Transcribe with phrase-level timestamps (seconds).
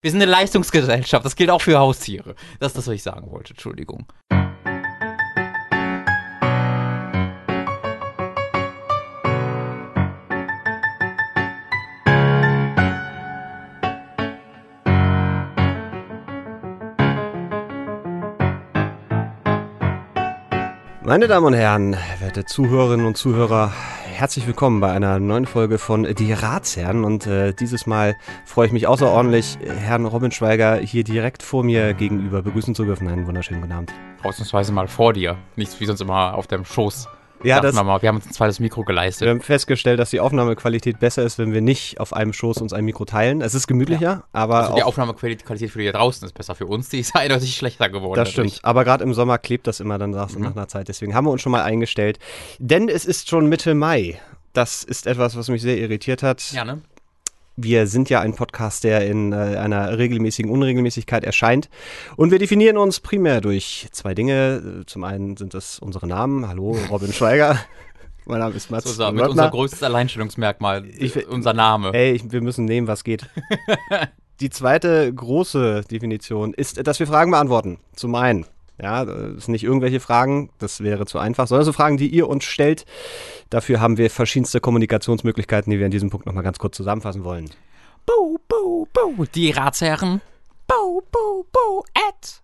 [0.00, 2.36] Wir sind eine Leistungsgesellschaft, das gilt auch für Haustiere.
[2.60, 4.06] Das ist das, was ich sagen wollte, Entschuldigung.
[21.08, 23.72] Meine Damen und Herren, werte Zuhörerinnen und Zuhörer,
[24.04, 27.02] herzlich willkommen bei einer neuen Folge von Die Ratsherren.
[27.02, 28.14] Und äh, dieses Mal
[28.44, 33.08] freue ich mich außerordentlich, Herrn Robin Schweiger hier direkt vor mir gegenüber begrüßen zu dürfen.
[33.08, 33.94] Einen wunderschönen guten Abend.
[34.22, 37.08] Ausnahmsweise mal vor dir, nicht wie sonst immer auf deinem Schoß.
[37.42, 38.02] Ja, das, wir, mal.
[38.02, 39.28] wir haben uns ein zweites Mikro wir geleistet.
[39.28, 42.84] haben festgestellt, dass die Aufnahmequalität besser ist, wenn wir nicht auf einem Schoß uns ein
[42.84, 43.40] Mikro teilen.
[43.40, 46.54] Es ist gemütlicher, aber Also die Aufnahmequalität für die da draußen ist besser.
[46.54, 48.16] Für uns, die ist eindeutig schlechter geworden.
[48.16, 48.58] das stimmt.
[48.62, 50.42] Aber gerade im Sommer klebt das immer, dann Mhm.
[50.42, 50.88] nach einer Zeit.
[50.88, 52.18] Deswegen haben wir uns schon mal eingestellt.
[52.58, 54.20] Denn es ist schon Mitte Mai.
[54.52, 56.50] Das ist etwas, was mich sehr irritiert hat.
[56.52, 56.80] Ja, ne?
[57.60, 61.68] Wir sind ja ein Podcast, der in äh, einer regelmäßigen Unregelmäßigkeit erscheint.
[62.14, 64.84] Und wir definieren uns primär durch zwei Dinge.
[64.86, 66.46] Zum einen sind das unsere Namen.
[66.46, 67.58] Hallo, Robin Schweiger.
[68.26, 68.84] mein Name ist Mats.
[68.84, 71.92] Das ist unser, mit unser größtes Alleinstellungsmerkmal, Ich- unser Name.
[71.94, 73.26] Ey, ich, wir müssen nehmen, was geht.
[74.40, 77.80] Die zweite große Definition ist, dass wir Fragen beantworten.
[77.96, 78.46] Zum einen.
[78.80, 82.28] Ja, das sind nicht irgendwelche Fragen, das wäre zu einfach, sondern so Fragen, die ihr
[82.28, 82.84] uns stellt.
[83.50, 87.50] Dafür haben wir verschiedenste Kommunikationsmöglichkeiten, die wir in diesem Punkt nochmal ganz kurz zusammenfassen wollen.
[88.06, 89.24] Buh, buh, buh.
[89.34, 90.20] Die Ratsherren.
[90.66, 91.82] Buh, buh, buh.
[92.08, 92.40] At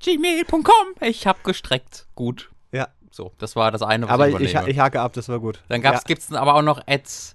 [0.00, 0.62] gmail.com.
[1.00, 2.06] Ich hab gestreckt.
[2.14, 2.50] Gut.
[2.72, 4.70] Ja, So, das war das eine, was aber ich ich, übernehme.
[4.70, 5.62] ich hake ab, das war gut.
[5.68, 5.98] Dann ja.
[6.06, 7.34] gibt's aber auch noch at,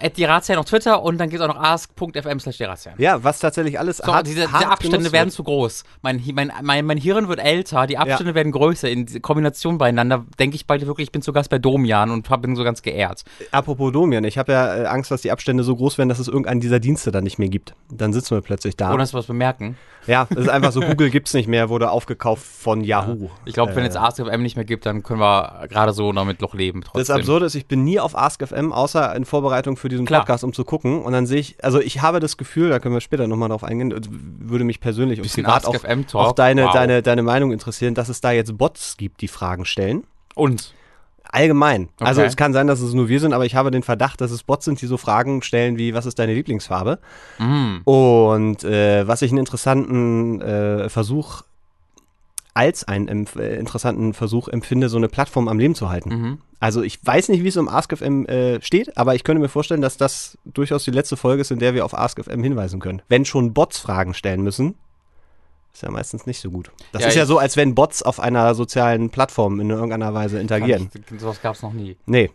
[0.00, 2.66] at die Ratsherren auf Twitter und dann gibt's auch noch ask.fm slash die.
[3.02, 5.34] Ja, was tatsächlich alles So, hart, diese, hart diese Abstände werden wird.
[5.34, 5.84] zu groß.
[6.02, 8.88] Mein, mein, mein, mein Hirn wird älter, die Abstände werden größer.
[8.88, 12.42] In Kombination beieinander denke ich bald wirklich, ich bin zu Gast bei Domian und hab-
[12.42, 13.24] bin so ganz geehrt.
[13.50, 16.28] Apropos Domian, ich habe ja äh, Angst, dass die Abstände so groß werden, dass es
[16.28, 17.74] irgendeinen dieser Dienste dann nicht mehr gibt.
[17.90, 18.90] Dann sitzen wir plötzlich da.
[18.90, 19.76] Ohne dass wir was bemerken.
[20.06, 23.30] ja, es ist einfach so, Google gibt's nicht mehr, wurde aufgekauft von Yahoo.
[23.44, 26.40] Ich glaube, wenn Äh, jetzt AskFM nicht mehr gibt, dann können wir gerade so damit
[26.40, 26.82] noch leben.
[26.82, 27.00] Trotzdem.
[27.00, 30.20] Das Absurde ist, ich bin nie auf AskFM, außer in Vorbereitung für diesen Klar.
[30.20, 31.02] Podcast, um zu gucken.
[31.02, 33.64] Und dann sehe ich, also ich habe das Gefühl, da können wir später nochmal drauf
[33.64, 33.94] eingehen,
[34.38, 36.72] würde mich persönlich und privat auch, auch deine, Wow.
[36.72, 40.04] deine, deine Meinung interessieren, dass es da jetzt Bots gibt, die Fragen stellen.
[40.34, 40.72] Und?
[41.28, 41.88] Allgemein.
[41.98, 42.28] Also Okay.
[42.28, 44.42] es kann sein, dass es nur wir sind, aber ich habe den Verdacht, dass es
[44.44, 47.00] Bots sind, die so Fragen stellen wie, was ist deine Lieblingsfarbe?
[47.38, 47.78] Mm.
[47.84, 51.42] Und äh, was ich einen interessanten äh, Versuch,
[52.56, 56.08] als einen äh, interessanten Versuch empfinde, so eine Plattform am Leben zu halten.
[56.08, 56.38] Mhm.
[56.58, 59.82] Also ich weiß nicht, wie es um AskFM äh, steht, aber ich könnte mir vorstellen,
[59.82, 63.02] dass das durchaus die letzte Folge ist, in der wir auf AskFM hinweisen können.
[63.08, 64.74] Wenn schon Bots Fragen stellen müssen,
[65.74, 66.70] ist ja meistens nicht so gut.
[66.92, 70.40] Das Ja, ist ja so, als wenn Bots auf einer sozialen Plattform in irgendeiner Weise
[70.40, 70.88] interagieren.
[70.94, 71.98] Ich, sowas gab's noch nie.
[72.06, 72.30] Nee.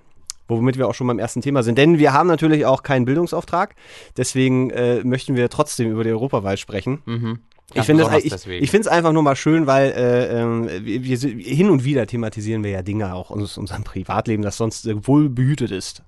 [0.48, 1.80] Womit wir auch schon beim ersten Thema sind.
[1.80, 3.74] Denn wir haben natürlich auch keinen Bildungsauftrag.
[4.18, 7.02] Deswegen äh, möchten wir trotzdem über die Europawahl sprechen.
[7.06, 7.40] Mhm.
[7.74, 11.18] Ich finde es besonders ich, ich einfach nur mal schön, weil äh, ähm, wir, wir,
[11.18, 15.72] hin und wieder thematisieren wir ja Dinge auch aus unserem Privatleben, das sonst wohl behütet
[15.72, 16.04] ist.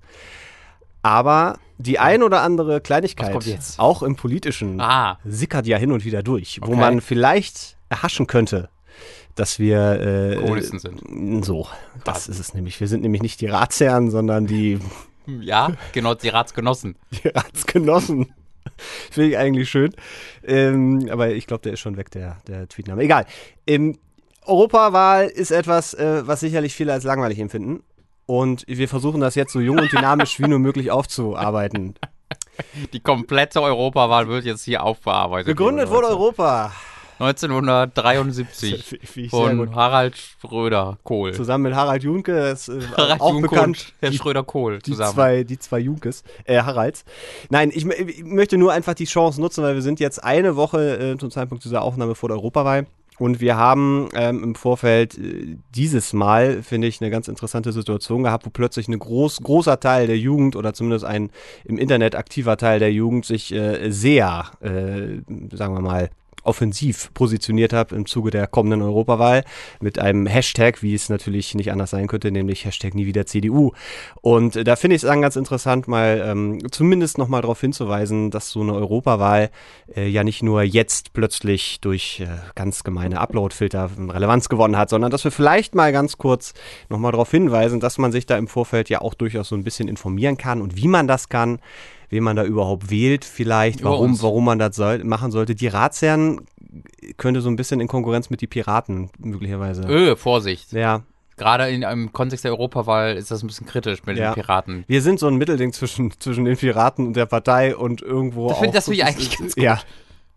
[1.02, 3.34] Aber die ein oder andere Kleinigkeit,
[3.76, 6.76] auch im politischen, Ah, sickert ja hin und wieder durch, wo Okay.
[6.76, 8.70] man vielleicht erhaschen könnte,
[9.34, 11.44] dass wir äh, Kommunisten sind.
[11.44, 11.66] So,
[12.04, 12.28] das Was?
[12.28, 12.80] ist es nämlich.
[12.80, 14.78] Wir sind nämlich nicht die Ratsherren, sondern die,
[15.26, 16.96] ja, genau, die Ratsgenossen.
[17.22, 18.32] die Ratsgenossen.
[19.10, 19.94] Finde ich eigentlich schön.
[20.44, 23.02] Ähm, aber ich glaube, der ist schon weg, der, der Tweetname.
[23.02, 23.26] Egal.
[23.66, 23.98] Ähm,
[24.46, 27.82] Europawahl ist etwas, äh, was sicherlich viele als langweilig empfinden.
[28.26, 31.94] Und wir versuchen das jetzt so jung und dynamisch wie nur möglich aufzuarbeiten.
[32.92, 35.46] Die komplette Europawahl wird jetzt hier aufbearbeitet.
[35.46, 36.08] Gegründet wurde.
[36.08, 36.72] Europa.
[37.18, 39.68] 1973 Finde ich sehr gut.
[39.68, 41.32] von Harald Schröder Kohl.
[41.34, 43.92] Zusammen mit Harald Junke, ist, äh, Harald auch Junke bekannt.
[44.00, 45.14] Herr die- Schröder Kohl Die zusammen.
[45.14, 47.04] zwei, die zwei Junkes, äh, Haralds.
[47.50, 51.12] Nein, ich, ich möchte nur einfach die Chance nutzen, weil wir sind jetzt eine Woche
[51.12, 52.86] äh, zum Zeitpunkt dieser Aufnahme vor der Europawahl.
[53.16, 58.24] Und wir haben ähm, im Vorfeld äh, dieses Mal, finde ich, eine ganz interessante Situation
[58.24, 61.30] gehabt, wo plötzlich ein groß, großer Teil der Jugend oder zumindest ein
[61.64, 65.20] im Internet aktiver Teil der Jugend sich äh, sehr, äh,
[65.56, 66.10] sagen wir mal,
[66.44, 69.44] offensiv positioniert habe im Zuge der kommenden Europawahl
[69.80, 73.72] mit einem Hashtag, wie es natürlich nicht anders sein könnte, nämlich Hashtag nie wieder CDU.
[74.20, 78.50] Und da finde ich es dann ganz interessant, mal ähm, zumindest nochmal darauf hinzuweisen, dass
[78.50, 79.50] so eine Europawahl
[79.94, 85.10] äh, ja nicht nur jetzt plötzlich durch äh, ganz gemeine Upload-Filter Relevanz gewonnen hat, sondern
[85.10, 86.54] dass wir vielleicht mal ganz kurz
[86.88, 89.88] nochmal darauf hinweisen, dass man sich da im Vorfeld ja auch durchaus so ein bisschen
[89.88, 91.58] informieren kann und wie man das kann
[92.14, 94.22] wen man da überhaupt wählt, vielleicht, Über warum, uns.
[94.22, 95.54] warum man das soll, machen sollte.
[95.54, 96.40] Die Ratsherren
[97.16, 99.82] könnte so ein bisschen in Konkurrenz mit die Piraten möglicherweise.
[99.88, 100.72] Öh, Vorsicht.
[100.72, 101.02] Ja,
[101.36, 104.30] Gerade in, im Kontext der Europawahl ist das ein bisschen kritisch mit Ja.
[104.30, 104.84] den Piraten.
[104.86, 108.56] Wir sind so ein Mittelding zwischen, zwischen den Piraten und der Partei und irgendwo Das
[108.58, 108.60] auch.
[108.62, 109.64] find- das finde ich eigentlich ganz gut.
[109.64, 109.80] Ja,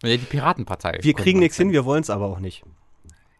[0.03, 0.97] Die Piratenpartei.
[1.01, 2.63] wir kriegen nichts hin, wir wollen es aber auch nicht.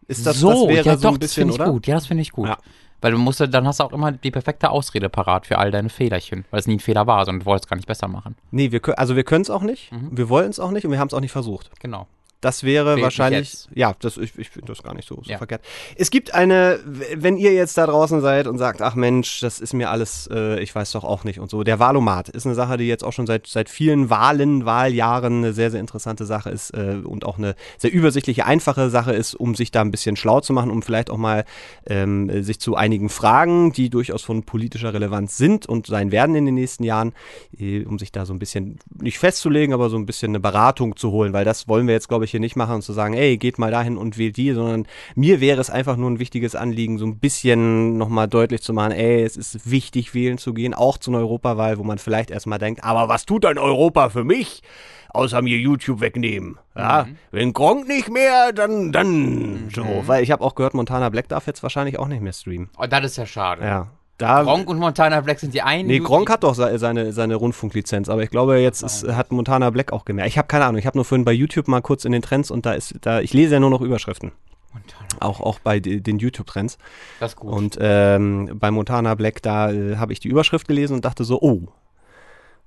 [0.08, 1.72] Ist das, so, das wäre ja so doch, ein das bisschen, finde ich oder?
[1.72, 1.88] gut.
[1.88, 2.48] Ja, das finde ich gut.
[2.48, 2.58] Ja.
[3.02, 5.90] Weil du musst, dann hast du auch immer die perfekte Ausrede parat für all deine
[5.90, 6.46] Fehlerchen.
[6.50, 8.36] Weil es nie ein Fehler war, sondern du wolltest es gar nicht besser machen.
[8.52, 10.10] Nee, wir, also wir können es auch nicht, Mhm.
[10.18, 11.70] wir wollen es auch nicht und wir haben es auch nicht versucht.
[11.80, 12.08] Genau.
[12.42, 15.38] Das wäre Wählt wahrscheinlich, ja, das, ich, ich finde das gar nicht so, so Ja.
[15.40, 15.62] verkehrt.
[15.96, 19.74] Es gibt eine, wenn ihr jetzt da draußen seid und sagt, ach Mensch, das ist
[19.74, 21.64] mir alles, äh, ich weiß doch auch nicht und so.
[21.64, 25.54] Der Valomat ist eine Sache, die jetzt auch schon seit, seit vielen Wahlen, Wahljahren eine
[25.54, 29.56] sehr, sehr interessante Sache ist äh, und auch eine sehr übersichtliche, einfache Sache ist, um
[29.56, 31.44] sich da ein bisschen schlau zu machen, um vielleicht auch mal
[31.88, 36.36] ähm, äh, sich zu einigen Fragen, die durchaus von politischer Relevanz sind und sein werden
[36.36, 37.14] in den nächsten Jahren,
[37.58, 40.96] äh, um sich da so ein bisschen nicht festzulegen, aber so ein bisschen eine Beratung
[40.96, 43.14] zu holen, weil das wollen wir jetzt, glaube ich, hier nicht machen und zu sagen,
[43.14, 46.56] ey, geht mal dahin und wählt die, sondern mir wäre es einfach nur ein wichtiges
[46.56, 50.74] Anliegen, so ein bisschen nochmal deutlich zu machen, ey, es ist wichtig, wählen zu gehen,
[50.74, 54.24] auch zu einer Europawahl, wo man vielleicht erstmal denkt, aber was tut denn Europa für
[54.24, 54.62] mich?
[55.10, 56.60] Außer mir YouTube wegnehmen.
[56.76, 59.84] Ja, wenn Gronk nicht mehr, dann, dann so.
[60.06, 62.70] Weil ich habe auch gehört, Montana Black darf jetzt wahrscheinlich auch nicht mehr streamen.
[62.78, 63.64] Oh, das ist ja schade.
[63.64, 63.88] Ja.
[64.18, 65.88] Da, Gronk und Montana Black sind die einen.
[65.88, 69.70] Nee, Gronk hat doch se- seine, seine Rundfunklizenz, aber ich glaube, jetzt ist, hat Montana
[69.70, 70.30] Black auch gemerkt.
[70.30, 72.50] Ich habe keine Ahnung, ich habe nur vorhin bei YouTube mal kurz in den Trends
[72.50, 74.32] und da ist, da, ich lese ja nur noch Überschriften.
[74.74, 75.08] Montana.
[75.20, 76.78] Auch, auch bei de- den YouTube-Trends.
[77.20, 77.52] Das ist gut.
[77.54, 81.40] Und ähm, bei Montana Black, da äh, habe ich die Überschrift gelesen und dachte so,
[81.42, 81.68] oh,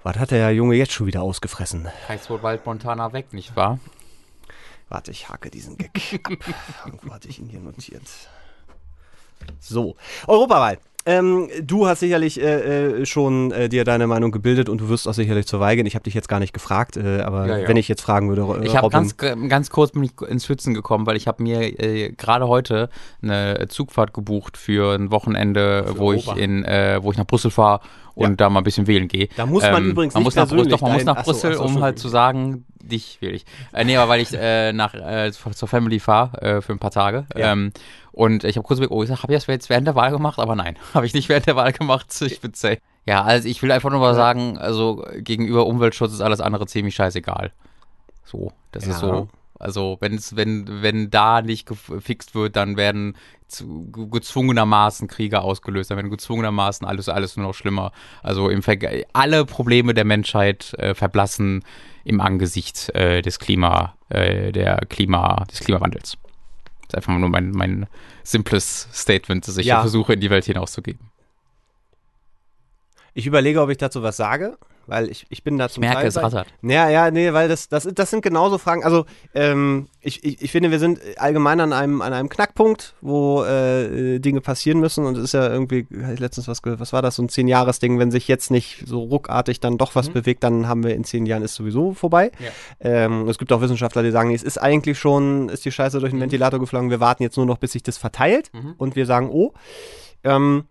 [0.05, 1.88] was hat der Junge jetzt schon wieder ausgefressen?
[2.08, 3.81] heißt wohl bald Montana weg, nicht wahr?
[4.88, 5.91] Warte, ich hake diesen Gag
[6.25, 6.32] ab.
[6.87, 8.02] Irgendwo hatte ich ihn hier notiert.
[9.58, 10.79] So, Europawahl.
[11.06, 15.08] Ähm, du hast sicherlich äh, äh, schon äh, dir deine Meinung gebildet und du wirst
[15.08, 15.87] auch sicherlich zur Wahl gehen.
[15.87, 17.69] Ich habe dich jetzt gar nicht gefragt, äh, aber Ja, ja.
[17.69, 20.75] wenn ich jetzt fragen würde, äh, Ich habe ganz, ganz kurz bin ich ins Schwitzen
[20.75, 22.91] gekommen, weil ich habe mir äh, gerade heute
[23.23, 26.41] eine Zugfahrt gebucht für ein Wochenende, Für wo ich Europa.
[26.41, 27.81] in, äh, wo ich nach Brüssel fahre
[28.14, 29.28] und da mal ein bisschen wählen gehe.
[29.36, 31.64] Da muss man übrigens man muss nach Brüssel, doch, man muss nach Brüssel, ach so,
[31.64, 33.44] um halt zu sagen, dich will ich.
[33.72, 36.90] Äh, nee, aber weil ich äh, nach äh, zur Family fahre äh, für ein paar
[36.90, 37.26] Tage.
[37.36, 37.52] Ja.
[37.52, 37.72] Ähm,
[38.12, 40.38] und ich habe kurz überlegt, oh, ich habe ich das jetzt während der Wahl gemacht,
[40.38, 42.06] aber nein, habe ich nicht während der Wahl gemacht.
[42.20, 42.78] Ich bin safe.
[43.06, 46.94] Ja, also ich will einfach nur mal sagen, also gegenüber Umweltschutz ist alles andere ziemlich
[46.94, 47.52] scheißegal.
[48.24, 49.08] So, das ist Ja.
[49.08, 49.28] so.
[49.60, 53.16] Also wenn es, wenn, wenn da nicht gefixt wird, dann werden
[53.46, 57.92] zu, ge- gezwungenermaßen Kriege ausgelöst, dann werden gezwungenermaßen alles, alles nur noch schlimmer.
[58.22, 61.64] Also im Verg alle Probleme der Menschheit äh, verblassen
[62.04, 66.16] im Angesicht äh, des Klima, äh, der Klima, des Klimawandels.
[66.82, 67.86] Das ist einfach nur mein, mein
[68.22, 69.80] simples Statement, das ich Ja.
[69.80, 71.10] versuche in die Welt hinauszugeben.
[73.12, 74.56] ich überlege, ob ich dazu was sage,
[74.90, 76.48] weil ich, ich bin da zum merke, Teil es rattert.
[76.62, 78.84] Ja, ja, nee, weil das, das, das sind genauso Fragen.
[78.84, 83.44] Also, ähm, ich, ich, ich finde, wir sind allgemein an einem, an einem Knackpunkt, wo
[83.44, 85.06] äh, Dinge passieren müssen.
[85.06, 87.28] Und es ist ja irgendwie, hab ich letztens was gehört, was war das, so ein
[87.28, 90.12] Zehn-Jahres-Ding, wenn sich jetzt nicht so ruckartig dann doch was Mhm.
[90.14, 92.32] bewegt, dann haben wir in zehn Jahren ist sowieso vorbei.
[92.38, 92.50] Ja.
[92.81, 96.10] Ähm, es gibt auch Wissenschaftler, die sagen, es ist eigentlich schon, ist die Scheiße durch
[96.10, 96.22] den Mhm.
[96.22, 98.50] Ventilator geflogen, wir warten jetzt nur noch, bis sich das verteilt.
[98.52, 98.75] Mhm.
[98.76, 99.52] Und wir sagen, oh,
[100.25, 100.64] ähm,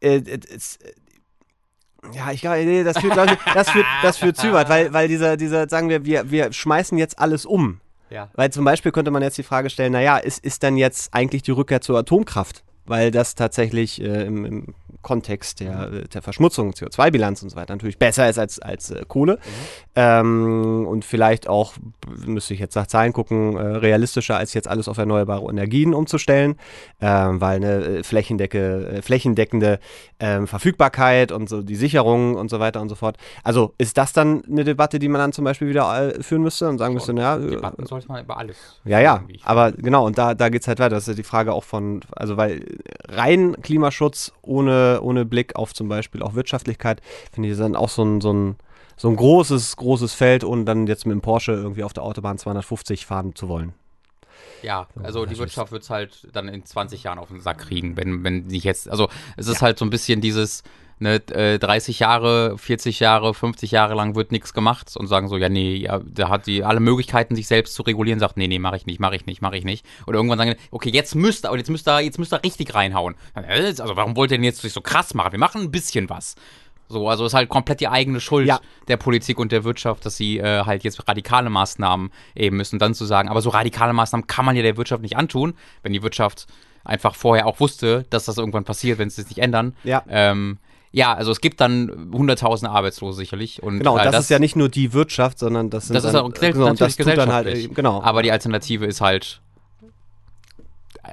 [0.00, 0.20] äh,
[0.54, 0.78] es,
[2.12, 4.92] ja, ich glaube, nee, das führt, glaub ich, das führt, das führt zu weit, weil,
[4.92, 7.80] weil dieser, dieser, sagen wir, wir, wir schmeißen jetzt alles um.
[8.10, 8.28] Ja.
[8.34, 11.42] Weil zum Beispiel könnte man jetzt die Frage stellen, naja, ist, ist dann jetzt eigentlich
[11.42, 12.62] die Rückkehr zur Atomkraft?
[12.84, 17.74] Weil das tatsächlich äh, im, im Kontext der, äh, der Verschmutzung, CO2-Bilanz und so weiter
[17.74, 19.38] natürlich besser ist als, als äh, Kohle.
[19.94, 21.74] Ähm, und vielleicht auch,
[22.26, 26.56] müsste ich jetzt nach Zahlen gucken, äh, realistischer als jetzt alles auf erneuerbare Energien umzustellen,
[27.00, 29.78] ähm, weil eine äh, flächendecke, äh, flächendeckende
[30.20, 33.16] ähm, Verfügbarkeit und so die Sicherung und so weiter und so fort.
[33.42, 36.68] Also ist das dann eine Debatte, die man dann zum Beispiel wieder äh, führen müsste
[36.68, 38.80] und sagen müsste, naja, äh, Debatten sollte man über alles.
[38.84, 40.94] ja, ja, aber genau, und da, da geht es halt weiter.
[40.94, 42.64] Das ist ja die Frage auch von, also weil
[43.08, 47.00] rein Klimaschutz ohne, ohne Blick auf zum Beispiel auch Wirtschaftlichkeit,
[47.32, 48.56] finde ich, ist dann auch so ein, so ein,
[48.96, 52.38] so ein großes, großes Feld, ohne dann jetzt mit dem Porsche irgendwie auf der Autobahn
[52.38, 53.74] 250 fahren zu wollen.
[54.62, 57.96] Ja, also die Wirtschaft wird es halt dann in 20 Jahren auf den Sack kriegen,
[57.96, 60.62] wenn, wenn nicht jetzt, also es ist halt so ein bisschen dieses,
[61.02, 65.36] ne, äh, 30 Jahre, 40 Jahre, 50 Jahre lang wird nichts gemacht und sagen so,
[65.36, 68.58] ja, nee, ja, da hat die alle Möglichkeiten, sich selbst zu regulieren, sagt, nee, nee,
[68.58, 69.84] mach ich nicht, mach ich nicht, mach ich nicht.
[70.06, 72.74] Oder irgendwann sagen, okay, jetzt müsst ihr, aber jetzt müsst ihr, jetzt müsst ihr richtig
[72.74, 73.14] reinhauen.
[73.34, 75.32] Äh, Also warum wollt ihr denn jetzt sich so krass machen?
[75.32, 76.34] Wir machen ein bisschen was.
[76.88, 78.60] So, also ist halt komplett die eigene Schuld Ja.
[78.88, 82.78] der Politik und der Wirtschaft, dass sie äh, halt jetzt radikale Maßnahmen eben müssen.
[82.78, 85.92] Dann zu sagen, aber so radikale Maßnahmen kann man ja der Wirtschaft nicht antun, wenn
[85.94, 86.46] die Wirtschaft
[86.84, 89.74] einfach vorher auch wusste, dass das irgendwann passiert, wenn sie es nicht ändern.
[89.84, 90.02] Ja.
[90.08, 90.58] Ähm,
[90.92, 93.62] ja, also es gibt dann hunderttausende Arbeitslose sicherlich.
[93.62, 96.04] Und, Genau, und äh, das, ist ja nicht nur die Wirtschaft, sondern das sind das
[96.04, 98.02] ist dann, auch gesell- genau, das natürlich tut dann halt, äh, genau.
[98.02, 99.40] Aber die Alternative ist halt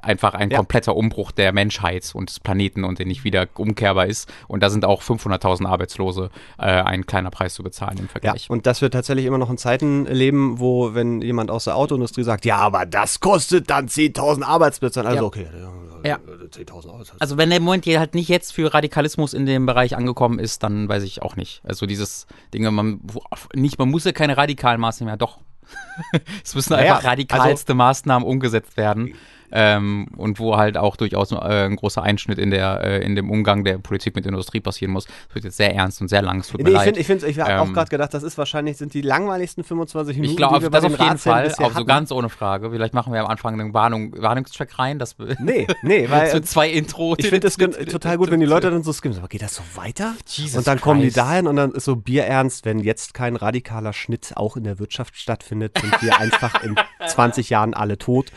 [0.02, 0.58] einfach ein Ja.
[0.58, 4.32] kompletter Umbruch der Menschheit und des Planeten und der nicht wieder umkehrbar ist.
[4.48, 6.30] Und da sind auch 500.000 Arbeitslose
[6.60, 8.50] äh, ein kleiner Preis zu bezahlen im Ja, Vergleich.
[8.50, 12.24] und dass wir tatsächlich immer noch in Zeiten leben, wo, wenn jemand aus der Autoindustrie
[12.24, 15.24] sagt, ja, aber das kostet dann 10.000 Arbeitsplätze, also Ja.
[15.24, 15.48] okay,
[16.06, 16.18] Ja.
[16.52, 17.22] 10.000 Arbeitsplätze.
[17.22, 20.64] Also wenn der Moment hier halt nicht jetzt für Radikalismus in dem Bereich angekommen ist,
[20.64, 21.62] dann weiß ich auch nicht.
[21.66, 23.24] Also dieses Dinge, man wo-
[23.56, 25.40] nicht, man muss ja keine radikalen Maßnahmen, ja doch.
[26.44, 29.14] es müssen Naja, einfach radikalste Maßnahmen umgesetzt werden.
[29.52, 33.30] Ähm, und wo halt auch durchaus äh, ein großer Einschnitt in der äh, in dem
[33.32, 35.06] Umgang der Politik mit der Industrie passieren muss.
[35.06, 36.40] Das wird jetzt sehr ernst und sehr lang.
[36.40, 36.86] Es tut mir Nee, ich leid.
[36.86, 39.64] finde, ich, find, ich habe auch Ähm, gerade gedacht, das ist wahrscheinlich, sind die langweiligsten
[39.64, 42.70] 25 Minuten, Ich die wir bei das auf jeden Fall, auch so ganz ohne Frage.
[42.72, 46.70] Vielleicht machen wir am Anfang einen Warnung, Warnungstrack rein, dass Nee, nee, so weil zwei
[46.70, 47.16] Intro.
[47.18, 49.18] ich finde gen- total gut, wenn die Leute dann so skimmen.
[49.18, 50.16] Aber geht das so weiter?
[50.28, 51.18] Jesus und dann kommen die Christ.
[51.18, 55.18] dahin und dann ist so bierernst, wenn jetzt kein radikaler Schnitt auch in der Wirtschaft
[55.18, 56.76] stattfindet, sind wir einfach in
[57.08, 58.28] 20 Jahren alle tot.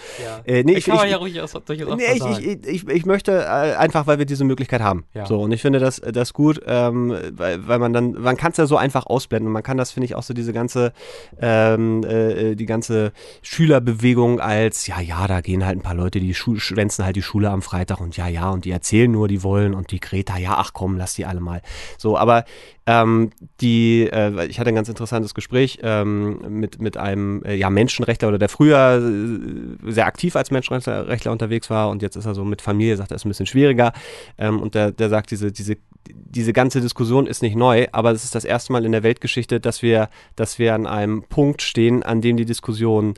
[0.46, 2.60] Äh, nee, Ich kann man ja ruhig aus, durchaus auch Nee, mal ich, sagen.
[2.64, 5.04] ich, ich, ich möchte äh, einfach, weil wir diese Möglichkeit haben.
[5.14, 5.26] Ja.
[5.26, 8.58] So, und ich finde das, das gut, ähm, weil, weil man dann, man kann es
[8.58, 10.92] ja so einfach ausblenden und man kann das, finde ich, auch so diese ganze,
[11.40, 16.34] ähm, äh, die ganze Schülerbewegung als, ja, ja, da gehen halt ein paar Leute, die
[16.34, 19.42] Schu schwänzen halt die Schule am Freitag und ja, ja, und die erzählen nur, die
[19.42, 21.62] wollen und die Greta, ja, ach komm, lass die alle mal.
[21.98, 22.44] So, aber
[22.86, 27.70] ähm, die, äh, ich hatte ein ganz interessantes Gespräch ähm, mit, mit einem äh, ja,
[27.70, 32.34] Menschenrechtler oder der früher äh, sehr aktiv als Menschenrechtler unterwegs war und jetzt ist er
[32.34, 33.92] so mit Familie, sagt er, ist ein bisschen schwieriger.
[34.36, 35.76] Ähm, und der, der sagt, diese, diese,
[36.08, 39.60] diese ganze Diskussion ist nicht neu, aber es ist das erste Mal in der Weltgeschichte,
[39.60, 43.14] dass wir, dass wir an einem Punkt stehen, an dem die Diskussion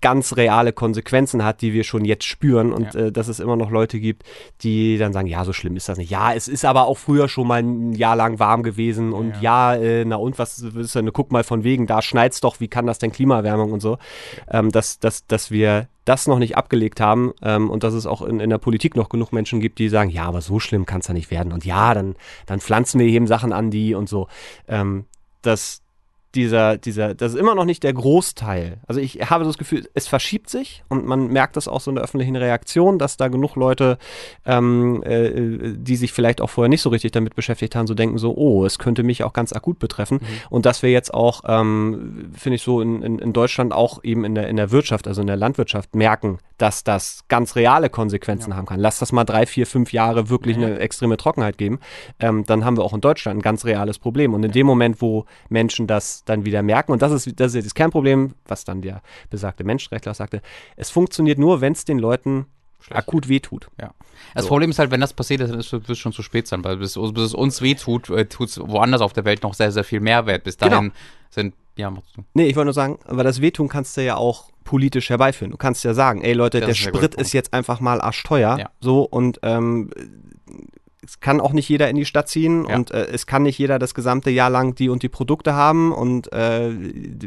[0.00, 3.00] ganz reale Konsequenzen hat, die wir schon jetzt spüren und Ja.
[3.06, 4.22] äh, dass es immer noch Leute gibt,
[4.62, 6.10] die dann sagen, ja, so schlimm ist das nicht.
[6.10, 9.74] Ja, es ist aber auch früher schon mal ein Jahr lang warm gewesen und ja,
[9.74, 12.86] äh, na und was ist denn, guck mal von wegen, da schneit's doch, wie kann
[12.86, 13.98] das denn Klimaerwärmung und so,
[14.50, 18.22] ähm, dass, dass, dass wir das noch nicht abgelegt haben ähm, und dass es auch
[18.22, 21.00] in, in der Politik noch genug Menschen gibt, die sagen, ja, aber so schlimm kann
[21.00, 22.14] es ja nicht werden und ja, dann,
[22.46, 24.28] dann pflanzen wir eben Sachen an die und so.
[24.68, 25.04] Ähm,
[25.42, 25.82] das,
[26.34, 28.78] dieser, dieser, das ist immer noch nicht der Großteil.
[28.86, 31.94] Also ich habe das Gefühl, es verschiebt sich und man merkt das auch so in
[31.94, 33.98] der öffentlichen Reaktion, dass da genug Leute,
[34.44, 38.18] ähm, äh, die sich vielleicht auch vorher nicht so richtig damit beschäftigt haben, so denken
[38.18, 40.20] so, oh, es könnte mich auch ganz akut betreffen.
[40.50, 44.24] Und dass wir jetzt auch, ähm, finde ich so in, in, in Deutschland auch eben
[44.24, 48.54] in der, in der Wirtschaft, also in der Landwirtschaft merken, dass das ganz reale Konsequenzen
[48.54, 48.80] haben kann.
[48.80, 51.78] Lass das mal drei, vier, fünf Jahre wirklich eine extreme Trockenheit geben,
[52.20, 54.34] ähm, dann haben wir auch in Deutschland ein ganz reales Problem.
[54.34, 57.64] Und in dem Moment, wo Menschen das dann wieder merken, und das ist das, ist
[57.66, 60.40] das Kernproblem, was dann der besagte Menschenrechtler sagte,
[60.76, 62.46] es funktioniert nur, wenn es den Leuten
[62.90, 63.68] akut wehtut.
[63.80, 63.92] Ja.
[64.34, 66.46] Das Problem ist halt, wenn das passiert ist, dann ist- wird es schon zu spät
[66.46, 69.54] sein, weil bis, bis es uns wehtut, äh, tut es woanders auf der Welt noch
[69.54, 70.44] sehr, sehr viel mehr wert.
[70.44, 70.94] Bis dahin Genau.
[71.30, 72.22] sind, ja, machst du.
[72.34, 75.50] Nee, ich wollte nur sagen, aber das Wehtun kannst du ja auch politisch herbeiführen.
[75.50, 78.58] Du kannst ja sagen, ey Leute, Das der Sprit ist jetzt einfach mal arschteuer.
[78.58, 78.70] Ja.
[78.80, 79.90] So und ähm,
[81.08, 82.76] es kann auch nicht jeder in die Stadt ziehen Ja.
[82.76, 85.90] und äh, es kann nicht jeder das gesamte Jahr lang die und die Produkte haben
[85.92, 86.70] und äh,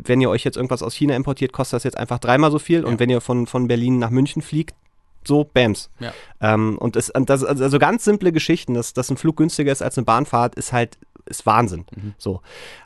[0.05, 2.85] wenn ihr euch jetzt irgendwas aus China importiert, kostet das jetzt einfach dreimal so viel
[2.85, 4.75] und wenn ihr von, von Berlin nach München fliegt,
[5.23, 5.89] so, Bams.
[5.99, 6.13] Ja.
[6.41, 9.97] Ähm, und und das, also ganz simple Geschichten, dass, dass ein Flug günstiger ist als
[9.97, 11.85] eine Bahnfahrt, ist halt, ist Wahnsinn.
[11.95, 12.13] Mhm.
[12.17, 12.41] So.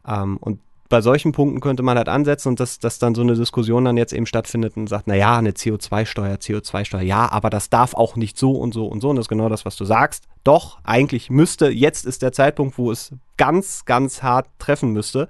[0.07, 0.59] Ähm, und
[0.95, 3.97] bei solchen Punkten könnte man halt ansetzen und dass, dass dann so eine Diskussion dann
[3.97, 8.37] jetzt eben stattfindet und sagt, naja, eine CO2-Steuer, CO2-Steuer, ja, aber das darf auch nicht
[8.37, 9.09] so und so und so.
[9.09, 10.23] Und das ist genau das, was du sagst.
[10.45, 15.27] Doch, eigentlich müsste, jetzt ist der Zeitpunkt, wo es ganz, ganz hart treffen müsste,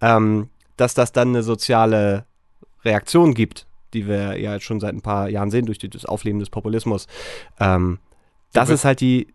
[0.00, 2.24] ähm, dass das dann eine soziale
[2.82, 6.38] Reaktion gibt, die wir ja jetzt schon seit ein paar Jahren sehen durch das Aufleben
[6.40, 7.06] des Populismus.
[7.60, 7.98] Ähm,
[8.54, 9.26] das ist halt die,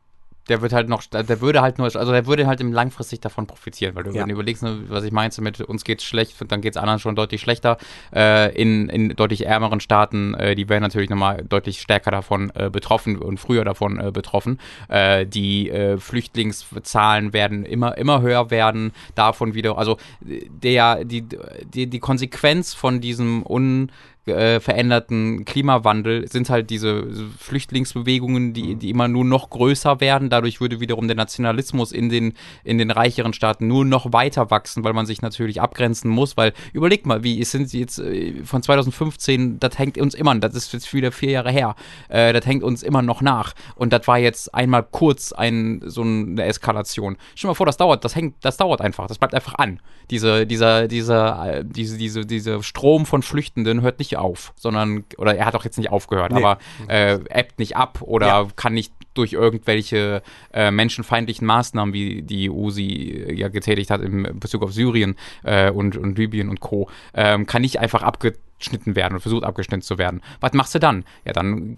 [0.50, 3.48] Der wird halt noch, der würde halt nur, also der würde halt im langfristig davon
[3.48, 4.25] profitieren, weil du, Ja.
[4.25, 7.77] überlegst, ne, was ich meinte mit uns geht's schlecht, dann geht's anderen schon deutlich schlechter.
[8.13, 12.70] Äh, in, in deutlich ärmeren Staaten, äh, die werden natürlich nochmal deutlich stärker davon äh,
[12.70, 14.60] betroffen und früher davon äh, betroffen.
[14.89, 21.25] Äh, die äh, Flüchtlingszahlen werden immer, immer höher werden, davon wieder, also der, die,
[21.74, 23.92] die, die Konsequenz von diesem un
[24.28, 27.08] äh, veränderten Klimawandel sind halt diese
[27.40, 30.30] Flüchtlingsbewegungen, die, die immer nur noch größer werden.
[30.30, 34.84] Dadurch würde wiederum der Nationalismus in den, in den reicheren Staaten nur noch weiter wachsen,
[34.84, 36.38] weil man sich natürlich abgrenzen muss.
[36.38, 40.56] Weil überlegt mal, wie sind sie jetzt äh, von 2015, das hängt uns immer, das
[40.56, 41.76] ist jetzt wieder vier Jahre her,
[42.10, 43.54] äh, das hängt uns immer noch nach.
[43.76, 47.18] Und das war jetzt einmal kurz ein, so eine Eskalation.
[47.36, 49.80] Stell dir mal vor, das dauert, das hängt, das dauert einfach, das bleibt einfach an.
[50.10, 55.36] Diese, dieser, dieser, äh, diese, diese, diese Strom von Flüchtenden hört nicht auf, sondern, oder
[55.36, 56.44] er hat auch jetzt nicht aufgehört, Nee.
[56.44, 56.58] aber
[56.88, 58.48] äh, ebbt nicht ab oder Ja.
[58.56, 60.22] kann nicht durch irgendwelche
[60.54, 65.72] äh, menschenfeindlichen Maßnahmen, wie die EU sie ja getätigt hat im Bezug auf Syrien äh,
[65.72, 69.84] und, und Libyen und Co., ähm, kann nicht einfach abge abgeschnitten werden und versucht abgeschnitten
[69.84, 70.22] zu werden.
[70.40, 71.06] Was machst du dann?
[71.26, 71.76] Ja, dann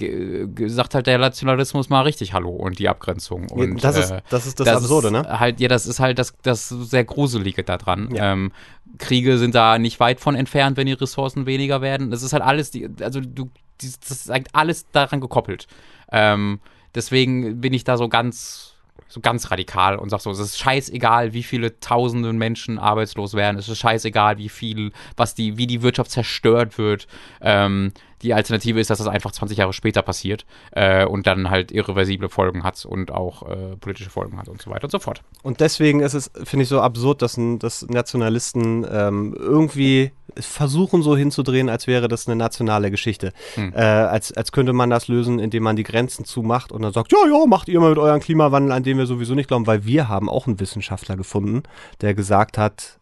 [0.67, 3.49] sagt halt der Nationalismus mal richtig Hallo und die Abgrenzung.
[3.49, 5.39] Und, das, ist, das ist das, das Absurde, ist ne?
[5.39, 8.09] Halt, ja, das ist halt das, das sehr Gruselige daran.
[8.15, 8.31] Ja.
[8.31, 8.53] Ähm,
[8.97, 12.11] Kriege sind da nicht weit von entfernt, wenn die Ressourcen weniger werden.
[12.11, 13.49] Das ist halt alles, die, also du,
[13.81, 15.67] das ist halt alles daran gekoppelt.
[16.11, 16.61] Ähm,
[16.95, 18.75] deswegen bin ich da so ganz
[19.09, 23.57] so ganz radikal und sag so, es ist scheißegal, wie viele tausende Menschen arbeitslos werden,
[23.57, 27.07] es ist scheißegal, wie viel, was die, wie die Wirtschaft zerstört wird.
[27.41, 31.71] Ähm, die Alternative ist, dass das einfach 20 Jahre später passiert äh, und dann halt
[31.71, 35.21] irreversible Folgen hat und auch äh, politische Folgen hat und so weiter und so fort.
[35.41, 41.17] Und deswegen ist es, finde ich, so absurd, dass, dass Nationalisten ähm, irgendwie versuchen so
[41.17, 43.33] hinzudrehen, als wäre das eine nationale Geschichte.
[43.55, 43.73] Hm.
[43.73, 47.11] Äh, als, als könnte man das lösen, indem man die Grenzen zumacht und dann sagt,
[47.11, 49.85] ja, ja, macht ihr mal mit eurem Klimawandel, an den wir sowieso nicht glauben, weil
[49.85, 51.63] wir haben auch einen Wissenschaftler gefunden,
[52.01, 52.99] der gesagt hat,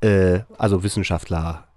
[0.00, 1.68] äh, also Wissenschaftler,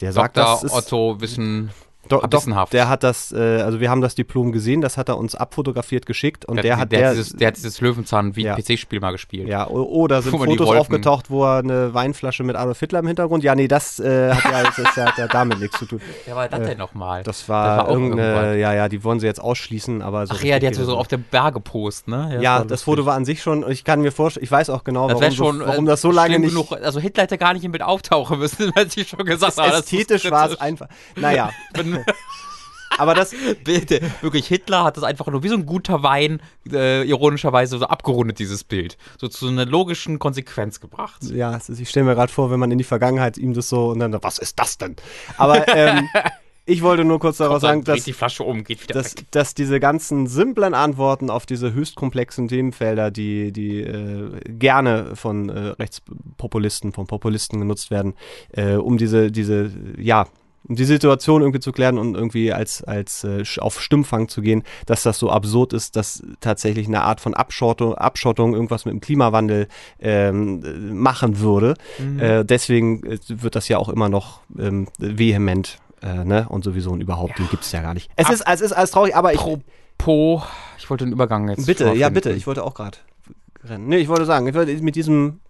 [0.00, 0.52] der sagt, Dr.
[0.52, 1.70] das ist, Otto Wissen
[2.08, 5.18] Do, doch, der hat das, äh, also wir haben das Diplom gesehen, das hat er
[5.18, 8.36] uns abfotografiert geschickt und der, der hat der, der, hat dieses, der hat dieses Löwenzahn
[8.36, 8.56] wie ja.
[8.56, 9.48] PC-Spiel mal gespielt.
[9.48, 13.44] Ja, oder sind Fotos aufgetaucht, wo er eine Weinflasche mit Adolf Hitler im Hintergrund.
[13.44, 16.00] Ja, nee, das äh, hat ja, das, das hat ja damit nichts zu tun.
[16.26, 17.22] Ja, war das äh, denn nochmal?
[17.22, 20.34] Das war, das war irgendeine, ja, ja, die wollen sie jetzt ausschließen, aber so.
[20.36, 22.30] Ach ja, die hatte so auf der Berge Post, ne?
[22.34, 24.70] Ja, ja das, das Foto war an sich schon, ich kann mir vorstellen, ich weiß
[24.70, 26.50] auch genau, warum, schon, so, warum das so lange nicht.
[26.50, 29.72] Genug, also Hitler hätte gar nicht im Bild auftauchen müssen, weil sie schon gesagt haben.
[29.72, 30.88] Ästhetisch war es einfach.
[31.14, 31.50] Naja.
[32.98, 33.34] Aber das.
[33.64, 37.86] Bitte, wirklich, Hitler hat das einfach nur wie so ein guter Wein, äh, ironischerweise so
[37.86, 38.96] abgerundet, dieses Bild.
[39.18, 41.22] So zu einer logischen Konsequenz gebracht.
[41.24, 43.88] Ja, also ich stelle mir gerade vor, wenn man in die Vergangenheit ihm das so
[43.88, 44.96] und dann, was ist das denn?
[45.36, 46.08] Aber ähm,
[46.66, 50.74] ich wollte nur kurz darauf sagen, dass, die Flasche um, dass, dass, diese ganzen simplen
[50.74, 57.60] Antworten auf diese höchst komplexen Themenfelder, die, die äh, gerne von äh, Rechtspopulisten, von Populisten
[57.60, 58.14] genutzt werden,
[58.52, 60.26] äh, um diese, diese, ja,
[60.68, 65.02] die Situation irgendwie zu klären und irgendwie als, als äh, auf Stimmfang zu gehen, dass
[65.02, 69.68] das so absurd ist, dass tatsächlich eine Art von Abschottung, Abschottung irgendwas mit dem Klimawandel
[70.00, 71.74] ähm, machen würde.
[71.98, 72.18] Mhm.
[72.18, 76.46] Äh, deswegen äh, wird das ja auch immer noch ähm, vehement äh, ne?
[76.48, 77.44] und sowieso und überhaupt, ja.
[77.44, 78.10] den gibt es ja gar nicht.
[78.16, 79.40] Es ist, es ist alles traurig, aber ich.
[79.40, 80.42] Apropos,
[80.78, 81.66] ich wollte den Übergang jetzt.
[81.66, 82.98] Bitte, ja, bitte, ich wollte auch gerade
[83.64, 83.88] rennen.
[83.88, 85.40] Nee, ich wollte sagen, ich wollte mit diesem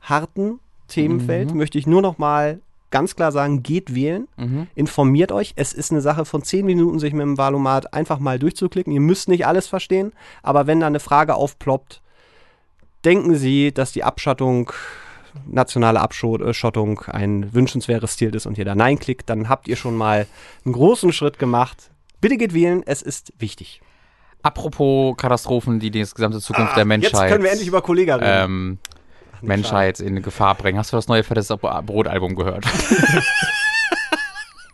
[0.00, 1.58] harten Themenfeld mhm.
[1.58, 2.60] möchte ich nur noch mal
[2.92, 4.68] ganz klar sagen, geht wählen, mhm.
[4.76, 5.54] informiert euch.
[5.56, 8.92] Es ist eine Sache von zehn Minuten, sich mit dem Wahlomat einfach mal durchzuklicken.
[8.92, 10.12] Ihr müsst nicht alles verstehen,
[10.44, 12.00] aber wenn da eine Frage aufploppt,
[13.04, 14.72] denken Sie, dass die Abschattung,
[15.46, 19.96] nationale Abschottung ein wünschenswertes Ziel ist und ihr da Nein klickt, dann habt ihr schon
[19.96, 20.26] mal
[20.64, 21.90] einen großen Schritt gemacht.
[22.20, 23.80] Bitte geht wählen, es ist wichtig.
[24.42, 27.12] Apropos Katastrophen, die die gesamte Zukunft ah, der Menschheit.
[27.12, 28.44] Jetzt können wir endlich über Kollega reden.
[28.44, 28.78] Ähm,
[29.42, 30.78] Menschheit in Gefahr bringen.
[30.78, 32.64] Hast du das neue Fettes Brotalbum gehört?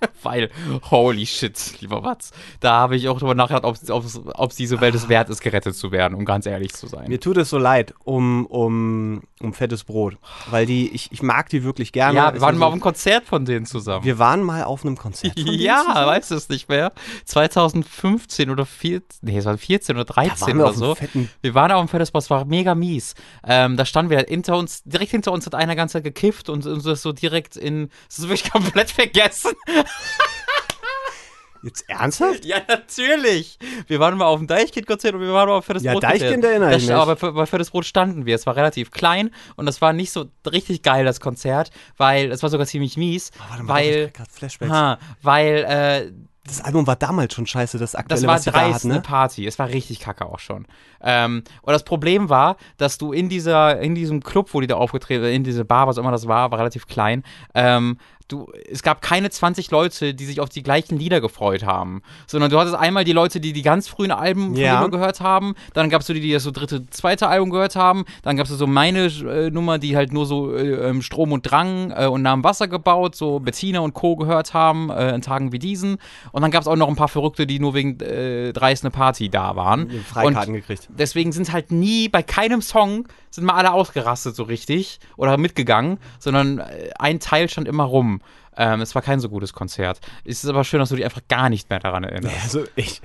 [0.23, 0.51] Weil,
[0.91, 2.31] holy shit, lieber Watz.
[2.61, 5.93] Da habe ich auch drüber nachgedacht, ob es diese Welt es wert ist, gerettet zu
[5.93, 7.09] werden, um ganz ehrlich zu sein.
[7.09, 10.17] Mir tut es so leid um, um, um fettes Brot.
[10.51, 12.17] Weil die, ich, ich mag die wirklich gerne.
[12.17, 14.05] Ja, wir waren mal so, auf einem Konzert von denen zusammen.
[14.05, 16.07] Wir waren mal auf einem Konzert von denen Ja, zusammen?
[16.07, 16.93] weißt du es nicht mehr?
[17.25, 20.97] 2015 oder 14, nee, es war 14 oder 13 oder so.
[21.43, 23.15] Wir waren auf dem fettes Brot, es war mega mies.
[23.45, 26.67] Ähm, da standen wir hinter uns, direkt hinter uns hat einer ganz Zeit gekifft und
[26.67, 29.53] uns das so direkt in, das ist wirklich komplett vergessen.
[31.63, 32.45] Jetzt ernsthaft?
[32.45, 33.59] Ja, natürlich.
[33.89, 36.05] Wir waren mal auf dem Deichkind-Konzert und wir waren mal auf Fettes ja, Brot.
[36.05, 36.95] Ja, Deichkind erinnere ich mich.
[36.95, 38.35] Aber bei, bei Fettes Brot standen wir.
[38.37, 42.43] Es war relativ klein und das war nicht so richtig geil, das Konzert, weil es
[42.43, 43.33] war sogar ziemlich mies.
[43.35, 44.73] Oh, warte mal, weil, Flashbacks.
[44.73, 46.13] Ha, weil, äh,
[46.49, 49.01] das Album war damals schon scheiße, das aktuelle, Das war was hat, ne?
[49.01, 49.47] Party.
[49.47, 50.67] Es war richtig kacke auch schon.
[51.03, 54.77] Ähm, und das Problem war, dass du in dieser, in diesem Club, wo die da
[54.77, 57.23] aufgetreten, in diese Bar, was immer das war, war relativ klein,
[57.55, 57.99] ähm,
[58.29, 62.51] du, es gab keine 20 Leute, die sich auf die gleichen Lieder gefreut haben, sondern
[62.51, 64.87] du hattest einmal die Leute, die die ganz frühen Alben von ja.
[64.87, 68.05] gehört haben, dann gab es so die, die das so dritte, zweite Album gehört haben,
[68.23, 71.51] dann gab es so meine äh, Nummer, die halt nur so äh, ähm, Strom und
[71.51, 74.17] Drang äh, und Namen Wasser gebaut, so Bettina und Co.
[74.17, 75.99] gehört haben, äh, in Tagen wie diesen.
[76.33, 78.91] Und dann gab es auch noch ein paar Verrückte, die nur wegen äh, dreist eine
[78.91, 79.91] Party da waren.
[80.03, 80.89] Freikarten und gekriegt.
[80.91, 85.99] Deswegen sind halt nie bei keinem Song sind mal alle ausgerastet so richtig oder mitgegangen,
[86.19, 88.18] sondern äh, ein Teil stand immer rum.
[88.59, 90.01] Ähm, es war kein so gutes Konzert.
[90.25, 92.43] Es ist aber schön, dass du dich einfach gar nicht mehr daran erinnerst.
[92.43, 93.01] Also ich.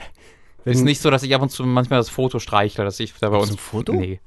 [0.66, 3.30] Ist nicht so, dass ich ab und zu manchmal das Foto streichle, dass ich da
[3.30, 3.52] bei uns.
[3.52, 3.94] Ein Foto?
[3.94, 4.20] Nee.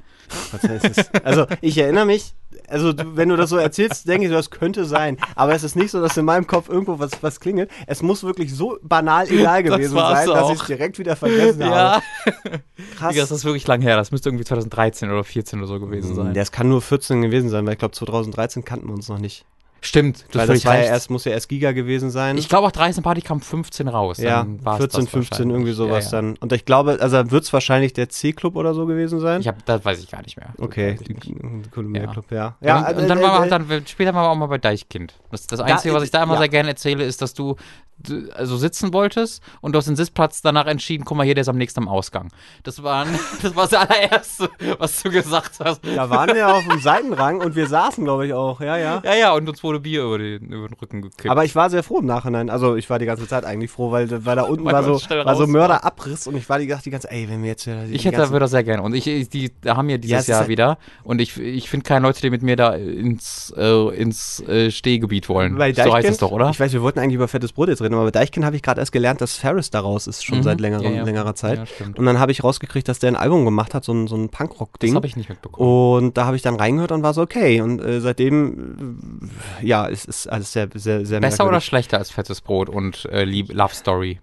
[1.23, 2.35] Also ich erinnere mich,
[2.69, 5.19] also wenn du das so erzählst, denke ich, das könnte sein.
[5.35, 7.71] Aber es ist nicht so, dass in meinem Kopf irgendwo was, was klingelt.
[7.87, 11.61] Es muss wirklich so banal egal gewesen das sein, dass ich es direkt wieder vergessen
[11.61, 12.03] ja.
[12.03, 12.03] habe.
[12.97, 13.17] Krass.
[13.17, 13.97] Das ist wirklich lang her.
[13.97, 16.35] Das müsste irgendwie 2013 oder 2014 oder so gewesen sein.
[16.35, 19.47] Das kann nur 14 gewesen sein, weil ich glaube 2013 kannten wir uns noch nicht.
[19.87, 22.37] Stimmt, du Weil das war ja erst, muss ja erst Giga gewesen sein.
[22.38, 24.18] ich glaube auch 13 Party kam 15 raus.
[24.18, 26.22] ja, dann war's 14, das 15, irgendwie sowas ja, ja.
[26.22, 26.37] dann.
[26.38, 29.42] Und ich glaube, also wird es wahrscheinlich der C-Club oder so gewesen sein.
[29.42, 30.49] Ich hab, das weiß ich gar nicht mehr.
[30.59, 31.70] okay, Das nicht.
[31.70, 32.12] Columbia Ja.
[32.12, 32.57] Club, ja.
[32.61, 34.35] Ja, und, äh, und dann äh, waren wir äh, halt dann, später waren wir auch
[34.35, 35.14] mal bei Deichkind.
[35.31, 36.40] Das, das Einzige, was ich da immer ja.
[36.40, 37.55] sehr gerne erzähle, ist, dass du
[38.35, 41.49] also sitzen wolltest und du hast den Sitzplatz danach entschieden, guck mal hier, der ist
[41.49, 42.29] am nächsten am Ausgang.
[42.62, 43.07] Das war,
[43.42, 45.81] das war das allererste, was du gesagt hast.
[45.85, 48.61] Da waren wir auf dem Seitenrang und wir saßen, glaube ich, auch.
[48.61, 49.03] Ja, ja.
[49.05, 51.31] Ja, ja, und uns wurde Bier über den, über den Rücken gekippt.
[51.31, 52.51] Aber ich war sehr froh im Nachhinein.
[52.51, 54.95] Also ich war die ganze Zeit eigentlich froh, weil, weil da unten Weil war so,
[55.11, 58.05] war so Mörderabriss und ich war die, die ganze ey, wenn wir jetzt die ich
[58.05, 58.83] hätte da das sehr gerne.
[58.83, 60.79] Und ich, die da haben Ja, dieses es ist Jahr halt- wieder.
[61.05, 65.29] Und ich, ich finde keine Leute, die mit mir da ins, äh, ins äh, Stehgebiet
[65.29, 65.57] wollen.
[65.57, 66.51] Bei so heißt es doch, oder?
[66.51, 68.63] Ich weiß, wir wollten eigentlich über fettes Brot jetzt reden, aber bei Deichkind habe ich
[68.63, 70.43] gerade erst gelernt, dass Ferris daraus ist, schon Mhm.
[70.45, 71.03] seit längerer, Ja, ja.
[71.05, 71.59] längerer Zeit.
[71.81, 71.87] Ja.
[71.97, 74.29] Und dann habe ich rausgekriegt, dass der ein Album gemacht hat, so ein, so ein
[74.31, 74.95] Das Punkrock-Ding.
[74.95, 75.69] habe ich nicht mitbekommen.
[76.07, 77.61] Und da habe ich dann reingehört und war so, okay.
[77.61, 79.01] Und äh, seitdem,
[79.63, 83.07] äh, ja, es ist alles sehr, sehr, sehr Besser oder schlechter als fettes Brot und
[83.07, 84.21] äh, Lieb Love Story?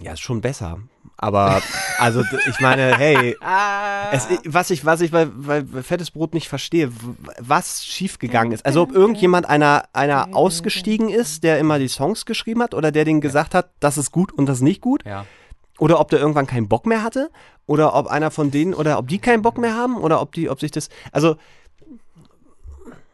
[0.00, 0.78] Ja, ist schon besser.
[1.16, 1.60] Aber,
[1.98, 3.36] also, ich meine, hey,
[4.12, 6.90] es, was ich, was ich bei, bei Fettes Brot nicht verstehe,
[7.38, 8.64] was schiefgegangen ist.
[8.64, 13.04] Also, ob irgendjemand einer, einer ausgestiegen ist, der immer die Songs geschrieben hat, oder der
[13.04, 15.26] denen gesagt hat, das ist gut und das ist nicht gut, Ja.
[15.78, 17.30] oder ob der irgendwann keinen Bock mehr hatte,
[17.66, 20.48] oder ob einer von denen, oder ob die keinen Bock mehr haben, oder ob die,
[20.48, 21.36] ob sich das, also,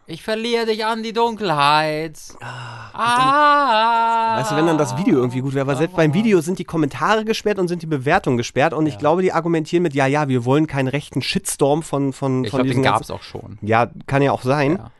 [0.09, 2.17] Ich verliere dich an die Dunkelheit.
[2.41, 4.37] Ah.
[4.39, 6.65] Weißt du, wenn dann das Video irgendwie gut wäre, aber selbst beim Video sind die
[6.65, 10.29] Kommentare gesperrt und sind die Bewertungen gesperrt und ich glaube, die argumentieren mit, ja, ja,
[10.29, 13.59] wir wollen keinen rechten Shitstorm von, von, Ich glaube, den gab es auch schon.
[13.63, 14.91] Ja, kann ja auch sein, Ja.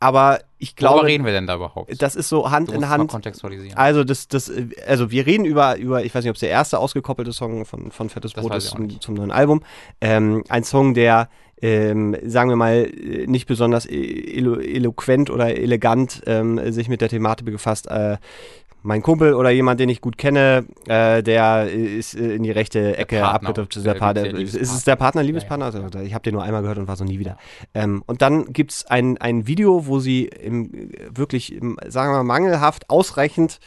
[0.00, 2.00] aber ich Worüber glaube, reden wir denn da überhaupt?
[2.00, 3.10] das ist so Hand in Hand.
[3.10, 3.76] kontextualisieren.
[3.76, 4.50] Also das, das,
[4.86, 7.90] also wir reden über, über, ich weiß nicht, ob es der erste ausgekoppelte Song von,
[7.90, 9.62] von Fettes Brot ist zum, zum neuen Album.
[10.00, 11.28] Ähm, ein Song, der,
[11.62, 17.00] ähm, sagen wir mal, äh, nicht besonders e- elo eloquent oder elegant ähm, sich mit
[17.00, 17.86] der Thematik befasst.
[17.90, 18.18] Äh,
[18.82, 22.96] mein Kumpel oder jemand, den ich gut kenne, äh, der ist äh, in die rechte
[22.96, 23.84] Ecke abgedriftet.
[23.84, 25.66] der Der Liebes- ist der es der Partner, Liebespartner?
[25.66, 27.36] Also, ich habe den nur einmal gehört und war so nie wieder.
[27.74, 32.12] Ähm, und dann gibt es ein, ein Video, wo sie im, äh, wirklich, im, sagen
[32.12, 33.58] wir mal, mangelhaft ausreichend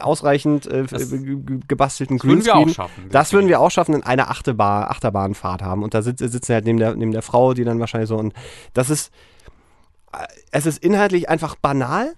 [0.00, 0.84] ausreichend äh,
[1.68, 2.74] gebastelten Das würden wir auch Greenscreen.
[2.74, 3.08] schaffen.
[3.10, 5.82] Das würden wir auch schaffen, in einer Achterbahn, Achterbahnfahrt haben.
[5.82, 8.16] Und da sitz, sitzen wir halt neben der, neben der Frau, die dann wahrscheinlich so.
[8.16, 8.32] Und
[8.74, 9.12] das ist.
[10.12, 12.14] äh, Es ist inhaltlich einfach banal.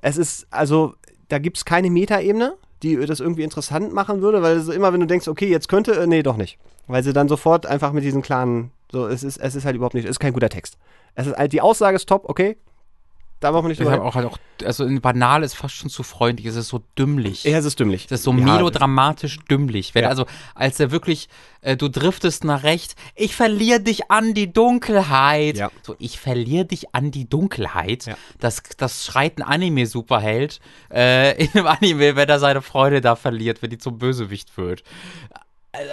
[0.00, 0.94] Es ist, also,
[1.28, 5.00] da gibt es keine Metaebene, die das irgendwie interessant machen würde, weil so immer, wenn
[5.00, 6.58] du denkst, okay, jetzt könnte, äh, nee, doch nicht.
[6.86, 9.94] Weil sie dann sofort einfach mit diesen klaren, so, es ist, es ist halt überhaupt
[9.94, 10.76] nicht, es ist kein guter Text.
[11.14, 12.58] Es ist halt, die Aussage ist top, okay.
[13.40, 16.02] Da brauchen wir nicht Ich drüber auch halt auch, also banal ist fast schon zu
[16.02, 17.44] freundlich, es ist so dümmlich.
[17.44, 18.06] Ja, es ist dümmlich.
[18.06, 19.94] Das ist so Ja, melodramatisch dümmlich.
[19.94, 20.08] Wenn, Ja.
[20.08, 21.28] Also, als er wirklich,
[21.60, 25.56] äh, du driftest nach rechts, ich verliere dich an die Dunkelheit.
[25.56, 25.70] Ja.
[25.82, 28.06] So, ich verliere dich an die Dunkelheit.
[28.06, 28.16] Ja.
[28.38, 33.60] Das, das schreit ein Anime-Superheld äh, in einem Anime, wenn er seine Freude da verliert,
[33.62, 34.84] wenn die zum Bösewicht wird.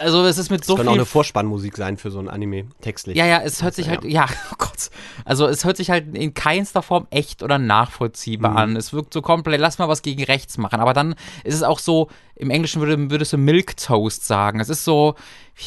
[0.02, 2.66] Also, es ist mit so Das viel auch eine Vorspannmusik sein für so ein Anime,
[2.82, 3.18] textlich.
[3.18, 4.90] ja, ja, es hört sich halt, ja, oh Gott.
[5.26, 8.58] Also es hört sich halt in keinster Form echt oder nachvollziehbar Mhm.
[8.58, 8.76] an.
[8.76, 10.80] Es wirkt so komplett, lass mal was gegen rechts machen.
[10.80, 12.10] Aber dann ist es auch so,
[12.42, 14.60] im Englischen würde, würdest du Milk Toast sagen.
[14.60, 15.16] Es ist so,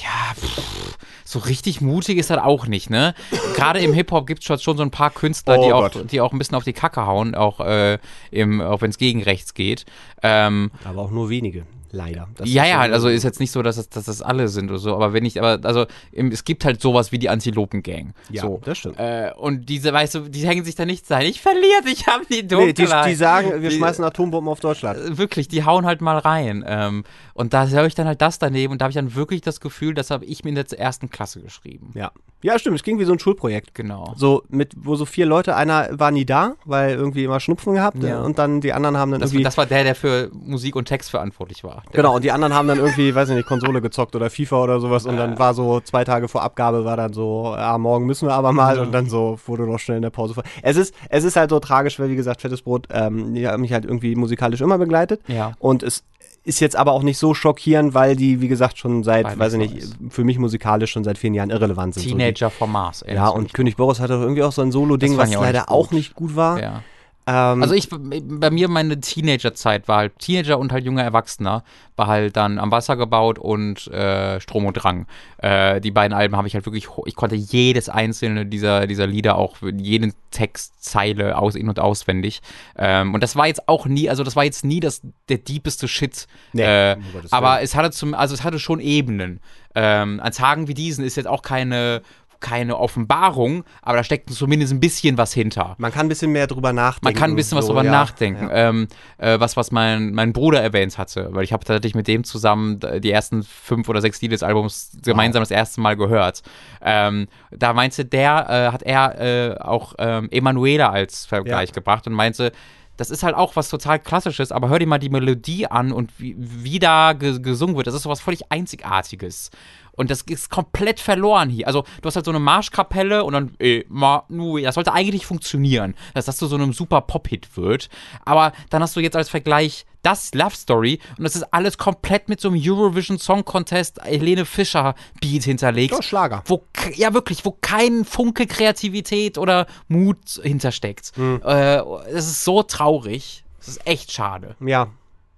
[0.03, 3.15] ja, pff, so richtig mutig ist das auch nicht, ne?
[3.57, 6.13] Gerade im Hip-Hop gibt es schon so ein paar Künstler, Oh die, auch, Gott.
[6.13, 7.99] die auch ein bisschen auf die Kacke hauen, auch, äh,
[8.31, 9.87] im, auch wenn es gegen rechts geht.
[10.23, 12.29] Ähm, Aber auch nur wenige, leider.
[12.37, 14.69] Das ja, ja, so- also ist jetzt nicht so, dass es, dass das alle sind
[14.71, 18.15] oder so, aber wenn ich, aber also im, es gibt halt sowas wie die Antilopen-Gang.
[18.31, 18.61] Ja, so.
[18.65, 18.99] das stimmt.
[18.99, 21.27] Äh, und diese, weißt du, die hängen sich da nicht sein.
[21.27, 23.07] Ich verliere dich, haben die Nee, Dunkelheit.
[23.07, 25.19] die, die sagen, wir Die- schmeißen Atombomben auf Deutschland.
[25.19, 26.64] Wirklich, die hauen halt mal rein.
[26.67, 29.41] Ähm, und da höre ich dann halt das daneben und da habe ich dann wirklich
[29.41, 31.91] das Gefühl, das habe ich mir in der ersten Klasse geschrieben.
[31.95, 32.11] Ja.
[32.43, 32.77] Ja, stimmt.
[32.77, 33.75] Es ging wie so ein Schulprojekt.
[33.75, 34.13] Genau.
[34.17, 38.03] So mit, wo so vier Leute, einer war nie da, weil irgendwie immer Schnupfen gehabt
[38.03, 38.21] Ja.
[38.21, 39.45] und dann die anderen haben dann Das, irgendwie.
[39.45, 41.83] das war der, der für Musik und Text verantwortlich war.
[41.93, 44.81] Genau, und die anderen haben dann irgendwie, weiß ich nicht, Konsole gezockt oder FIFA oder
[44.81, 48.29] sowas und dann war so zwei Tage vor Abgabe war dann so, ja, morgen müssen
[48.29, 50.43] wir aber mal und dann so wurde noch schnell in der Pause vor.
[50.61, 53.63] Es ist, es ist halt so tragisch, weil wie gesagt, Fettes Brot, ähm, die haben
[53.63, 55.53] mich halt irgendwie musikalisch immer begleitet Ja.
[55.61, 56.05] und es
[56.45, 59.55] ist jetzt aber auch nicht so schockierend, weil die, wie gesagt, schon seit, Weil weiß
[59.55, 62.03] ich nicht, für mich musikalisch schon seit vielen Jahren irrelevant sind.
[62.03, 63.03] So die- Teenager vom Mars.
[63.03, 65.69] ey, Ja, und König Boris hatte doch irgendwie auch so ein Solo-Ding, was leider nicht
[65.71, 66.61] auch nicht gut war.
[66.61, 66.83] ja.
[67.27, 71.65] Ähm, Also ich, bei mir meine Teenagerzeit war halt Teenager und halt junger Erwachsener,
[71.97, 75.07] war halt dann am Wasser gebaut und äh, Strom und Drang.
[75.39, 79.37] Äh, die beiden Alben habe ich halt wirklich, ich konnte jedes einzelne dieser, dieser Lieder
[79.37, 82.43] auch, jeden Textzeile aus in- und auswendig.
[82.77, 85.89] Ähm, und das war jetzt auch nie, also das war jetzt nie das, der deepeste
[85.89, 86.27] Shit.
[86.53, 86.97] Nee, äh,
[87.31, 89.41] aber es hatte zum, also es hatte schon Ebenen.
[89.77, 92.03] Ähm, an Tagen wie diesen ist jetzt auch keine
[92.45, 95.77] keine Offenbarung, aber da steckt zumindest ein bisschen was hinter.
[95.79, 97.07] Man kann ein bisschen mehr drüber nachdenken.
[97.07, 98.49] Man kann ein bisschen was so, drüber ja, nachdenken.
[98.49, 98.69] Ja.
[98.69, 102.23] Ähm, äh, was, was mein, mein Bruder erwähnt hatte, weil ich habe tatsächlich mit dem
[102.23, 106.43] zusammen die ersten fünf oder sechs Lieder des Albums gemeinsam das erste Mal gehört.
[106.83, 111.75] Ähm, da meinte der, äh, hat er äh, auch ähm, Emanuela als Vergleich Ja.
[111.75, 112.53] gebracht und meinte,
[112.97, 116.13] das ist halt auch was total Klassisches, aber hör dir mal die Melodie an und
[116.19, 117.87] wie, wie da ge gesungen wird.
[117.87, 119.51] Das ist sowas völlig Einzigartiges.
[119.97, 121.67] Und das ist komplett verloren hier.
[121.67, 125.27] Also, du hast halt so eine Marschkapelle und dann, eh, ma, nu, das sollte eigentlich
[125.27, 127.89] funktionieren, dass das zu so einem super Pop-Hit wird.
[128.25, 132.29] Aber dann hast du jetzt als Vergleich das Love Story und das ist alles komplett
[132.29, 135.95] mit so einem Eurovision Song Contest Helene Fischer Beat hinterlegt.
[135.95, 136.43] Doch, Schlager.
[136.47, 141.13] Wo, ja, wirklich, wo kein Funke Kreativität oder Mut hintersteckt.
[141.17, 141.41] Hm.
[141.43, 141.79] Äh,
[142.11, 143.45] es ist so traurig.
[143.61, 144.57] Es ist echt schade.
[144.61, 144.89] Ja.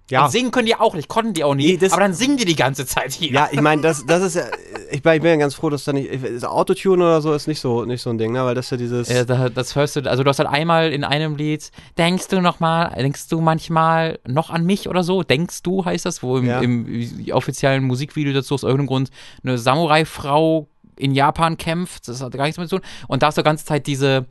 [0.09, 0.25] Ja.
[0.25, 1.67] Und singen können die auch nicht, konnten die auch nie.
[1.73, 3.31] Nee, das- aber dann singen die die ganze Zeit hier.
[3.31, 4.43] Ja, ich meine, das, das ist ja,
[4.89, 7.47] ich bin, ich bin ja ganz froh, dass da nicht, das Autotune oder so ist
[7.47, 9.75] nicht so, nicht so ein Ding, ne, weil das ist ja dieses, Äh, da, das
[9.75, 13.27] hörst du, also du hast halt einmal in einem Lied, denkst du noch mal, denkst
[13.27, 15.23] du manchmal noch an mich oder so?
[15.23, 16.61] Denkst du, heißt das, wo im, Ja.
[16.61, 19.09] im offiziellen Musikvideo dazu aus irgendeinem Grund
[19.43, 22.85] eine Samurai-Frau in Japan kämpft, das hat gar nichts mit zu tun.
[23.07, 24.25] Und da hast du die ganze Zeit diese,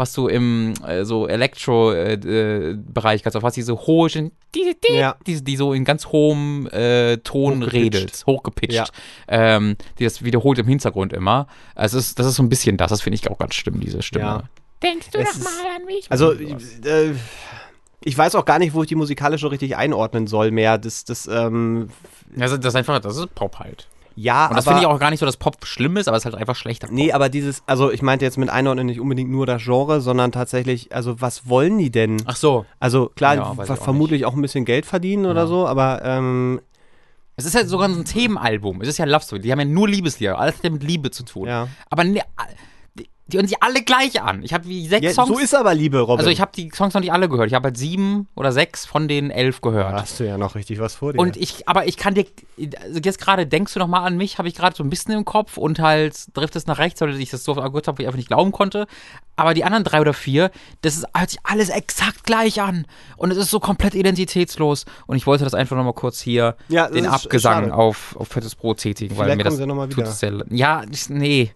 [0.00, 5.16] was du im äh, so Elektro-Bereich kannst, auf was diese hohe, die, die, Ja.
[5.26, 7.74] die, die so in ganz hohem äh, Ton Hochgepitcht.
[7.74, 8.86] redet, hochgepitcht, Ja.
[9.28, 11.46] ähm, die das wiederholt im Hintergrund immer.
[11.74, 13.80] Also es ist, das ist so ein bisschen das, das finde ich auch ganz schlimm,
[13.80, 14.24] diese Stimme.
[14.24, 14.42] Ja.
[14.82, 16.06] Denkst du Es doch mal an mich?
[16.10, 17.12] also, äh,
[18.02, 21.04] ich weiß auch gar nicht, wo ich die musikalisch so richtig einordnen soll mehr, das,
[21.04, 21.88] das, ähm,
[22.34, 23.86] ist- das ist einfach, das ist Pop halt.
[24.22, 26.22] Ja, Und das finde ich auch gar nicht so, dass Pop schlimm ist, aber es
[26.22, 26.94] ist halt einfach schlechter Pop.
[26.94, 30.32] nee, aber dieses, also ich meinte jetzt mit einordnen nicht unbedingt nur das Genre, sondern
[30.32, 32.22] tatsächlich, also was wollen die denn?
[32.26, 32.66] Ach so.
[32.78, 35.46] Also klar, Ja, weiß ich ver- auch vermutlich auch ein bisschen Geld verdienen oder Ja.
[35.46, 36.60] so, aber ähm,
[37.36, 38.82] Es ist halt sogar ein Themenalbum.
[38.82, 39.40] Es ist ja Love Story.
[39.40, 40.38] Die haben ja nur Liebeslieder.
[40.38, 41.48] Alles hat ja mit Liebe zu tun.
[41.48, 41.68] ja.
[41.88, 42.20] Aber ne,
[43.30, 44.42] die, hören sich alle gleich an.
[44.42, 45.28] Ich habe wie sechs ja Songs.
[45.28, 46.18] so ist aber Liebe, Robin.
[46.18, 47.48] also ich habe die Songs noch nicht alle gehört.
[47.48, 49.92] Ich habe halt sieben oder sechs von den elf gehört.
[49.94, 51.18] da hast du ja noch richtig was vor dir.
[51.18, 52.26] Und ich, aber ich kann dir,
[52.82, 55.14] also jetzt gerade denkst du noch mal an mich, habe ich gerade so ein bisschen
[55.14, 58.02] im Kopf und halt trifft es nach rechts, weil ich das so gehört habe, wo
[58.02, 58.86] ich einfach nicht glauben konnte.
[59.36, 60.50] Aber die anderen drei oder vier,
[60.82, 62.86] das ist, hört sich alles exakt gleich an.
[63.16, 64.84] Und es ist so komplett identitätslos.
[65.06, 67.74] Und ich wollte das einfach noch mal kurz hier, Ja, den Abgesang schade.
[67.74, 71.52] auf, auf fettes Brot tätigen, weil Vielleicht mir das tut es sehr, ja, nee.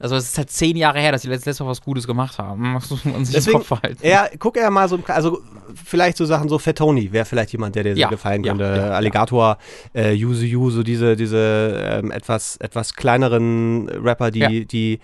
[0.00, 2.74] Also es ist halt zehn Jahre her, dass sie letztes Mal was Gutes gemacht haben.
[2.80, 3.98] Das muss man sich Deswegen, im Kopf halten.
[4.06, 5.40] ja, guck eher mal so, also
[5.74, 8.64] vielleicht so Sachen, so Fettoni wäre vielleicht jemand, der dir sehr Ja, gefallen könnte.
[8.64, 8.90] ja, ja.
[8.90, 9.58] Alligator,
[9.94, 15.00] äh, Yuzu Yu, so diese, diese ähm, etwas, etwas kleineren Rapper, die, die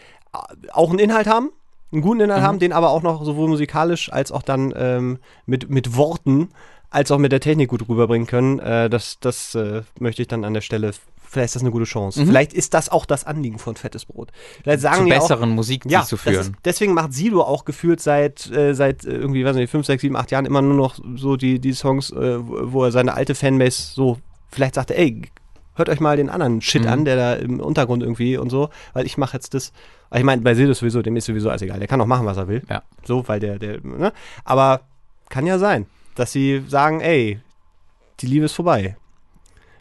[0.73, 1.51] auch einen Inhalt haben,
[1.93, 2.47] einen guten Inhalt Mhm.
[2.47, 6.49] haben, den aber auch noch sowohl musikalisch als auch dann ähm, mit, mit Worten
[6.91, 8.61] als auch mit der Technik gut rüberbringen können.
[8.61, 10.93] Äh, das das äh, möchte ich dann an der Stelle,
[11.35, 12.23] vielleicht ist das eine gute Chance.
[12.23, 12.27] Mhm.
[12.29, 14.31] Vielleicht ist das auch das Anliegen von Fettes Brot.
[14.63, 16.57] Vielleicht sagen Zu die auch, besseren Musik ja, zu das ist, führen.
[16.65, 20.17] deswegen macht Sido auch gefühlt seit, äh, seit äh, irgendwie, weiß nicht, 5, 6, 7,
[20.17, 23.93] 8 Jahren immer nur noch so die, die Songs, äh, wo er seine alte Fanbase
[23.95, 24.19] so
[24.51, 25.21] vielleicht sagte, ey,
[25.75, 26.89] hört euch mal den anderen Shit Mhm.
[26.89, 29.73] an, der da im Untergrund irgendwie und so, weil ich mache jetzt das.
[30.15, 31.81] Ich meine, bei Sido sowieso, dem ist sowieso alles egal.
[31.81, 32.63] Der kann auch machen, was er will.
[32.71, 32.83] Ja.
[33.05, 34.13] So, weil der, der, ne?
[34.45, 34.83] Aber
[35.29, 37.41] kann ja sein, dass sie sagen, ey,
[38.21, 38.97] die Liebe ist vorbei.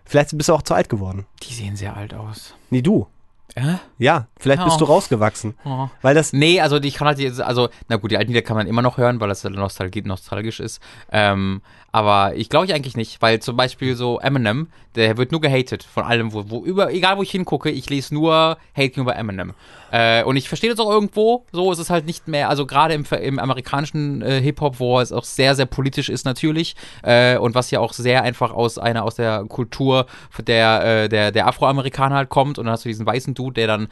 [0.05, 1.25] Vielleicht bist du auch zu alt geworden.
[1.43, 2.53] Die sehen sehr alt aus.
[2.69, 3.07] Nee, du.
[3.55, 3.75] Äh?
[3.99, 4.65] Ja, vielleicht Ja.
[4.65, 5.55] bist du rausgewachsen.
[5.65, 5.89] Oh.
[6.01, 8.57] Weil das, Nee, also ich kann halt jetzt, also, na gut, die alten Lieder kann
[8.57, 9.43] man immer noch hören, weil das
[10.07, 10.81] nostalgisch ist.
[11.11, 11.61] Ähm,
[11.93, 15.83] aber ich glaube ich eigentlich nicht, weil zum Beispiel so Eminem, der wird nur gehatet
[15.83, 19.53] von allem, wo, wo über, egal wo ich hingucke, ich lese nur Hate über Eminem.
[19.91, 22.95] Äh, und ich verstehe das auch irgendwo, so ist es halt nicht mehr, also gerade
[22.95, 27.53] im, im amerikanischen äh, Hip-Hop, wo es auch sehr, sehr politisch ist natürlich, äh, und
[27.53, 30.07] was ja auch sehr einfach aus einer, aus der Kultur
[30.47, 33.67] der, äh, der, der Afroamerikaner halt kommt, und dann hast du diesen weißen Dude, der
[33.67, 33.87] dann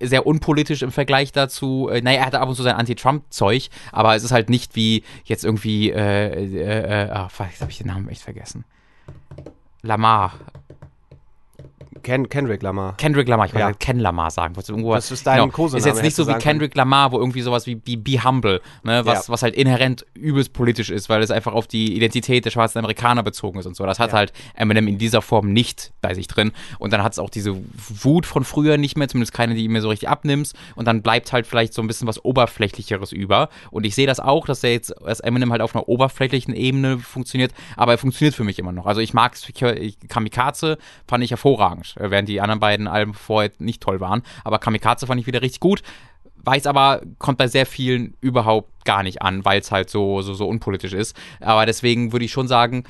[0.00, 1.88] sehr unpolitisch im Vergleich dazu.
[1.90, 5.04] Äh, naja, er hatte ab und zu sein Anti-Trump-Zeug, aber es ist halt nicht wie
[5.24, 8.64] jetzt irgendwie, äh, äh, äh, ah, jetzt habe ich den Namen echt vergessen.
[9.82, 10.34] Lamar.
[12.02, 12.96] Ken, Kendrick Lamar.
[12.96, 13.66] Kendrick Lamar, ich wollte Ja.
[13.66, 14.54] halt Ken Lamar sagen.
[14.68, 16.34] irgendwo, Das ist dein Kosename, Ist jetzt nicht so wie.
[16.34, 19.32] Kendrick Lamar, wo irgendwie sowas wie Be, Be Humble, ne, was, Ja.
[19.32, 23.22] was halt inhärent übelst politisch ist, weil es einfach auf die Identität der schwarzen Amerikaner
[23.22, 23.84] bezogen ist und so.
[23.86, 24.18] Das hat Ja.
[24.18, 26.52] halt Eminem in dieser Form nicht bei sich drin.
[26.78, 27.56] Und dann hat es auch diese
[28.02, 30.54] Wut von früher nicht mehr, zumindest keine, die mir so richtig abnimmst.
[30.76, 33.48] Und dann bleibt halt vielleicht so ein bisschen was Oberflächlicheres über.
[33.70, 36.98] Und ich sehe das auch, dass der jetzt, dass Eminem halt auf einer oberflächlichen Ebene
[36.98, 38.86] funktioniert, aber er funktioniert für mich immer noch.
[38.86, 39.36] Also ich mag
[40.08, 44.22] Kamikaze, fand ich hervorragend, äh, während die anderen beiden Alben vorher nicht toll waren.
[44.44, 45.82] Aber Kamikaze fand ich wieder richtig gut.
[46.42, 50.32] Weiß aber, kommt bei sehr vielen überhaupt gar nicht an, weil es halt so, so,
[50.32, 51.16] so unpolitisch ist.
[51.40, 52.84] Aber deswegen würde ich schon sagen,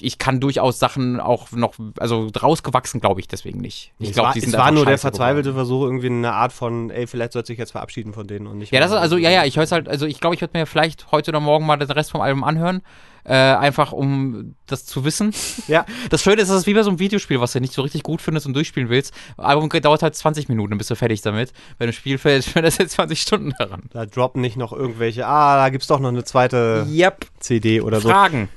[0.00, 3.92] ich kann durchaus Sachen auch noch, also rausgewachsen glaube ich deswegen nicht.
[3.98, 5.66] Ich es glaube, war, die es sind war einfach nur der verzweifelte geworden.
[5.66, 8.72] Versuch, irgendwie eine Art von, ey, vielleicht sollte ich jetzt verabschieden von denen und nicht.
[8.72, 10.66] Ja, das ist also, ja, ja, ich höre halt, also ich glaube, ich werde mir
[10.66, 12.82] vielleicht heute oder morgen mal den Rest vom Album anhören.
[13.24, 15.34] Äh, einfach um das zu wissen.
[15.68, 17.82] Ja, Das Schöne ist, es ist wie bei so einem Videospiel, was du nicht so
[17.82, 19.12] richtig gut findest und durchspielen willst.
[19.36, 21.52] Album dauert halt 20 Minuten, dann bist du fertig damit.
[21.78, 23.82] Bei einem Spiel fällt das jetzt 20 Stunden daran.
[23.92, 27.26] da droppen nicht noch irgendwelche, ah, da gibt's doch noch eine zweite Yep.
[27.40, 28.08] CD oder so.
[28.08, 28.48] Fragen.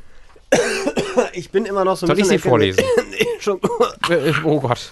[1.33, 2.83] Ich bin immer noch so ein Soll ich sie bisschen vorlesen?
[3.09, 3.59] nee, schon.
[4.09, 4.91] Äh, oh Gott.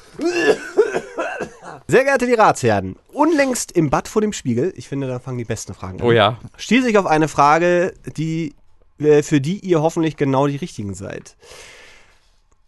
[1.88, 5.46] Sehr geehrte die Ratsherren, unlängst im Bad vor dem Spiegel, ich finde, da fangen die
[5.46, 6.06] besten Fragen an.
[6.06, 6.38] Oh ja.
[6.58, 8.54] stieß ich auf eine Frage, die,
[9.00, 11.36] äh, für die ihr hoffentlich genau die richtigen seid.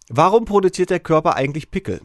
[0.09, 2.01] Warum produziert der Körper eigentlich Pickel?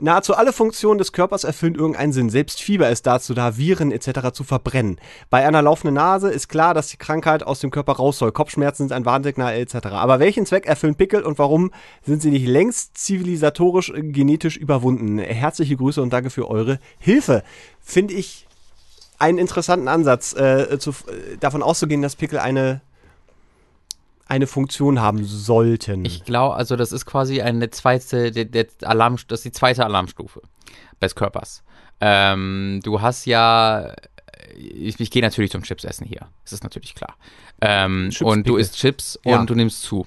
[0.00, 2.30] Nahezu alle Funktionen des Körpers erfüllen irgendeinen Sinn.
[2.30, 4.32] Selbst Fieber ist dazu da, Viren etc.
[4.32, 5.00] zu verbrennen.
[5.28, 8.30] Bei einer laufenden Nase ist klar, dass die Krankheit aus dem Körper raus soll.
[8.30, 9.86] Kopfschmerzen sind ein Warnsignal etc.
[9.86, 11.72] Aber welchen Zweck erfüllen Pickel und warum
[12.04, 15.18] sind sie nicht längst zivilisatorisch, genetisch überwunden?
[15.18, 17.42] Herzliche Grüße und danke für eure Hilfe.
[17.80, 18.46] Finde ich
[19.18, 22.80] einen interessanten Ansatz, äh, zu, äh, davon auszugehen, dass Pickel eine,
[24.28, 26.04] eine Funktion haben sollten.
[26.04, 29.84] Ich glaube, also das ist quasi eine zweite, der, der Alarm, das ist die zweite
[29.84, 30.42] Alarmstufe
[31.00, 31.62] des Körpers.
[32.00, 33.94] Ähm, du hast ja,
[34.54, 36.28] ich, ich gehe natürlich zum Chips essen hier.
[36.44, 37.16] Das ist natürlich klar.
[37.60, 39.40] Ähm, und du isst Chips Ja.
[39.40, 40.06] und du nimmst zu.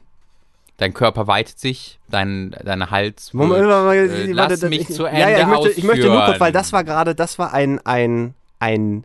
[0.77, 3.34] Dein Körper weitet sich, dein, dein Hals.
[3.34, 6.07] Moment, warte, äh, lass warte, mich ich, zu Ende ja, ja, ich möchte, ich möchte
[6.07, 9.03] nur kurz, weil das war gerade, das war ein, ein, ein,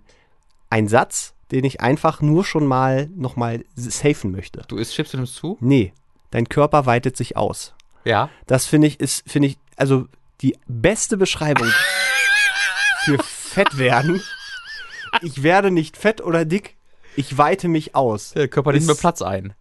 [0.70, 4.62] ein Satz, den ich einfach nur schon mal nochmal safen möchte.
[4.68, 5.56] Du isst Chips und nimmst zu?
[5.60, 5.92] Nee,
[6.30, 7.74] dein Körper weitet sich aus.
[8.04, 8.28] Ja.
[8.46, 10.06] Das finde ich, ist, finde ich, also
[10.40, 11.68] die beste Beschreibung
[13.04, 14.22] für fett werden.
[15.22, 16.76] Ich werde nicht fett oder dick,
[17.16, 18.32] ich weite mich aus.
[18.32, 19.54] Der Körper nimmt mir Platz ein.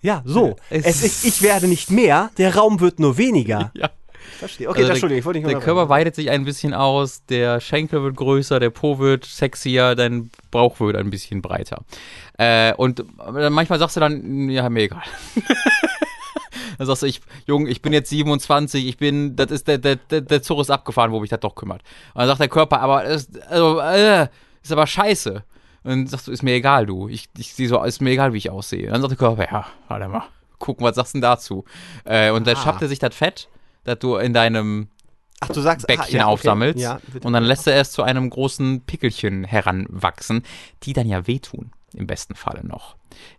[0.00, 0.56] Ja, so.
[0.70, 3.70] Es- Es ist, ich werde nicht mehr, der Raum wird nur weniger.
[3.76, 3.90] Ja.
[4.38, 4.68] Verstehe.
[4.68, 5.60] Okay, Also der- Entschuldigung, ich wollte nicht Der.
[5.60, 10.30] Körper weitet sich ein bisschen aus, der Schenkel wird größer, der Po wird sexier, dein
[10.50, 11.82] Bauch wird ein bisschen breiter.
[12.38, 15.02] Äh, und äh, manchmal sagst du dann, ja, mir egal.
[16.78, 19.96] dann sagst du, ich, Junge, ich bin jetzt 27, ich bin, das ist der, der,
[19.96, 21.82] der, Zug ist abgefahren, wo mich das doch kümmert.
[22.14, 24.28] Und dann sagt der Körper, aber das, also, äh,
[24.62, 25.42] ist aber scheiße.
[25.84, 27.08] Und dann sagst du, ist mir egal, du.
[27.08, 28.88] Ich, ich sehe so, ist mir egal, wie ich aussehe.
[28.90, 30.22] Dann sagt der Körper, ja, warte mal,
[30.58, 31.64] gucken, was sagst du denn dazu?
[32.04, 32.60] Äh, und dann Ah.
[32.62, 33.48] schafft er sich das Fett,
[33.84, 34.88] das du in deinem
[35.40, 36.32] Ach, du sagst, Bäckchen ah, ja, okay.
[36.32, 40.44] aufsammelst Ja, und dann lässt er es zu einem großen Pickelchen heranwachsen,
[40.84, 42.94] die dann ja wehtun, im besten Falle noch.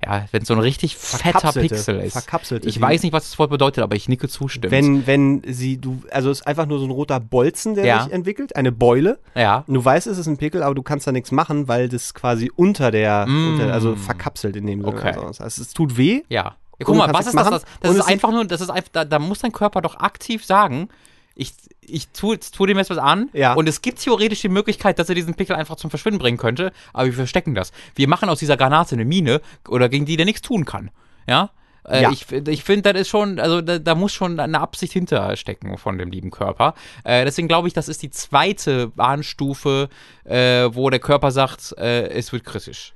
[0.06, 2.14] Ja, wenn so ein richtig fetter Pixel ist.
[2.14, 4.72] verkapselte, Ich weiß nicht, was das Wort bedeutet, aber ich nicke zustimmend.
[4.72, 8.04] Wenn, wenn sie, du, also es ist einfach nur so ein roter Bolzen, der Ja.
[8.04, 9.18] sich entwickelt, eine Beule.
[9.34, 11.90] ja, Und du weißt, es ist ein Pickel, aber du kannst da nichts machen, weil
[11.90, 13.54] das quasi unter der, Mm.
[13.54, 14.94] unter, also verkapselt in dem Sinne.
[14.96, 15.16] Okay.
[15.18, 16.22] Also, es tut weh.
[16.30, 16.56] ja.
[16.84, 17.50] Ja guck mal, was ist das?
[17.50, 20.46] Das, das ist- einfach nur, das ist einfach, da, da muss dein Körper doch aktiv
[20.46, 20.90] sagen,
[21.36, 23.54] ich, ich tue tu dem jetzt was an Ja.
[23.54, 26.72] und es gibt theoretisch die Möglichkeit, dass er diesen Pickel einfach zum Verschwinden bringen könnte,
[26.94, 27.72] aber wir verstecken das.
[27.96, 30.92] Wir machen aus dieser Granate eine Mine oder gegen die der nichts tun kann.
[31.28, 31.50] Ja?
[31.86, 32.12] Äh, Ja.
[32.12, 35.98] Ich, ich finde, das ist schon, also da, da muss schon eine Absicht hinterstecken von
[35.98, 36.76] dem lieben Körper.
[37.04, 39.90] Äh, deswegen glaube ich, das ist die zweite Warnstufe,
[40.26, 42.94] äh, wo der Körper sagt, äh, es wird kritisch.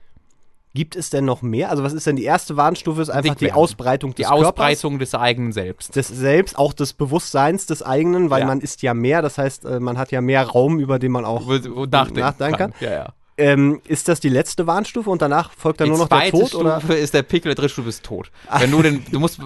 [0.78, 1.72] Gibt es denn noch mehr?
[1.72, 3.02] Also was ist denn die erste Warnstufe?
[3.02, 3.52] Ist einfach die.
[3.52, 4.48] Ausbreitung Die des Körpers.
[4.50, 5.96] Ausbreitung des eigenen Selbst.
[5.96, 8.46] des Selbst, auch des Bewusstseins des eigenen, weil Ja.
[8.46, 11.26] man ist ja mehr, das heißt, äh, man hat ja mehr Raum, über den man
[11.26, 12.74] auch nachdenken, nachdenken kann.
[12.80, 13.14] Ja, ja.
[13.40, 16.48] Ähm, ist das die letzte Warnstufe und danach folgt dann Die nur noch der Tod?
[16.50, 16.98] Stufe Oder?
[16.98, 18.30] ist der Pickel, der dritte Stufe ist tot.
[18.60, 19.40] Wenn du den, du musst,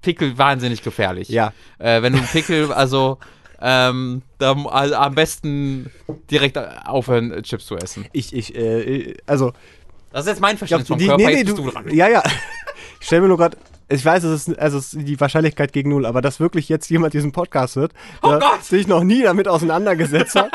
[0.00, 1.28] Pickel wahnsinnig gefährlich.
[1.28, 1.52] Ja.
[1.78, 3.18] Äh, wenn du einen Pickel, also,
[3.60, 5.90] ähm, da, also am besten
[6.30, 8.06] direkt aufhören, Chips zu essen.
[8.12, 9.52] Ich, ich, äh, also,
[10.12, 11.88] Das ist jetzt mein ich glaub, Verständnis vom die, Körper, nee, nee, du, du dran.
[11.94, 12.22] ja, ja.
[13.00, 13.56] Ich stelle mir nur gerade,
[13.88, 16.88] ich weiß, es ist, also es ist die Wahrscheinlichkeit gegen null, aber dass wirklich jetzt
[16.88, 20.52] jemand diesen Podcast hört, Oh der sich noch nie damit auseinandergesetzt hat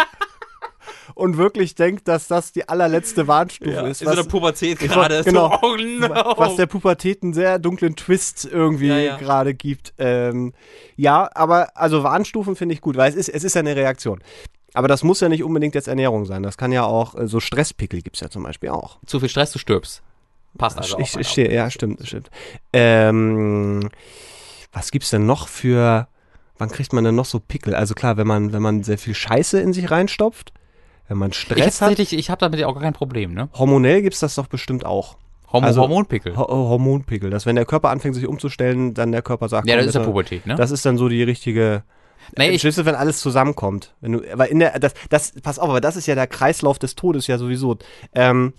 [1.13, 4.01] und wirklich denkt, dass das die allerletzte Warnstufe Ja, ist.
[4.01, 5.23] in so einer Pubertät gerade.
[5.25, 5.49] genau.
[5.61, 6.33] So, oh no.
[6.37, 9.17] was der Pubertät einen sehr dunklen Twist irgendwie Ja, ja.
[9.17, 9.93] gerade gibt.
[9.97, 10.53] Ähm,
[10.95, 14.21] ja, aber also Warnstufen finde ich gut, weil es ist, es ist ja eine Reaktion.
[14.77, 16.43] Aber das muss ja nicht unbedingt jetzt Ernährung sein.
[16.43, 18.99] Das kann ja auch, äh, so Stresspickel gibt es ja zum Beispiel auch.
[19.07, 20.03] Zu viel Stress, du stirbst.
[20.55, 21.19] Passt also ich, auch.
[21.19, 22.29] ich stehe, ja, stimmt, stimmt.
[22.73, 23.89] Ähm,
[24.71, 26.07] was gibt's denn noch für,
[26.59, 27.73] wann kriegt man denn noch so Pickel?
[27.73, 30.53] Also klar, wenn man, wenn man sehr viel Scheiße in sich reinstopft,
[31.07, 33.49] wenn man ich Stress hat, tatsächlich, ich habe damit auch gar kein Problem, ne?
[33.57, 35.17] hormonell gibt's das doch bestimmt auch.
[35.51, 36.37] Hormon, Also- Hormonpickel.
[36.37, 39.87] Ho Hormonpickel, dass wenn der Körper anfängt sich umzustellen, dann der Körper sagt, ja, das
[39.87, 40.53] ist ja mal- Pubertät, ne?
[40.53, 41.83] Das ist dann so die richtige.
[42.37, 43.93] Nee, ich, Schlüssel, wenn alles zusammenkommt.
[44.01, 46.79] Wenn du, aber in der, das, das, pass auf, aber das ist ja der Kreislauf
[46.79, 47.77] des Todes ja sowieso.
[48.13, 48.53] Ähm,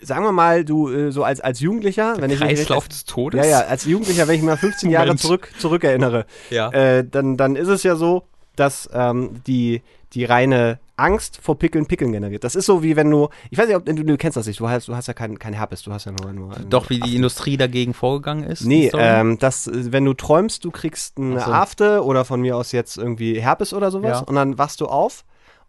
[0.00, 3.44] sagen wir mal, du äh, so als, als Jugendlicher, wenn ich mich Kreislauf des Todes?
[3.44, 5.20] Ja, ja, als Jugendlicher, wenn ich mal 15 Jahre Moment.
[5.20, 6.70] zurück, zurückerinnere, Ja.
[6.70, 8.24] äh, dann, dann ist es ja so,
[8.56, 9.82] dass ähm, die,
[10.12, 12.44] die reine Angst vor Pickeln Pickeln generiert.
[12.44, 14.60] Das ist so wie wenn du, ich weiß nicht, ob du, du kennst das nicht,
[14.60, 17.00] du hast, du hast ja keinen kein Herpes, du hast ja nur, nur Doch, wie
[17.00, 18.64] die Industrie dagegen vorgegangen ist?
[18.64, 21.50] Nee, ähm, das, wenn du träumst, du kriegst eine so.
[21.50, 24.24] Afte oder von mir aus jetzt irgendwie Herpes oder sowas Ja.
[24.26, 25.24] und dann wachst du auf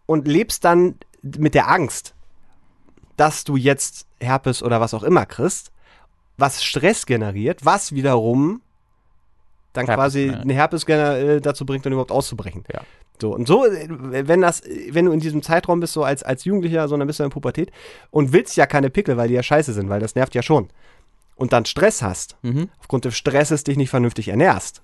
[0.06, 2.14] und lebst dann mit der Angst,
[3.16, 5.70] dass du jetzt Herpes oder was auch immer kriegst,
[6.36, 8.60] was Stress generiert, was wiederum
[9.74, 10.38] dann Herpes, quasi ja.
[10.40, 12.64] eine Herpes äh, dazu bringt, dann überhaupt auszubrechen.
[12.72, 12.80] Ja.
[13.20, 13.86] So, und so, äh,
[14.26, 17.18] wenn das, wenn du in diesem Zeitraum bist, so als, als Jugendlicher, so dann bist
[17.18, 17.70] du in der Pubertät
[18.10, 20.68] und willst ja keine Pickel, weil die ja scheiße sind, weil das nervt ja schon.
[21.36, 22.70] Und dann Stress hast, Mhm.
[22.78, 24.82] aufgrund des Stresses dich nicht vernünftig ernährst.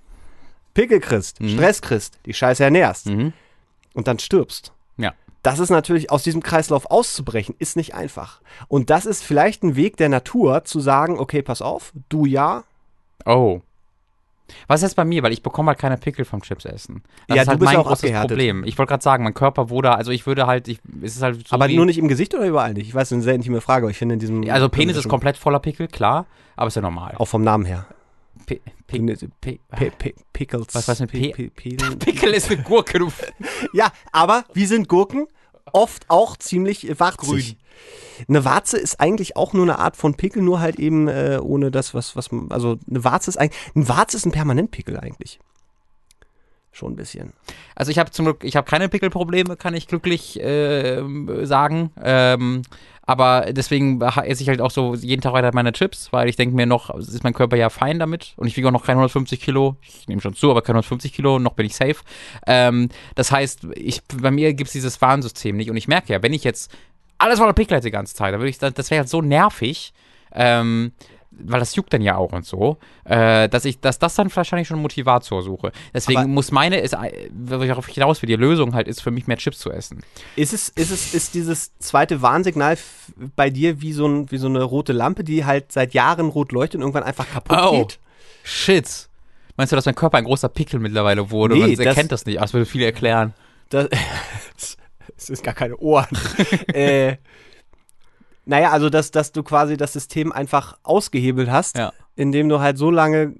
[0.73, 1.49] Pickel kriegst, Mhm.
[1.49, 3.33] Stress kriegst, die Scheiße ernährst Mhm.
[3.93, 4.71] und dann stirbst.
[4.97, 5.13] Ja.
[5.43, 8.41] Das ist natürlich, aus diesem Kreislauf auszubrechen, ist nicht einfach.
[8.67, 12.63] Und das ist vielleicht ein Weg der Natur, zu sagen, okay, pass auf, du ja.
[13.25, 13.61] Oh.
[14.67, 15.23] Was ist jetzt bei mir?
[15.23, 17.03] Weil ich bekomme halt keine Pickel vom Chips essen.
[17.27, 18.29] Das Ja, ist du halt bist mein auch großes abgehärtet.
[18.31, 18.63] Problem.
[18.65, 21.47] Ich wollte gerade sagen, mein Körper wurde, also ich würde halt, ich, es ist halt
[21.47, 22.87] so aber nur nicht im Gesicht oder überall nicht?
[22.87, 24.49] Ich weiß, das ist eine sehr intime Frage, aber ich finde in diesem.
[24.49, 26.25] Also Penis ist komplett voller Pickel, klar,
[26.55, 27.15] aber ist ja normal.
[27.17, 27.85] Auch vom Namen her.
[28.45, 28.99] Pi- P
[29.97, 30.67] P Pickles.
[30.73, 31.29] Was weiß mit P?
[31.31, 33.09] P P P Pickel ist eine Gurke, du.
[33.73, 35.27] Ja, aber wie sind Gurken?
[35.73, 37.55] Oft auch ziemlich äh, warzig.
[38.27, 41.71] Eine Warze ist eigentlich auch nur eine Art von Pickel, nur halt eben äh, ohne
[41.71, 45.39] das, was, was man, also eine Warze ist eigentlich, ein Warze ist ein Permanentpickel eigentlich.
[46.73, 47.33] Schon ein bisschen.
[47.75, 51.91] Also ich habe zum Glück, ich habe keine Pickelprobleme, kann ich glücklich ähm, sagen.
[52.01, 52.61] Ähm,
[53.03, 56.55] aber deswegen esse ich halt auch so jeden Tag weiter meine Chips, weil ich denke
[56.55, 59.41] mir noch, ist mein Körper ja fein damit und ich wiege auch noch keine 150
[59.41, 59.75] Kilo.
[59.81, 61.97] Ich nehme schon zu, aber keine 150 Kilo, noch bin ich safe.
[62.47, 66.23] Ähm, das heißt, ich, bei mir gibt es dieses Warnsystem nicht und ich merke ja,
[66.23, 66.71] wenn ich jetzt
[67.21, 69.93] alles voller Pickel hätte die ganze Zeit, dann würde ich, das, wäre halt so nervig.
[70.33, 70.91] Ähm,
[71.33, 74.67] weil das juckt dann ja auch und so, äh, dass ich, dass das dann wahrscheinlich
[74.67, 75.71] schon Motivator suche.
[75.93, 79.11] Deswegen Aber- muss meine, ist, äh, worauf ich hinaus will, die Lösung halt ist für
[79.11, 80.03] mich mehr Chips zu essen.
[80.35, 82.77] Ist es, ist es, ist dieses zweite Warnsignal
[83.37, 86.51] bei dir wie so, ein, wie so eine rote Lampe, die halt seit Jahren rot
[86.51, 87.77] leuchtet und irgendwann einfach kaputt Oh.
[87.79, 87.99] geht?
[88.43, 89.07] Shit.
[89.55, 91.55] Meinst du, dass mein Körper ein großer Pickel mittlerweile wurde?
[91.55, 92.39] Nee, und man das- erkennt das nicht.
[92.39, 93.33] Ach, das würde viel erklären.
[93.69, 93.87] Das,
[95.21, 96.07] es ist gar keine Ohren.
[96.73, 97.17] äh,
[98.45, 101.93] naja, also dass, dass du quasi das System einfach ausgehebelt hast, Ja.
[102.15, 103.33] indem du halt so lange,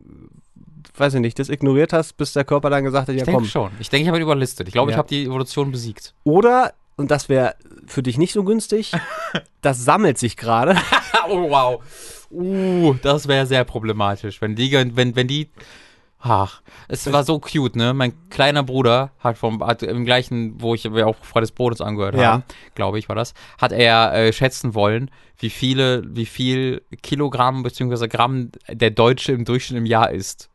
[0.95, 3.41] weiß ich nicht, das ignoriert hast, bis der Körper dann gesagt hat, ja Ich denke
[3.41, 3.47] komm.
[3.49, 3.71] schon.
[3.79, 4.67] Ich denke, ich habe ihn überlistet.
[4.67, 4.99] Ich glaube, ich Ja.
[4.99, 6.13] habe die Evolution besiegt.
[6.23, 7.55] Oder, und das wäre
[7.87, 8.91] für dich nicht so günstig,
[9.61, 10.75] das sammelt sich gerade.
[11.29, 11.83] oh, wow.
[12.29, 14.39] Uh, das wäre sehr problematisch.
[14.41, 15.49] Wenn die, wenn, wenn die.
[16.23, 17.93] Ach, es war so cute, ne?
[17.93, 21.81] Mein kleiner Bruder hat vom hat im gleichen, wo ich wir auch Freude des Bodens
[21.81, 22.33] angehört Ja.
[22.33, 22.43] haben,
[22.75, 25.09] glaube ich, war das, hat er äh, schätzen wollen,
[25.39, 28.07] wie viele, wie viel Kilogramm bzw.
[28.07, 30.50] Gramm der Deutsche im Durchschnitt im Jahr isst.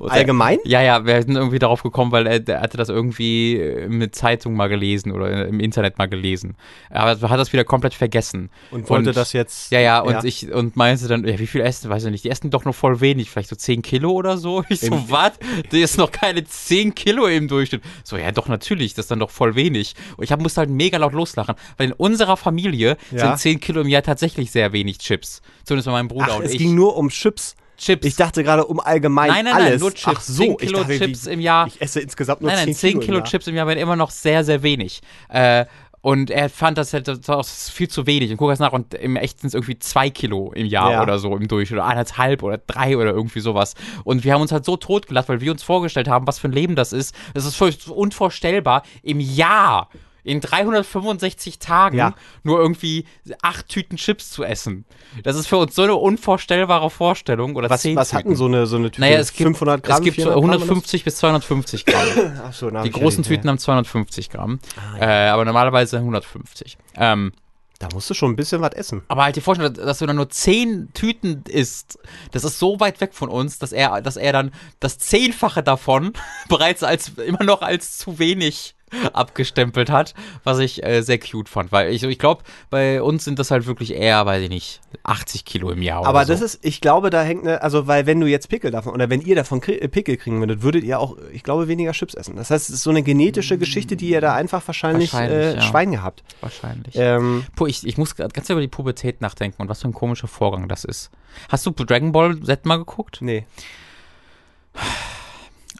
[0.00, 0.58] Er- Allgemein?
[0.64, 4.14] ja, ja, wir sind irgendwie darauf gekommen, weil er, der hatte das irgendwie äh, mit
[4.14, 6.56] Zeitung mal gelesen oder im Internet mal gelesen.
[6.90, 8.50] Aber er hat das wieder komplett vergessen.
[8.70, 9.70] Und wollte Und- das jetzt.
[9.72, 12.30] Ja, ja, und ich und meinte dann, ja, wie viel essen, weiß ich nicht, die
[12.30, 14.64] essen doch nur voll wenig, vielleicht so 10 Kilo oder so.
[14.68, 15.32] Ich so, was?
[15.72, 17.82] Die ist noch keine 10 Kilo im Durchschnitt.
[18.04, 19.94] So, ja, doch, natürlich, das ist dann doch voll wenig.
[20.16, 23.18] Und ich hab, musste halt mega laut loslachen, weil in unserer Familie Ja.
[23.28, 25.42] sind 10 Kilo im Jahr tatsächlich sehr wenig Chips.
[25.64, 26.58] Zumindest bei meinem Bruder Ach, und es ich.
[26.58, 27.54] ging nur um Chips.
[27.76, 28.06] Chips.
[28.06, 29.68] Ich dachte gerade um allgemein Nein, nein, alles.
[29.70, 30.16] nein, nur Chips.
[30.16, 31.66] Ach so, 10 ich Kilo dachte, Chips wie- im Jahr.
[31.66, 33.24] Ich esse insgesamt nur Nein, nein, 10, 10 Kilo, Kilo im.
[33.24, 35.00] Chips im Jahr wären immer noch sehr, sehr wenig.
[35.28, 35.66] Äh,
[36.02, 38.30] und er fand das halt das war viel zu wenig.
[38.30, 41.02] Und guck jetzt nach und im Echt sind es irgendwie zwei Kilo im Jahr Ja.
[41.02, 41.80] oder so im Durchschnitt.
[41.80, 43.74] Oder eineinhalb oder drei oder irgendwie sowas.
[44.04, 46.52] Und wir haben uns halt so totgelacht, weil wir uns vorgestellt haben, was für ein
[46.52, 47.12] Leben das ist.
[47.34, 49.88] Das ist völlig unvorstellbar, im Jahr,
[50.26, 52.14] in 365 Tagen, Ja.
[52.42, 53.06] nur irgendwie
[53.42, 54.84] acht Tüten Chips zu essen.
[55.22, 57.56] Das ist für uns so eine unvorstellbare Vorstellung.
[57.56, 58.18] Oder Was, zehn was Tüten.
[58.18, 59.00] hatten so eine, so eine Tüte?
[59.02, 59.98] Naja, es gibt, 500 Gramm?
[59.98, 62.06] es gibt so 400 Gramm 150 bis 250 Gramm.
[62.44, 64.58] Ach so, Die ja großen Tüten haben 250 Gramm,
[65.00, 66.76] äh, aber normalerweise 150.
[66.96, 67.32] Ähm,
[67.78, 69.02] Da musst du schon ein bisschen was essen.
[69.08, 71.98] aber halt die Vorstellung, dass du dann nur 10 Tüten isst,
[72.32, 74.50] das ist so weit weg von uns, dass er, dass er dann
[74.80, 76.12] das Zehnfache davon
[76.48, 78.75] bereits als immer noch als zu wenig
[79.12, 80.14] abgestempelt hat,
[80.44, 83.66] was ich äh, sehr cute fand, weil ich, ich glaube, bei uns sind das halt
[83.66, 86.32] wirklich eher, weiß ich nicht, 80 Kilo im Jahr Aber oder so.
[86.32, 89.10] das ist, ich glaube, da hängt eine, also weil wenn du jetzt Pickel davon, oder
[89.10, 92.36] wenn ihr davon äh, Pickel kriegen würdet, würdet ihr auch, ich glaube, weniger Chips essen.
[92.36, 95.54] Das heißt, es ist so eine genetische Geschichte, die ihr da einfach wahrscheinlich, Wahrscheinlich, äh,
[95.56, 95.62] ja.
[95.62, 96.22] Schwein gehabt.
[96.40, 96.94] wahrscheinlich.
[96.96, 100.28] Ähm, Puh, ich, ich muss ganz über die Pubertät nachdenken und was für ein komischer
[100.28, 101.10] Vorgang das ist.
[101.48, 103.18] Hast du Dragon Ball Z mal geguckt?
[103.20, 103.44] nee.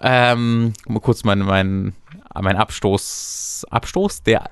[0.01, 1.95] Ähm, mal kurz mein, mein,
[2.43, 3.67] mein Abstoß.
[3.71, 4.23] Abstoß?
[4.23, 4.51] Der.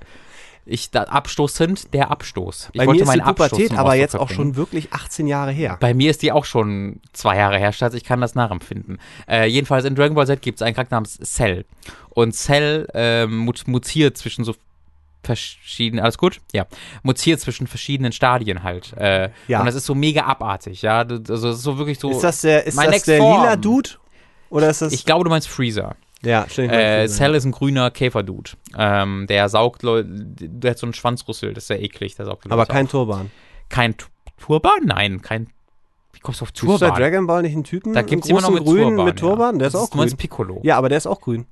[0.67, 2.71] Ich, da, abstoßend, der Abstoß.
[2.73, 4.37] Ich Bei wollte mir ist die meinen Abstoß Pubertät aber jetzt auch bringen.
[4.37, 5.77] schon wirklich 18 Jahre her.
[5.79, 7.93] Bei mir ist die auch schon zwei Jahre her, Schatz.
[7.93, 8.99] Ich kann das nachempfinden.
[9.29, 11.67] Äh, jedenfalls in Dragon Ball Z gibt es einen Charakter namens Cell.
[12.11, 14.55] Und Cell mut mutiert zwischen so
[15.23, 16.41] verschiedenen, alles gut?
[16.53, 16.67] Ja.
[17.03, 18.93] Mutiert zwischen verschiedenen Stadien halt.
[18.97, 19.61] Äh, Ja.
[19.61, 20.99] Und das ist so mega abartig, ja.
[21.01, 22.11] Also es ist so wirklich so.
[22.11, 23.91] ist das der, ist das der lila Dude?
[24.51, 24.93] Oder ist das.
[24.93, 25.97] ich glaube, du meinst Freezer.
[26.25, 27.09] Ja, mal Äh.
[27.09, 28.53] Cell ist ein grüner Käferdude.
[28.77, 32.51] Ähm, der saugt Leute, der hat so einen Schwanzrüssel, das ist sehr eklig, der saugt
[32.51, 32.91] Aber kein auf.
[32.93, 33.31] Turban.
[33.69, 34.07] Kein Tu-
[34.39, 34.81] Turban?
[34.85, 35.49] Nein, kein.
[36.13, 36.95] Wie kommst du auf Ist der Turban?
[37.01, 37.93] Dragon Ball nicht ein Typen?
[37.93, 39.05] Da gibt es immer noch mit grünen Turban.
[39.07, 39.55] mit Turban?
[39.55, 39.59] Ja.
[39.59, 40.19] Der ist Das auch Du meinst grün.
[40.19, 40.61] Piccolo.
[40.63, 41.47] Ja, aber der ist auch grün.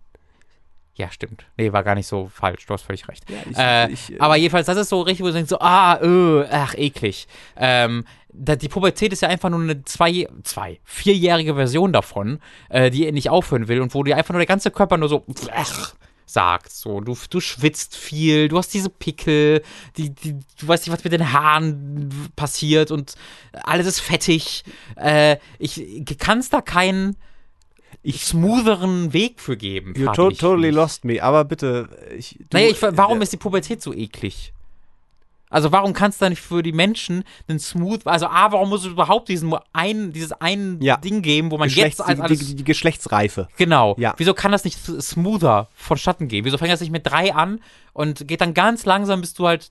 [0.95, 1.45] Ja, stimmt.
[1.57, 2.67] Nee, war gar nicht so falsch.
[2.67, 3.25] Du hast völlig recht.
[3.51, 5.99] ich- äh, ich, äh, aber jedenfalls, das ist so richtig, wo du denkst, so, ah,
[6.03, 7.27] öh, ach, eklig.
[7.57, 12.91] Ähm, da, die Pubertät ist ja einfach nur eine zwei, zwei, vierjährige Version davon, äh,
[12.91, 15.25] die nicht aufhören will und wo dir einfach nur der ganze Körper nur so,
[15.55, 15.95] ach,
[16.27, 16.73] sagt.
[16.73, 19.63] So, du, du schwitzt viel, du hast diese Pickel,
[19.97, 23.15] die, die, du weißt nicht, was mit den Haaren passiert und
[23.53, 24.65] alles ist fettig.
[24.97, 27.17] Äh, ich kann da keinen
[28.11, 29.95] smootheren Weg für geben.
[29.97, 31.23] You to ich totally lost me.
[31.23, 32.37] Aber bitte, ich.
[32.51, 34.53] du- Naja, ich, warum äh, ist die Pubertät so eklig?
[35.53, 38.81] Also warum kannst du da nicht für die Menschen einen Smooth, also A, warum muss
[38.85, 40.97] es überhaupt diesen ein, dieses ein Ja.
[40.97, 43.49] Ding geben, wo man Geschlechts, jetzt als die, alles, die, die Geschlechtsreife.
[43.57, 44.15] genau, Ja.
[44.17, 46.45] wieso kann das nicht smoother vonstatten gehen?
[46.45, 47.61] Wieso fängt das nicht mit drei an
[47.93, 49.71] und geht dann ganz langsam, bis du halt,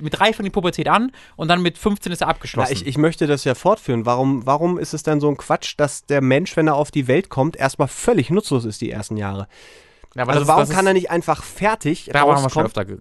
[0.00, 2.72] mit drei fängt die Pubertät an und dann mit 15 ist er abgeschlossen.
[2.74, 4.04] ich, ich möchte das ja fortführen.
[4.04, 7.08] Warum, warum ist es denn so ein Quatsch, dass der Mensch, wenn er auf die
[7.08, 9.48] Welt kommt, erstmal völlig nutzlos ist die ersten Jahre?
[10.14, 12.66] Ja, aber Also warum das ist- kann er nicht einfach fertig Darüber haben wir schon
[12.66, 12.98] öfter ge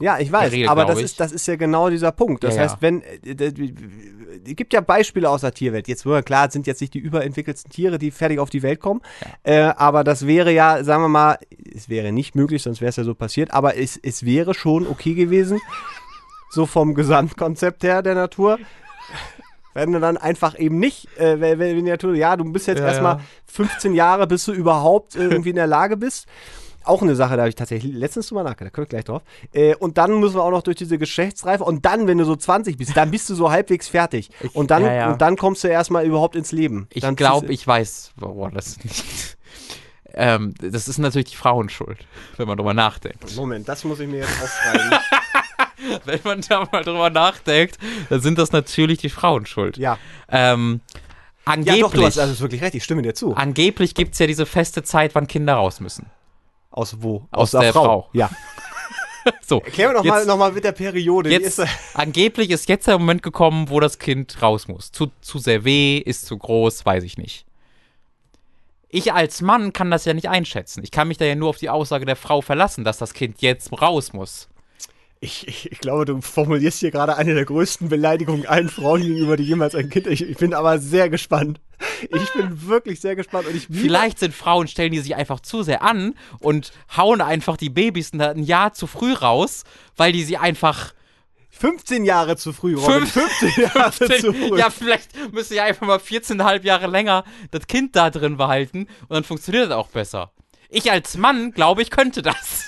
[0.00, 1.16] Ja, ich weiß, geredet, aber das glaub ist, ich.
[1.16, 2.44] das ist ja genau dieser Punkt.
[2.44, 3.14] Das Ja, heißt, wenn, äh,
[4.46, 5.88] es gibt ja Beispiele aus der Tierwelt.
[5.88, 9.00] Jetzt, klar, es sind jetzt nicht die überentwickelsten Tiere, die fertig auf die Welt kommen,
[9.42, 11.38] äh, aber das wäre ja, sagen wir mal,
[11.74, 14.86] es wäre nicht möglich, sonst wäre es ja so passiert, aber es, es wäre schon
[14.86, 15.60] okay gewesen,
[16.50, 18.58] so vom Gesamtkonzept her der Natur.
[19.74, 22.86] Wenn du dann einfach eben nicht, äh, wenn, wenn Natur, ja, du bist jetzt Ja,
[22.88, 23.22] erstmal ja.
[23.46, 26.26] 15 Jahre, bis du überhaupt äh, irgendwie in der Lage bist.
[26.82, 29.22] Auch eine Sache, da habe ich tatsächlich letztens drüber nachgedacht, da komme ich gleich drauf.
[29.52, 32.34] Äh, und dann müssen wir auch noch durch diese Geschlechtsreife und dann, wenn du so
[32.34, 34.30] 20 bist, dann bist du so halbwegs fertig.
[34.54, 36.88] und, dann, ja, und dann kommst du erstmal überhaupt ins Leben.
[36.92, 39.36] Ich glaube, ich weiß, woran das liegt.
[40.14, 41.98] ähm, das ist natürlich die Frauenschuld,
[42.38, 43.36] wenn man drüber nachdenkt.
[43.36, 44.90] Moment, das muss ich mir jetzt aufschreiben.
[46.04, 47.78] Wenn man da mal drüber nachdenkt,
[48.08, 49.76] dann sind das natürlich die Frauenschuld.
[49.76, 49.98] ja.
[50.28, 50.80] Ähm,
[51.46, 53.34] ja, angeblich doch, du hast also wirklich recht, ich stimme dir zu.
[53.34, 56.06] angeblich gibt es ja diese feste Zeit, wann Kinder raus müssen.
[56.70, 57.26] Aus wo?
[57.32, 58.08] Aus der Frau.
[58.12, 58.30] Ja.
[59.46, 61.28] So, Erklär mir doch Jetzt- mal, noch mal mit der Periode.
[61.30, 64.92] Jetzt, ist, angeblich ist jetzt der Moment gekommen, wo das Kind raus muss.
[64.92, 67.44] Zu, zu sehr weh, ist zu groß, weiß ich nicht.
[68.88, 70.82] Ich als Mann kann das ja nicht einschätzen.
[70.82, 73.42] Ich kann mich da ja nur auf die Aussage der Frau verlassen, dass das Kind
[73.42, 74.48] jetzt raus muss.
[75.22, 79.36] Ich, ich, ich glaube, du formulierst hier gerade eine der größten Beleidigungen allen Frauen gegenüber,
[79.36, 80.06] die jemals ein Kind.
[80.06, 81.60] Ich, ich bin aber sehr gespannt.
[82.00, 85.62] Ich bin wirklich sehr gespannt und ich Vielleicht sind Frauen, stellen die sich einfach zu
[85.62, 89.64] sehr an und hauen einfach die Babys ein Jahr zu früh raus,
[89.94, 90.94] weil die sie einfach
[91.50, 93.06] 15 Jahre zu früh, Robin.
[93.06, 94.58] Fünf- 15 Jahre zu früh.
[94.58, 99.10] Ja, vielleicht müsste ich einfach mal 14,5 Jahre länger das Kind da drin behalten und
[99.10, 100.32] dann funktioniert das auch besser.
[100.70, 102.64] Ich als Mann glaube, ich könnte das.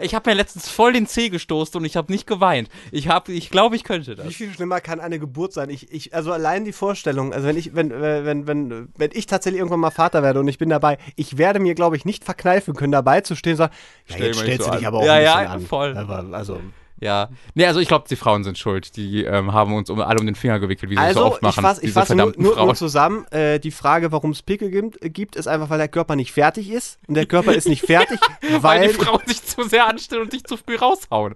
[0.00, 2.68] Ich habe mir letztens voll den Zeh gestoßen und ich habe nicht geweint.
[2.90, 4.34] Ich habe, ich glaube, ich könnte Wie das.
[4.34, 5.70] viel schlimmer kann eine Geburt sein?
[5.70, 9.26] Ich, ich, also allein die Vorstellung, also wenn ich, wenn, äh, wenn, wenn, wenn ich
[9.26, 12.24] tatsächlich irgendwann mal Vater werde und ich bin dabei, ich werde mir, glaube ich, nicht
[12.24, 13.74] verkneifen können, dabei zu stehen und sagen,
[14.08, 14.94] ja, jetzt nicht stellst so du dich an.
[14.94, 15.60] aber auch Ja, ein ja, an.
[15.66, 15.96] voll.
[15.96, 16.60] Aber, also,
[17.00, 17.28] Ja.
[17.54, 18.96] Nee, also ich glaube, die Frauen sind schuld.
[18.96, 21.32] Die ähm, haben uns um, alle um den Finger gewickelt, wie sie es so also
[21.32, 21.58] oft machen.
[21.58, 25.02] ich fasse ich fasse nur, nur, nur zusammen, äh, die Frage, warum es Pickel gibt,
[25.02, 27.84] äh, gibt, ist einfach, weil der Körper nicht fertig ist und der Körper ist nicht
[27.84, 31.34] fertig, weil weil, die Frauen sich zu sehr anstellen und dich zu früh raushauen.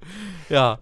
[0.48, 0.78] Ja.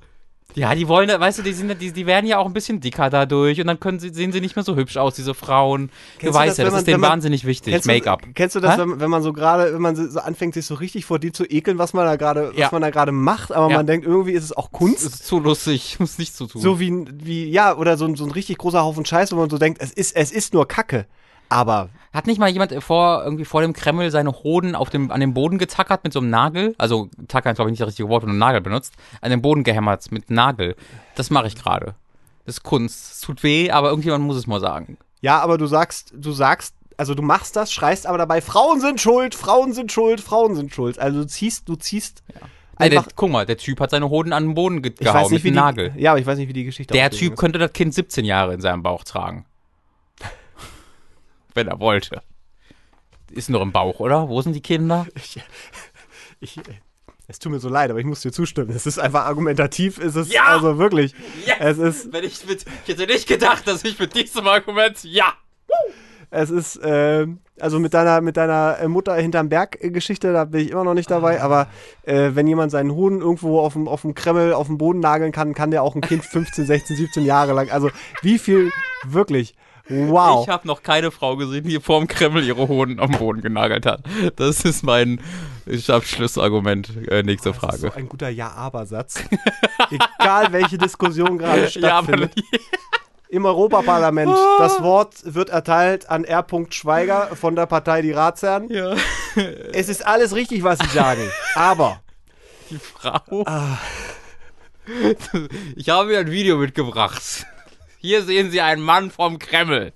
[0.57, 3.11] Ja, die wollen, weißt du, die, sind, die, die werden ja auch ein bisschen dicker
[3.11, 5.91] dadurch und dann können sie, sehen sie nicht mehr so hübsch aus, diese Frauen.
[6.19, 7.85] Kennst du weißt das, ja, das man- ist denen man- wahnsinnig wichtig.
[7.85, 8.23] Make-up.
[8.35, 11.05] Kennst du das, wenn, wenn man so gerade, wenn man so anfängt, sich so richtig
[11.05, 12.65] vor dir zu ekeln, was man da gerade, Ja.
[12.67, 13.77] was man da gerade macht, aber Ja.
[13.77, 15.05] man denkt, irgendwie ist es auch Kunst?
[15.05, 16.63] Das ist zu lustig, muss nicht zu tun.
[16.63, 19.51] So wie, wie ja, oder so, ein- so ein richtig großer Haufen Scheiß, wo man
[19.51, 21.05] so denkt, es ist, es ist nur Kacke.
[21.51, 25.21] Aber Hat nicht mal jemand vor, irgendwie vor dem Kreml seine Hoden auf dem, an
[25.21, 26.75] den Boden getackert mit so einem Nagel?
[26.79, 28.95] Also, tackern ist, glaube ich, nicht das richtige Wort, wenn du einen Nagel benutzt.
[29.21, 30.77] An den Boden gehämmert mit Nagel.
[31.15, 31.95] Das mache ich gerade.
[32.47, 33.13] Das ist Kunst.
[33.13, 34.97] Es tut weh, aber irgendjemand muss es mal sagen.
[35.21, 38.99] ja, aber du sagst, du sagst, also du machst das, schreist aber dabei, Frauen sind
[38.99, 40.99] schuld, Frauen sind schuld, Frauen sind schuld.
[40.99, 42.23] Also du ziehst, du ziehst
[42.79, 45.25] Nee, der, guck mal, der Typ hat seine Hoden an den Boden ge ich gehauen
[45.25, 45.93] weiß nicht, wie mit einem Nagel.
[45.97, 48.25] Ja, aber ich weiß nicht, wie die Geschichte Der ausgegangen Typ könnte das Kind 17
[48.25, 49.47] Jahre in seinem Bauch tragen.
[51.57, 52.23] Wenn er wollte.
[53.31, 54.29] Ist nur im Bauch, oder?
[54.29, 55.07] Wo sind die Kinder?
[55.15, 55.41] ist.
[56.39, 56.61] Ich,
[57.29, 58.71] Es tut mir so leid, aber ich muss dir zustimmen.
[58.71, 60.45] Es ist einfach argumentativ, ist es Ja!
[60.45, 61.15] also wirklich.
[61.47, 61.57] Yes!
[61.59, 65.33] Es ist, Wenn ich mit, ich hätte nicht gedacht, dass ich mit diesem Argument, ja.
[66.31, 70.71] es ist, ähm, also mit deiner, mit deiner äh, Mutter hinterm Berg-Geschichte, da bin ich
[70.71, 71.69] immer noch nicht dabei, aber
[72.03, 75.33] äh, wenn jemand seinen Huhn irgendwo auf dem, auf dem Kremmel, auf dem Boden nageln
[75.33, 77.71] kann, kann der auch ein Kind 15, 16, 17 Jahre lang.
[77.71, 77.91] Also
[78.21, 78.71] wie viel,
[79.05, 79.55] wirklich,
[79.89, 80.43] wow.
[80.45, 84.01] Ich habe noch keine Frau gesehen, die vorm Kreml ihre Hoden am Boden genagelt hat.
[84.37, 85.21] Das ist mein
[85.89, 86.91] Abschlussargument.
[87.09, 87.79] Äh, nächste Das ist Frage.
[87.79, 89.23] so ein guter Ja-Aber-Satz.
[89.91, 92.33] Egal, welche Diskussion gerade Ja, stattfindet.
[93.29, 94.37] Im Europaparlament.
[94.59, 96.47] Das Wort wird erteilt an R.
[96.71, 98.69] Schweiger von der Partei Die Ratsherren.
[98.71, 98.95] ja.
[99.73, 101.29] Es ist alles richtig, was Sie sagen.
[101.57, 102.01] Aber
[102.71, 103.21] die Frau.
[105.75, 107.47] Ich habe mir ein Video mitgebracht.
[108.07, 109.93] Hier sehen Sie einen Mann vom Kreml.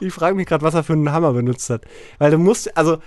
[0.00, 1.82] ich frage mich gerade, was er für einen Hammer benutzt hat.
[2.16, 3.02] Weil du musst, also,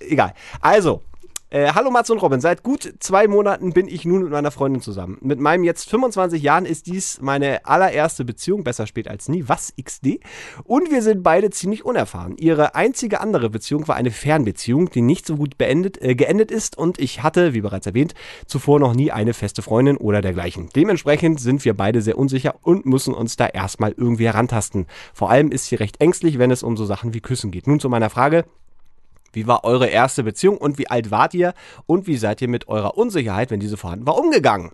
[0.00, 0.34] egal.
[0.60, 1.04] Also,
[1.50, 2.40] äh, hallo Mats und Robin.
[2.40, 5.18] Seit gut zwei Monaten bin ich nun mit meiner Freundin zusammen.
[5.20, 9.72] Mit meinem jetzt 25 Jahren ist dies meine allererste Beziehung, besser spät als nie, was
[9.80, 10.20] XD.
[10.64, 12.36] Und wir sind beide ziemlich unerfahren.
[12.36, 16.76] Ihre einzige andere Beziehung war eine Fernbeziehung, die nicht so gut beendet, äh, geendet ist
[16.76, 18.14] und ich hatte, wie bereits erwähnt,
[18.46, 20.68] zuvor noch nie eine feste Freundin oder dergleichen.
[20.74, 24.86] Dementsprechend sind wir beide sehr unsicher und müssen uns da erstmal irgendwie herantasten.
[25.14, 27.66] Vor allem ist sie recht ängstlich, wenn es um so Sachen wie Küssen geht.
[27.66, 28.44] Nun zu meiner Frage.
[29.36, 31.52] Wie war eure erste Beziehung und wie alt wart ihr
[31.84, 34.72] und wie seid ihr mit eurer Unsicherheit, wenn diese vorhanden war, umgegangen?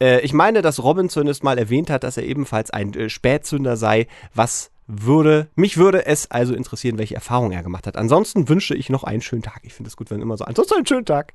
[0.00, 3.76] Äh, ich meine, dass Robin zumindest mal erwähnt hat, dass er ebenfalls ein äh, Spätzünder
[3.76, 4.08] sei.
[4.34, 7.96] Was würde, mich würde es also interessieren, welche Erfahrungen er gemacht hat.
[7.96, 9.60] Ansonsten wünsche ich noch einen schönen Tag.
[9.62, 11.32] Ich finde es gut, wenn immer so, ansonsten einen schönen Tag.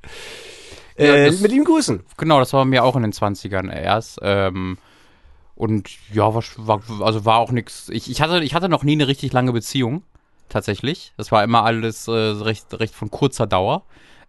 [0.97, 2.03] Ja, Äh, das- mit ihm grüßen.
[2.17, 4.19] Genau, das war bei mir auch in den 20ern erst.
[4.21, 4.78] Ähm,
[5.55, 7.88] und ja, war, war, also war auch nichts.
[7.89, 10.03] Ich, ich, hatte, ich hatte noch nie eine richtig lange Beziehung,
[10.50, 11.14] tatsächlich.
[11.18, 13.84] Das war immer alles äh, recht, recht von kurzer Dauer.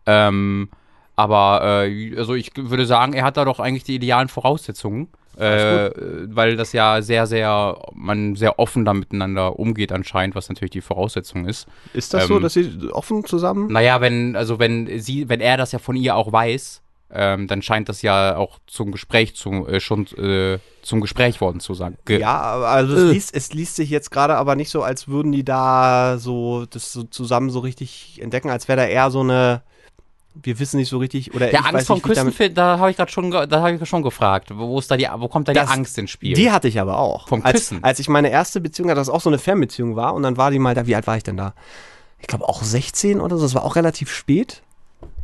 [0.07, 0.71] Ähm,
[1.16, 5.09] aber äh, also ich würde sagen, er hat da doch eigentlich die idealen Voraussetzungen.
[5.37, 5.93] Äh,
[6.35, 10.81] weil das ja sehr, sehr, man sehr offen da miteinander umgeht anscheinend, was natürlich die
[10.81, 11.69] Voraussetzung ist.
[11.93, 13.71] Ist das so, Ähm, dass sie offen zusammen?
[13.71, 17.62] Naja, wenn, also wenn sie, wenn er das ja von ihr auch weiß, ähm, dann
[17.62, 21.96] scheint das ja auch zum Gespräch zu, äh, schon äh, zum Gespräch worden zu sein.
[22.04, 25.09] Ge Ja, aber also es, liest, es liest sich jetzt gerade aber nicht so, als
[25.09, 29.20] würden die da so das so zusammen so richtig entdecken, als wäre da eher so
[29.20, 29.62] eine,
[30.34, 32.96] wir wissen nicht so richtig oder Der ich Angst weiß vom damit, da habe ich
[32.98, 35.54] gerade schon, da habe ich schon gefragt, wo, wo ist da die, wo kommt da
[35.54, 36.34] Das- die Angst ins Spiel?
[36.34, 37.28] Die hatte ich aber auch.
[37.28, 37.82] Vom als, Küssen?
[37.82, 40.50] Als ich meine erste Beziehung hatte, das auch so eine Fernbeziehung war und dann war
[40.50, 41.54] die mal da, wie alt war ich denn da?
[42.20, 44.62] Ich glaube auch 16 oder so, das war auch relativ spät.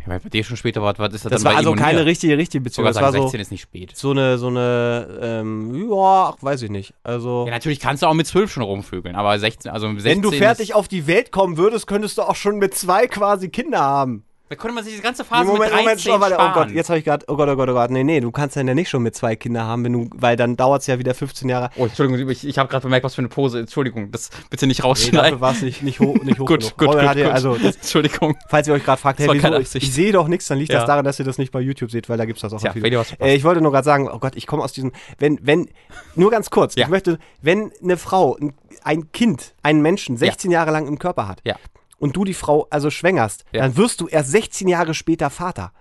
[0.04, 1.72] Ja, weil bei dir schon später war, was ist das, Das dann war also ihm
[1.72, 2.86] und keine richtige, richtige Beziehung.
[2.86, 3.96] Sogar Das war sagen, so, 16 ist nicht spät.
[3.96, 6.94] so eine, so eine, ähm, ja, weiß ich nicht.
[7.02, 10.22] Also, Ja, natürlich kannst du auch mit 12 schon rumvögeln, aber 16, also 16 wenn
[10.22, 13.80] du fertig auf die Welt kommen würdest, könntest du auch schon mit zwei quasi Kinder
[13.80, 14.24] haben.
[14.50, 16.60] Da könnte man sich die ganze Nee, Phase Moment, mit 13 Moment, warte, oh.
[16.60, 18.56] Gott, jetzt habe ich gerade, oh Gott, oh Gott, oh Gott, nee, nee, du kannst
[18.56, 20.98] dann ja nicht schon mit zwei Kindern haben, wenn du, weil dann dauert es ja
[20.98, 21.70] wieder 15 Jahre.
[21.76, 23.60] Oh, Entschuldigung, ich, ich habe gerade bemerkt, was für eine Pose.
[23.60, 25.22] Entschuldigung, das bitte nicht Nee, rausschneiden.
[25.22, 26.76] dafür war es nicht, nicht hoch, nicht hoch gut, genug.
[26.76, 27.24] gut, gut, ja- gut.
[27.24, 28.36] Also, das, Entschuldigung.
[28.48, 30.74] falls ihr euch gerade fragt, Das hey, wieso, ich, ich sehe doch nichts, dann liegt
[30.74, 30.86] das Ja.
[30.88, 32.72] daran, dass ihr das nicht bei YouTube seht, weil da gibt es das auch was
[32.78, 33.16] verpasst.
[33.20, 35.70] Äh, ich wollte nur gerade sagen, oh Gott, ich komme aus diesem, wenn, wenn,
[36.16, 36.84] nur ganz kurz, Ja.
[36.84, 41.28] ich möchte, wenn eine Frau ein, ein Kind, einen Menschen 16 Jahre lang im Körper
[41.28, 41.56] hat Ja.
[41.98, 43.62] Und du die Frau also schwängerst, Ja.
[43.62, 45.72] dann wirst du erst 16 Jahre später Vater.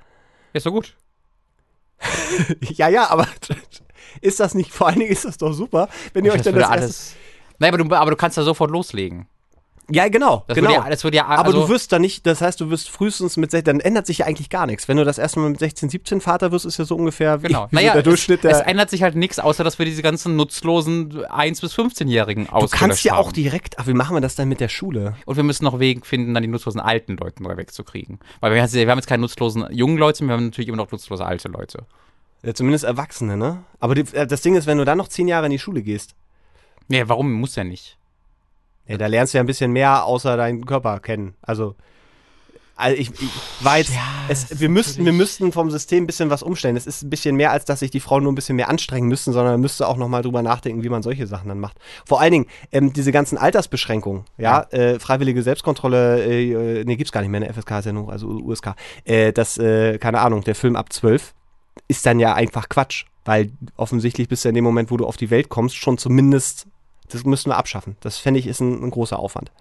[0.53, 0.95] Ist doch gut.
[2.61, 3.27] Ja, ja, aber
[4.21, 6.63] ist das nicht, vor allen Dingen ist das doch super, wenn ihr euch dann das
[6.63, 7.15] erste, alles.
[7.59, 9.27] Nein, aber du, aber du kannst da sofort loslegen.
[9.91, 10.69] Ja, genau, Das genau.
[10.69, 12.89] würde ja, das würde ja aber also, du wirst dann nicht, das heißt, du wirst
[12.89, 14.87] frühestens mit 16, dann ändert sich ja eigentlich gar nichts.
[14.87, 17.47] Wenn du das erste Mal mit 16, 17 Vater wirst, ist ja so ungefähr wie,
[17.47, 17.67] Genau.
[17.69, 18.67] wie Naja, so der Durchschnitt es, es der.
[18.69, 22.79] ändert sich halt nichts, außer dass wir diese ganzen nutzlosen 1- bis 15-Jährigen Du ausgelöscht
[22.79, 25.17] kannst ja auch direkt, ach, wie machen wir das dann mit der Schule?
[25.25, 28.19] Und wir müssen noch Weg finden, dann die nutzlosen alten Leute neu wegzukriegen.
[28.39, 30.91] Weil wir, haben- wir haben jetzt keine nutzlosen jungen Leute, wir haben natürlich immer noch
[30.91, 31.79] nutzlose alte Leute.
[32.41, 33.63] Ja, zumindest Erwachsene, ne?
[33.81, 35.81] Aber die, äh, das Ding ist, wenn du dann noch 10 Jahre in die Schule
[35.81, 36.15] gehst,
[36.87, 37.31] Nee, warum?
[37.33, 37.97] Muss ja nicht.
[38.87, 41.35] Ja, da lernst du ja ein bisschen mehr außer deinen Körper kennen.
[41.41, 41.75] Also.
[42.75, 43.29] Also ich, ich
[43.77, 46.75] jetzt, Ja, es, wir, müssten, wir müssten vom System ein bisschen was umstellen.
[46.75, 49.07] Es ist ein bisschen mehr, als dass sich die Frauen nur ein bisschen mehr anstrengen
[49.07, 51.77] müssten, sondern man müsste auch nochmal drüber nachdenken, wie man solche Sachen dann macht.
[52.03, 57.11] Vor allen Dingen, ähm, diese ganzen Altersbeschränkungen, ja, Äh, freiwillige Selbstkontrolle, äh, äh, nee, gibt's
[57.11, 58.75] gar nicht mehr, eine FSK ist ja nur, also USK,
[59.05, 61.35] äh, das, äh, keine Ahnung, der Film ab 12
[61.87, 65.17] ist dann ja einfach Quatsch, weil offensichtlich bist du in dem Moment, wo du auf
[65.17, 66.67] die Welt kommst, schon zumindest,
[67.13, 67.95] das müssen wir abschaffen.
[68.01, 69.51] Das fände ich ist ein, ein großer Aufwand.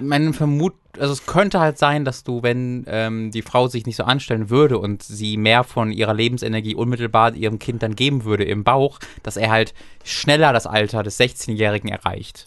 [0.00, 3.96] Mein Vermut, also es könnte halt sein, dass du, wenn ähm, die Frau sich nicht
[3.96, 8.44] so anstellen würde und sie mehr von ihrer Lebensenergie unmittelbar ihrem Kind dann geben würde
[8.44, 9.74] im Bauch, dass er halt
[10.04, 12.46] schneller das Alter des 16-Jährigen erreicht.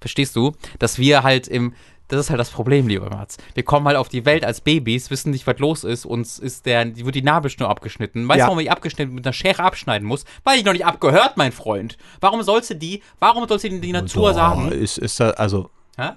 [0.00, 0.52] Verstehst du?
[0.78, 1.72] Dass wir halt im
[2.08, 3.38] Das ist halt das Problem, lieber Mats.
[3.54, 6.66] Wir kommen halt auf die Welt als Babys, wissen nicht, was los ist, uns ist
[6.66, 8.28] der, die wird die Nabelschnur abgeschnitten.
[8.28, 8.46] Weißt du, Ja.
[8.48, 10.24] warum ich abgeschnitten mit einer Schere abschneiden muss?
[10.44, 11.96] Weil ich noch nicht abgehört, mein Freund.
[12.20, 14.70] Warum sollst du die, warum sollst du die, die Natur Boah, sagen?
[14.70, 16.10] Ist, ist da, also, Hä?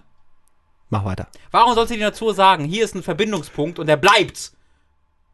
[0.90, 1.28] mach weiter.
[1.52, 4.52] Warum sollst du die Natur sagen, hier ist ein Verbindungspunkt und der bleibt?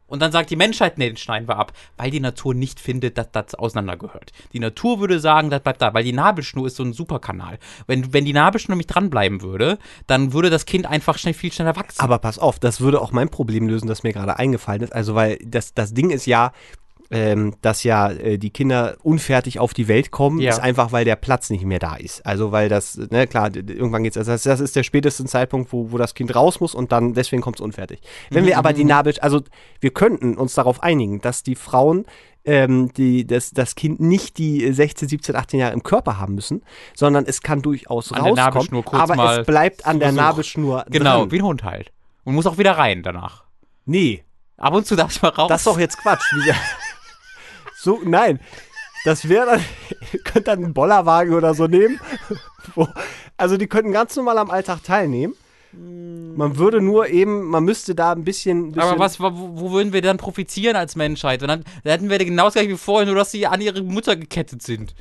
[0.06, 3.16] Und dann sagt die Menschheit, nee, den schneiden wir ab, weil die Natur nicht findet,
[3.16, 4.32] dass das auseinandergehört.
[4.52, 7.58] Die Natur würde sagen, das bleibt da, weil die Nabelschnur ist so ein Superkanal.
[7.86, 11.76] Wenn, wenn die Nabelschnur nämlich dranbleiben würde, dann würde das Kind einfach schnell, viel schneller
[11.76, 12.00] wachsen.
[12.00, 14.92] Aber pass auf, das würde auch mein Problem lösen, das mir gerade eingefallen ist.
[14.92, 16.52] Also, weil das, das Ding ist ja,
[17.14, 20.50] ähm, dass ja äh, die Kinder unfertig auf die Welt kommen, Ja.
[20.50, 22.26] ist einfach, weil der Platz nicht mehr da ist.
[22.26, 25.92] Also, weil das, ne, klar, irgendwann geht's, also das, das ist der späteste Zeitpunkt, wo,
[25.92, 28.00] wo das Kind raus muss und dann, deswegen kommt es unfertig.
[28.30, 29.42] Wenn wir aber die Nabel, also,
[29.80, 32.04] wir könnten uns darauf einigen, dass die Frauen
[32.44, 36.62] ähm, die, das, das Kind nicht die 16, 17, 18 Jahre im Körper haben müssen,
[36.94, 40.12] sondern es kann durchaus An der rauskommen, Nabelschnur kurz aber es bleibt an der.
[40.12, 41.92] Nabelschnur genau, wie ein Hund halt.
[42.24, 43.44] Und muss auch wieder rein danach.
[43.86, 44.24] Nee,
[44.56, 45.48] Ab und zu darf ich mal raus.
[45.48, 46.22] Das ist doch jetzt Quatsch.
[47.84, 48.40] So, nein.
[49.04, 49.60] Das wäre dann,
[50.12, 52.00] ihr könnt dann einen Bollerwagen oder so nehmen.
[52.74, 52.88] Wo,
[53.36, 55.34] also die könnten ganz normal am Alltag teilnehmen.
[56.36, 58.72] Man würde nur eben, man müsste da ein bisschen.
[58.72, 61.42] bisschen Aber was, wo, wo würden wir dann profitieren als Menschheit?
[61.42, 63.82] Und dann, dann hätten wir genau das gleiche wie vorher, nur dass sie an ihre
[63.82, 64.94] Mutter gekettet sind.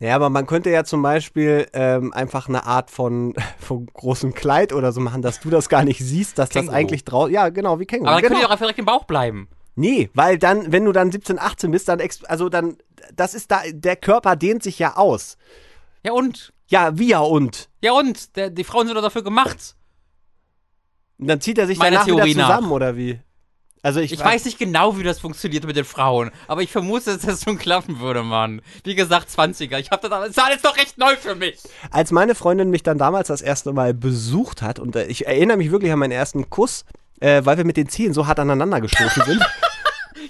[0.00, 4.72] Ja, aber man könnte ja zum Beispiel ähm, einfach eine Art von, von großem Kleid
[4.72, 6.70] oder so machen, dass du das gar nicht siehst, dass Känguru.
[6.70, 7.34] das eigentlich draußen.
[7.34, 8.08] Ja, genau, wie Känguru.
[8.08, 8.34] Aber dann genau.
[8.34, 9.48] können die auch einfach direkt im Bauch bleiben.
[9.78, 12.78] Nee, weil dann, wenn du dann 17, 18 bist, dann, also dann,
[13.14, 15.36] das ist da, der Körper dehnt sich ja aus.
[16.04, 16.52] Ja und?
[16.66, 17.68] Ja, wie ja und?
[17.80, 18.34] Ja und?
[18.34, 19.76] Der, die Frauen sind doch dafür gemacht.
[21.18, 22.56] Und dann zieht er sich Meiner danach Theorie wieder nach.
[22.56, 23.20] zusammen, oder wie?
[23.80, 27.12] Also ich, Ich weiß nicht genau, wie das funktioniert mit den Frauen, aber ich vermute,
[27.12, 28.60] dass das schon klappen würde, Mann.
[28.82, 29.78] Wie gesagt, 20er.
[29.78, 31.56] Ich hab das, das ist alles noch recht neu für mich.
[31.92, 35.56] Als meine Freundin mich dann damals das erste Mal besucht hat, und äh, ich erinnere
[35.56, 36.84] mich wirklich an meinen ersten Kuss,
[37.20, 39.42] äh, weil wir mit den Zehen so hart aneinander gestoßen sind.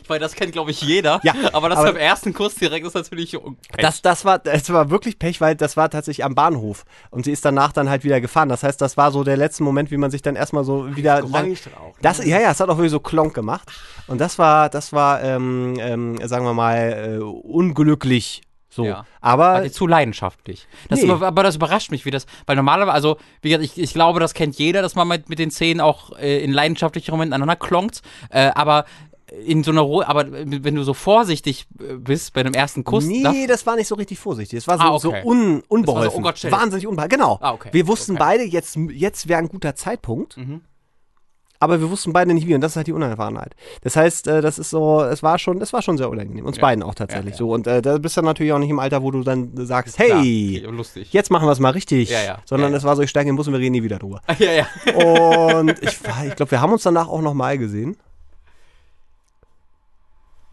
[0.02, 1.20] Ich meine, das kennt, glaube ich, jeder.
[1.22, 3.32] Ja, aber das aber- beim ersten Kuss direkt ist natürlich.
[3.32, 3.82] Pech.
[3.82, 6.84] Das, das, war, das war wirklich Pech, weil das war tatsächlich am Bahnhof.
[7.10, 8.48] Und sie ist danach dann halt wieder gefahren.
[8.48, 11.20] Das heißt, das war so der letzte Moment, wie man sich dann erstmal so wieder.
[11.20, 11.94] Geräusch dann auch, ne?
[12.00, 13.68] Das, ja, ja, es hat auch wirklich so Klonk gemacht.
[14.06, 18.42] Und das war, das war, ähm, ähm, sagen wir mal, äh, unglücklich.
[18.70, 18.84] So.
[18.84, 19.06] Ja.
[19.20, 20.66] Aber War dir zu leidenschaftlich.
[20.88, 21.10] Das Nee.
[21.10, 24.20] aber, aber das überrascht mich, wie das, weil normalerweise, also, wie gesagt, ich, ich glaube,
[24.20, 27.56] das kennt jeder, dass man mit, mit den Zähnen auch äh, in leidenschaftlichen Momenten aneinander
[27.56, 28.84] klonkt, äh, aber
[29.46, 33.04] in so einer Ruhe, aber wenn du so vorsichtig äh, bist bei einem ersten Kuss,
[33.04, 34.56] Nee, das war nicht so richtig vorsichtig.
[34.58, 35.22] Es war so, Ah, okay.
[35.22, 36.20] so un, unbeholfen.
[36.20, 37.10] oh Gott, Wahnsinnig unbeholfen.
[37.18, 37.38] Genau.
[37.42, 37.68] Ah, okay.
[37.72, 38.18] Wir wussten Okay.
[38.20, 40.36] beide, jetzt, jetzt wäre ein guter Zeitpunkt.
[40.38, 40.62] Mhm.
[41.60, 42.54] Aber wir wussten beide nicht wie.
[42.54, 43.54] Und das ist halt die Unerfahrenheit.
[43.82, 46.44] Das heißt, äh, das ist so, es war schon, es war schon sehr unangenehm.
[46.46, 46.62] Uns Ja.
[46.62, 47.36] beiden auch tatsächlich Ja, ja.
[47.38, 47.50] so.
[47.52, 50.64] Und äh, da bist du natürlich auch nicht im Alter, wo du dann sagst, hey,
[50.70, 51.12] lustig.
[51.12, 52.10] jetzt machen wir es mal richtig.
[52.10, 52.38] Ja, ja.
[52.44, 54.20] Sondern es war so, ich steige in den Bus und wir reden nie wieder drüber.
[54.38, 54.66] ja, ja.
[54.94, 57.96] Und ich, ich glaube, wir haben uns danach auch nochmal gesehen.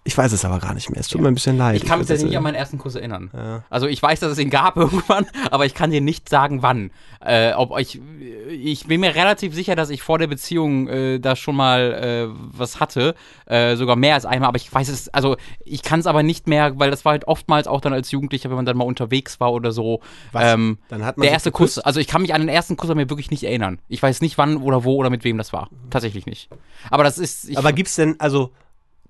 [0.08, 1.00] Ich weiß es aber gar nicht mehr.
[1.00, 1.78] Es tut mir ein bisschen leid.
[1.78, 3.32] Ich kann mich jetzt es, nicht an meinen ersten Kuss erinnern.
[3.36, 3.64] Ja.
[3.72, 6.92] Also ich weiß, dass es ihn gab irgendwann, aber ich kann dir nicht sagen, wann.
[7.26, 8.00] Äh, ob ich,
[8.48, 12.36] ich bin mir relativ sicher, dass ich vor der Beziehung äh, da schon mal äh,
[12.56, 13.16] was hatte,
[13.48, 16.48] äh, sogar mehr als einmal, aber ich weiß es, also ich kann es aber nicht
[16.48, 19.40] mehr, weil das war halt oftmals auch dann als Jugendlicher, wenn man dann mal unterwegs
[19.40, 20.02] war oder so.
[20.32, 20.54] Was?
[20.54, 21.78] Ähm, Dann hat man der erste geküsst?
[21.78, 23.80] Kuss, also ich kann mich an den ersten Kuss an mir wirklich nicht erinnern.
[23.88, 25.70] Ich weiß nicht wann oder wo oder mit wem das war.
[25.90, 26.50] Tatsächlich nicht.
[26.92, 27.50] Aber das ist.
[27.50, 28.52] Ich, Aber gibt's denn, also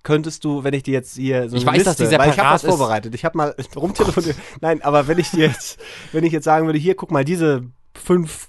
[0.06, 2.30] könntest du, wenn ich dir jetzt hier so Ich eine weiß, dass Liste, die weil
[2.30, 3.14] ich habe separat was vorbereitet.
[3.14, 4.38] Ich habe mal rumtelefoniert.
[4.62, 5.78] Nein, aber wenn ich dir jetzt,
[6.14, 8.48] wenn ich jetzt sagen würde, hier guck mal, diese fünf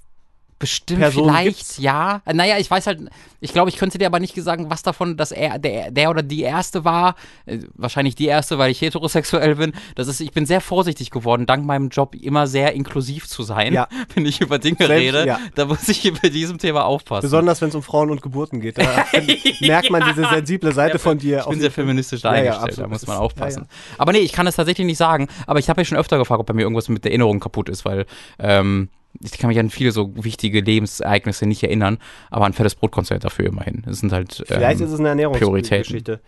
[0.59, 1.79] Bestimmt Personen vielleicht, gibt's?
[1.79, 2.23] ja.
[2.33, 3.01] Naja, ich weiß halt,
[3.41, 6.23] ich glaube, ich könnte dir aber nicht sagen, was davon, dass er der, der oder
[6.23, 7.15] die erste war.
[7.45, 9.75] Äh, wahrscheinlich die erste, weil ich heterosexuell bin.
[9.97, 13.75] Das ist, ich bin sehr vorsichtig geworden, dank meinem Job immer sehr inklusiv zu sein,
[13.75, 13.87] Ja.
[14.15, 15.27] wenn ich über Dinge Selbst- rede.
[15.27, 15.39] ja.
[15.55, 17.23] Da muss ich bei diesem Thema aufpassen.
[17.27, 19.05] besonders wenn es um Frauen und Geburten geht, da
[19.61, 21.41] merkt man diese sensible Seite von dir.
[21.41, 23.67] Ich bin sehr feministisch da Ja, ja, eingestellt, da muss man aufpassen.
[23.71, 25.29] ja, Aber nee, ich kann es tatsächlich nicht sagen.
[25.47, 27.69] Aber ich habe ja schon öfter gefragt, ob bei mir irgendwas mit der Erinnerung kaputt
[27.69, 28.07] ist, weil
[28.39, 28.89] ähm,
[29.23, 31.99] ich kann mich an viele so wichtige Lebensereignisse nicht erinnern,
[32.31, 33.83] aber ein fettes Brotkonzert dafür immerhin.
[33.87, 34.43] Das sind halt.
[34.47, 36.21] Vielleicht ähm, ist es eine Ernährungsgeschichte.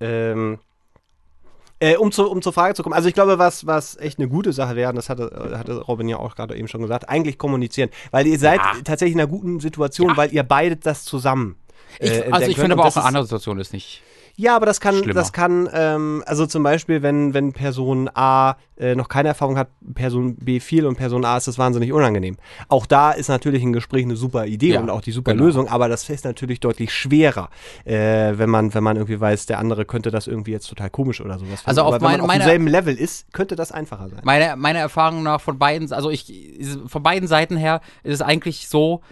[0.00, 0.58] Ähm,
[1.82, 4.28] äh, um, zu, um zur Frage zu kommen, also ich glaube, was, was echt eine
[4.28, 7.38] gute Sache wäre, und das hatte, hatte Robin ja auch gerade eben schon gesagt, eigentlich
[7.38, 7.90] kommunizieren.
[8.12, 8.74] Weil ihr seid Ja.
[8.84, 11.56] tatsächlich in einer guten Situation, weil ihr beide das zusammen.
[11.98, 14.00] ich, äh, also entdecken ich finde aber auch eine andere Situation ist nicht.
[14.36, 15.14] Ja, aber das kann, Schlimmer.
[15.14, 19.68] das kann, ähm, also zum Beispiel, wenn, wenn Person A äh, noch keine Erfahrung hat,
[19.94, 22.36] Person B viel und Person A ist das wahnsinnig unangenehm.
[22.68, 25.44] Auch da ist natürlich ein Gespräch eine super Idee Ja, und auch die super genau.
[25.44, 27.50] Lösung, aber das ist natürlich deutlich schwerer,
[27.84, 31.20] äh, wenn man, wenn man irgendwie weiß, der andere könnte das irgendwie jetzt total komisch
[31.20, 31.68] oder sowas finden.
[31.68, 34.20] Also auf aber wenn man meine- auf demselben Level ist, könnte das einfacher sein.
[34.24, 36.32] Meine, meine Erfahrung nach von beiden, also ich,
[36.86, 39.02] von beiden Seiten her ist es eigentlich so,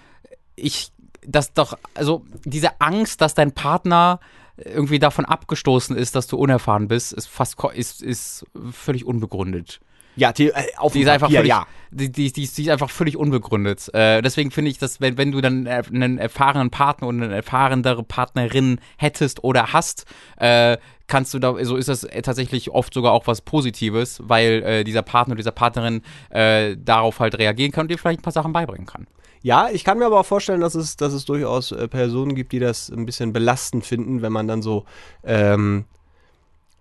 [0.57, 0.93] ich,
[1.27, 4.19] das doch, also diese Angst, dass dein Partner
[4.65, 9.81] irgendwie davon abgestoßen ist, dass du unerfahren bist, ist fast ist, ist völlig unbegründet.
[10.17, 11.67] Ja, die, äh, auf Die ist einfach Papier, völlig, ja.
[11.91, 13.93] die, die, die, die ist einfach völlig unbegründet.
[13.95, 17.35] Äh, deswegen finde ich, dass wenn, wenn du dann äh, einen erfahrenen Partner und eine
[17.35, 20.05] erfahrenere Partnerin hättest oder hast,
[20.37, 24.85] äh, kannst du da, so ist das tatsächlich oft sogar auch was Positives, weil äh,
[24.85, 28.33] dieser Partner oder dieser Partnerin äh, darauf halt reagieren kann und dir vielleicht ein paar
[28.33, 29.07] Sachen beibringen kann.
[29.43, 32.53] Ja, ich kann mir aber auch vorstellen, dass es, dass es durchaus äh, Personen gibt,
[32.53, 34.85] die das ein bisschen belastend finden, wenn man dann so,
[35.25, 35.87] ähm,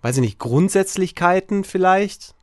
[0.02, 2.36] weiß ich nicht, Grundsätzlichkeiten vielleicht.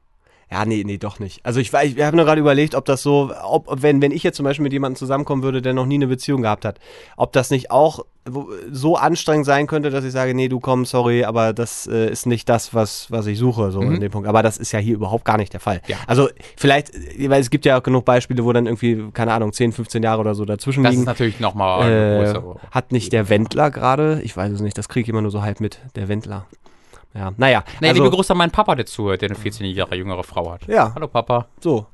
[0.51, 1.45] Ja, nee, nee, doch nicht.
[1.45, 4.37] Also ich, ich habe nur gerade überlegt, ob das so, ob, wenn, wenn ich jetzt
[4.37, 6.79] zum Beispiel mit jemandem zusammenkommen würde, der noch nie eine Beziehung gehabt hat,
[7.17, 8.05] ob das nicht auch
[8.73, 12.27] so anstrengend sein könnte, dass ich sage, nee, du komm, sorry, aber das äh, ist
[12.27, 13.95] nicht das, was, was ich suche, so Mhm.
[13.97, 14.29] in dem Punkt.
[14.29, 15.81] Aber das ist ja hier überhaupt gar nicht der Fall.
[15.89, 15.97] Ja.
[16.09, 16.93] Also vielleicht,
[17.29, 20.21] weil es gibt ja auch genug Beispiele, wo dann irgendwie, keine Ahnung, 10, 15 Jahre
[20.21, 21.03] oder so dazwischen Das liegen.
[21.03, 22.35] ist natürlich nochmal Äh,
[22.73, 25.43] hat nicht der Wendler gerade, ich weiß es nicht, das kriege ich immer nur so
[25.43, 26.47] halb mit, der Wendler.
[27.17, 27.65] Ja, naja.
[27.81, 30.53] Nee, also, liebe Grüße an meinen Papa, der zuhört, der eine 14 Jahre jüngere Frau
[30.53, 30.67] hat.
[30.67, 30.93] Ja.
[30.95, 31.47] Hallo Papa.
[31.61, 31.87] so.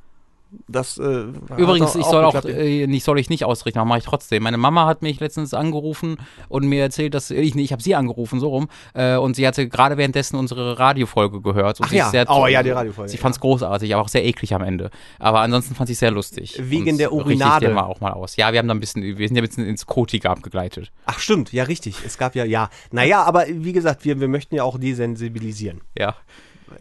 [0.69, 1.25] Das, äh,
[1.57, 4.43] Übrigens, ich soll auch, äh, nicht soll ich nicht ausrichten, aber mache ich trotzdem.
[4.43, 6.17] Meine Mama hat mich letztens angerufen
[6.49, 9.47] und mir erzählt, dass ich, nee, ich habe sie angerufen, so rum, äh, und sie
[9.47, 11.81] hatte gerade währenddessen unsere Radiofolge gehört.
[11.81, 12.11] Und Ach sie ja.
[12.11, 13.23] sehr, Oh ja, die Radiofolge, Sie ja.
[13.23, 14.91] fand es großartig, aber auch sehr eklig am Ende.
[15.19, 16.57] Aber ansonsten fand sie es sehr lustig.
[16.61, 17.67] Wegen Und der Urinade.
[17.67, 18.37] dir mal auch mal aus.
[18.37, 20.93] Ja, wir haben da ein bisschen, wir sind ja ein bisschen ins Kotige abgegleitet.
[21.07, 21.97] Ach stimmt, ja richtig.
[22.05, 22.69] Es gab ja, ja.
[22.91, 25.81] Naja, aber wie gesagt, wir, wir möchten ja auch desensibilisieren.
[25.97, 26.15] Ja.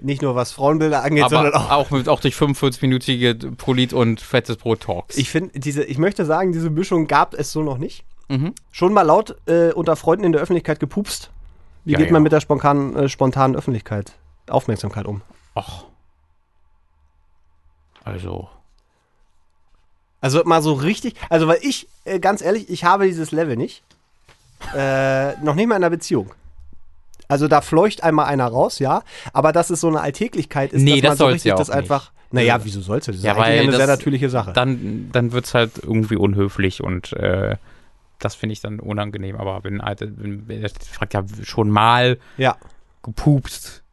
[0.01, 1.71] Nicht nur was Frauenbilder angeht, sondern Aber auch.
[1.71, 5.17] auch, mit, auch durch 45-minütige Polit- und fettes Brot-Talks.
[5.17, 8.03] Ich finde, diese, ich möchte sagen, diese Mischung gab es so noch nicht.
[8.29, 8.53] Mhm.
[8.71, 11.31] Schon mal laut äh, unter Freunden in der Öffentlichkeit gepupst.
[11.83, 12.13] Wie Ja, geht ja.
[12.13, 14.13] man mit der spontanen, äh, spontanen Öffentlichkeit,
[14.49, 15.21] Aufmerksamkeit um?
[15.55, 15.85] Och.
[18.03, 18.49] Also.
[20.21, 23.83] Also mal so richtig, also weil ich, äh, ganz ehrlich, ich habe dieses Level nicht.
[24.75, 26.31] Äh, noch nicht mal in einer Beziehung.
[27.31, 29.03] Also da fleucht einmal einer raus, ja.
[29.33, 31.55] Aber dass es so eine Alltäglichkeit ist, Nee, dass man das so soll's richtig ja
[31.55, 32.11] das einfach.
[32.31, 33.11] Naja, wieso sollst du?
[33.11, 34.53] Das ist Ja, eigentlich eine sehr natürliche Sache.
[34.53, 37.55] dann, dann wird es halt irgendwie unhöflich und äh,
[38.19, 39.35] das finde ich dann unangenehm.
[39.35, 42.55] Aber wenn, wenn, wenn er fragt ja schon mal ja.
[43.03, 43.83] gepupst,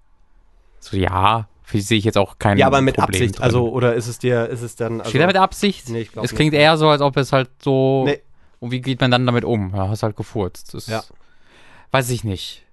[0.80, 3.38] so ja, für- sehe ich jetzt auch kein ja, aber mit Problem Absicht.
[3.38, 3.44] drin.
[3.44, 5.00] Also, oder ist es dir, ist es dann.
[5.00, 5.88] Also, Steht da mit Absicht?
[5.88, 6.36] Nee, ich glaub es nicht.
[6.36, 8.04] klingt eher so, als ob es halt so.
[8.06, 8.20] Nee.
[8.60, 9.72] Und wie geht man dann damit um?
[9.74, 10.74] Ja, hast halt gefurzt.
[10.74, 11.02] Das Ja.
[11.90, 12.64] Weiß ich nicht.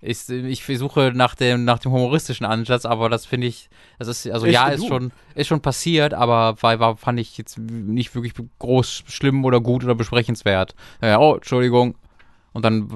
[0.00, 3.68] Ich, ich versuche nach dem, nach dem humoristischen Ansatz, aber das finde ich,
[3.98, 4.74] das ist, also Ich- ja, du.
[4.76, 9.44] ist schon, ist schon passiert, aber war, war, fand ich jetzt nicht wirklich groß schlimm
[9.44, 10.74] oder gut oder besprechenswert.
[11.02, 11.96] Ja, oh, Entschuldigung.
[12.52, 12.86] Und dann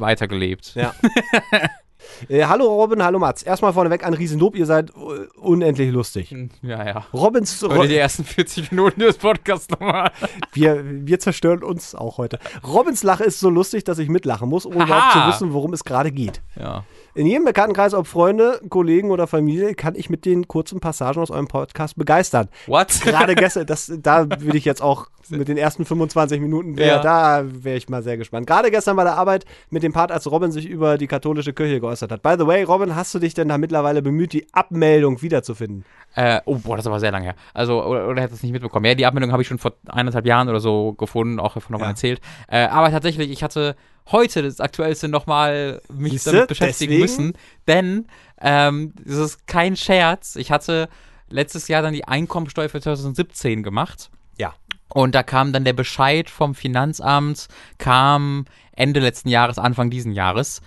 [0.00, 0.74] weitergelebt.
[0.74, 0.94] Ja.
[2.28, 3.42] äh, hallo Robin, hallo Mats.
[3.42, 6.34] Erstmal vorneweg ein Riesenlob, ihr seid uh, unendlich lustig.
[6.62, 7.06] Ja, ja.
[7.12, 10.10] Robins, Hör die ersten 40 Minuten des Podcasts nochmal.
[10.52, 12.38] Wir, wir zerstören uns auch heute.
[12.64, 14.84] Robins Lache ist so lustig, dass ich mitlachen muss, ohne Haha.
[14.84, 16.42] überhaupt zu wissen, worum es gerade geht.
[16.56, 16.84] Ja.
[17.16, 21.30] In jedem Bekanntenkreis, ob Freunde, Kollegen oder Familie, kann ich mit den kurzen Passagen aus
[21.30, 22.48] eurem Podcast begeistern.
[22.66, 22.88] What?
[23.04, 26.98] Gerade gestern, das, da würde ich jetzt auch mit den ersten 25 Minuten, wär, Ja.
[27.00, 28.48] da wäre ich mal sehr gespannt.
[28.48, 31.78] Gerade gestern bei der Arbeit mit dem Part, als Robin sich über die katholische Kirche
[31.78, 32.20] geäußert hat.
[32.22, 35.84] By the way, Robin, hast du dich denn da mittlerweile bemüht, die Abmeldung wiederzufinden?
[36.16, 37.34] Äh, oh, boah, das ist aber sehr lange her.
[37.54, 38.86] Also, oder, oder hätte es nicht mitbekommen.
[38.86, 41.86] Ja, die Abmeldung habe ich schon vor eineinhalb Jahren oder so gefunden, auch davon nochmal
[41.88, 41.92] Ja.
[41.92, 42.20] erzählt.
[42.48, 43.76] Äh, aber tatsächlich, ich hatte
[44.10, 46.32] heute das Aktuellste nochmal mich Siehste?
[46.32, 47.24] damit beschäftigen Deswegen?
[47.26, 47.38] müssen.
[47.66, 48.06] Denn,
[48.40, 50.36] ähm, das ist kein Scherz.
[50.36, 50.88] Ich hatte
[51.28, 54.10] letztes Jahr dann die Einkommensteuer für 2017 gemacht.
[54.38, 54.54] Ja.
[54.88, 57.48] Und da kam dann der Bescheid vom Finanzamt,
[57.78, 60.60] kam Ende letzten Jahres, Anfang diesen Jahres.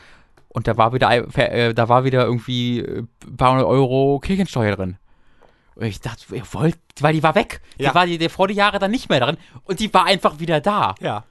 [0.50, 4.76] Und da war wieder, äh, da war wieder irgendwie äh, ein paar hundert Euro Kirchensteuer
[4.76, 4.98] drin.
[5.76, 7.62] Und ich dachte, ihr wollt, weil die war weg.
[7.78, 7.90] Ja.
[7.90, 9.38] Die war die, die vor die Jahre dann nicht mehr drin.
[9.66, 10.96] Und die war einfach wieder da.
[11.00, 11.24] Ja.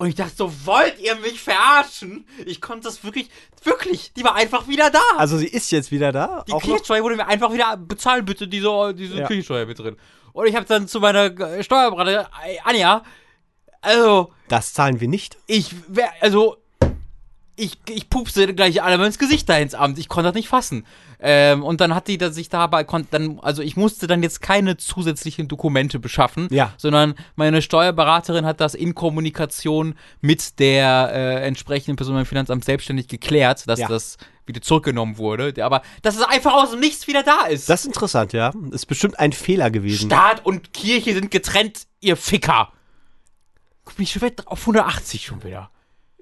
[0.00, 2.24] Und ich dachte so, wollt ihr mich verarschen?
[2.46, 3.28] Ich konnte das wirklich,
[3.64, 5.00] wirklich, die war einfach wieder da.
[5.16, 6.44] Also sie ist jetzt wieder da.
[6.46, 6.52] die?
[6.52, 9.26] Kirchensteuer wurde mir einfach wieder bezahlen, bitte, diese, diese Ja.
[9.26, 9.96] Kirchensteuer mit drin.
[10.32, 12.26] Und ich habe dann zu meiner äh, Steuerberaterin,
[12.62, 13.02] Anja,
[13.80, 15.36] also, Das zahlen wir nicht.
[15.48, 16.58] ich wär, also,
[17.58, 19.98] ich, ich pupste gleich alle ins Gesicht da ins Amt.
[19.98, 20.86] Ich konnte das nicht fassen.
[21.20, 24.40] Ähm, und dann hat die dass sich dabei, konnt, dann, also ich musste dann jetzt
[24.40, 26.72] keine zusätzlichen Dokumente beschaffen, Ja.
[26.76, 33.08] sondern meine Steuerberaterin hat das in Kommunikation mit der äh, entsprechenden Person beim Finanzamt selbstständig
[33.08, 33.88] geklärt, dass Ja.
[33.88, 35.52] das wieder zurückgenommen wurde.
[35.64, 37.68] Aber dass es einfach aus dem Nichts wieder da ist.
[37.68, 38.52] Das ist interessant, ja.
[38.70, 40.06] Ist bestimmt ein Fehler gewesen.
[40.08, 42.72] Staat und Kirche sind getrennt, ihr Ficker.
[43.84, 45.70] Guck mich schon wieder auf 180 schon wieder.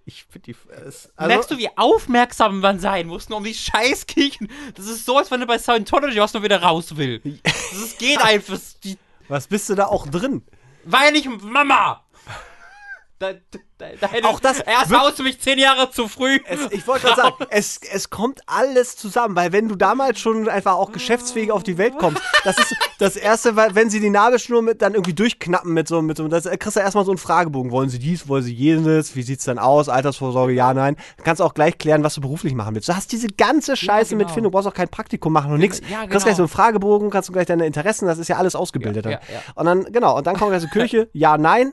[0.09, 0.57] Ich finde die.
[0.87, 4.49] Es, also, Merkst du, wie aufmerksam man sein muss, nur um die Scheißkirchen?
[4.77, 7.21] Das ist so, als wenn du bei Scientology was nur wieder raus will.
[7.43, 8.59] Das ist- geht einfach.
[8.85, 8.97] Die,
[9.29, 10.43] was bist du da auch drin?
[10.89, 12.05] weil ich Mama.
[13.19, 13.33] Da,
[13.79, 16.39] da, hätte, Auch das Erst haust du mich zehn Jahre zu früh.
[16.45, 20.47] Es, ich wollte gerade sagen, es, es kommt alles zusammen, weil wenn du damals schon
[20.51, 24.11] einfach auch geschäftsfähig auf die Welt kommst, das ist das Erste, weil wenn sie die
[24.11, 27.17] Nabelschnur mit dann irgendwie durchknappen mit so, mit so, das kriegst du erstmal so einen
[27.17, 27.71] Fragebogen.
[27.71, 30.97] Wollen sie dies, wollen sie jenes, wie sieht's dann aus, Altersvorsorge, ja, nein.
[31.17, 32.91] Du kannst auch gleich klären, was du beruflich machen willst.
[32.91, 34.35] Du hast diese ganze Scheiße mit genau.
[34.35, 35.81] Finn, du brauchst auch kein Praktikum machen und nix.
[35.91, 36.37] ja, Du kriegst gleich genau.
[36.37, 39.13] so einen Fragebogen, kannst du gleich deine Interessen, das ist ja alles ausgebildet Ja, dann.
[39.13, 39.41] ja, ja.
[39.55, 41.73] Und dann, genau, und dann kommt gleich so Kirche, ja, nein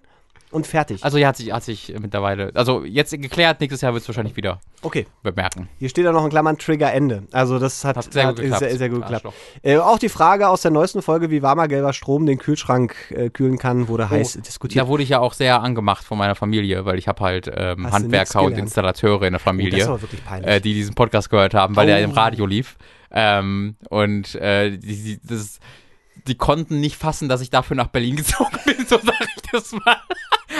[0.54, 1.04] und fertig.
[1.04, 4.36] Also ja, hat sich, hat sich mittlerweile, also jetzt geklärt, nächstes Jahr wird es wahrscheinlich
[4.36, 5.06] wieder Okay.
[5.24, 5.70] bemerken.
[5.80, 7.24] Hier steht ja noch in Klammern Trigger Ende.
[7.32, 8.60] Also das hat, Hat sehr gut geklappt.
[8.60, 9.28] Sehr, sehr gut geklappt.
[9.62, 13.30] Äh, auch die Frage aus der neuesten Folge, wie warmer gelber Strom den Kühlschrank äh,
[13.30, 14.84] kühlen kann, wurde heiß diskutiert.
[14.84, 17.92] Da wurde ich ja auch sehr angemacht von meiner Familie, weil ich habe halt ähm,
[17.92, 18.58] Handwerker und?
[18.58, 20.50] Installateure in der Oh, Familie, peinlich.
[20.50, 22.04] äh, die diesen Podcast gehört haben, weil der Oh.
[22.04, 22.76] im Radio lief.
[23.16, 25.60] Ähm, und äh, die, die, das,
[26.28, 29.72] die konnten nicht fassen, dass ich dafür nach Berlin gezogen bin, so sage ich das
[29.72, 29.98] mal.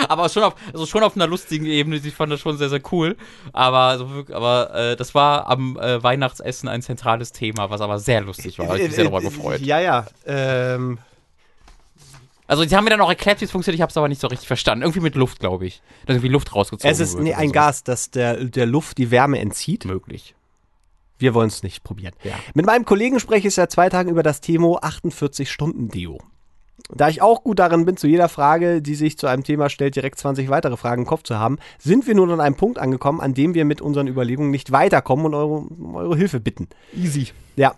[0.08, 2.82] Aber schon auf, also schon auf einer lustigen Ebene, ich fand das schon sehr, sehr
[2.92, 3.16] cool.
[3.52, 8.20] Aber, also aber äh, das war am äh, Weihnachtsessen ein zentrales Thema, was aber sehr
[8.20, 8.76] lustig war.
[8.76, 9.60] Ich mich sehr darüber gefreut.
[9.60, 10.06] Ja, ja.
[10.26, 10.98] Ähm,
[12.46, 14.20] Also, sie haben mir dann auch erklärt, wie es funktioniert, ich habe es aber nicht
[14.20, 14.82] so richtig verstanden.
[14.82, 15.80] Irgendwie mit Luft, glaube ich.
[16.06, 17.52] Dass irgendwie Luft rausgezogen es ist wird nee, ein so.
[17.52, 19.84] Gas, das der, der Luft die Wärme entzieht.
[19.86, 20.34] Möglich.
[21.18, 22.14] Wir wollen es nicht probieren.
[22.22, 22.34] Ja.
[22.54, 26.18] Mit meinem Kollegen spreche ich seit zwei Tagen über das Thema 48-Stunden-Deo.
[26.90, 29.96] Da ich auch gut darin bin, zu jeder Frage, die sich zu einem Thema stellt,
[29.96, 33.20] direkt 20 weitere Fragen im Kopf zu haben, sind wir nun an einem Punkt angekommen,
[33.20, 36.68] an dem wir mit unseren Überlegungen nicht weiterkommen und eure, um eure Hilfe bitten.
[36.94, 37.28] Easy.
[37.56, 37.74] Ja.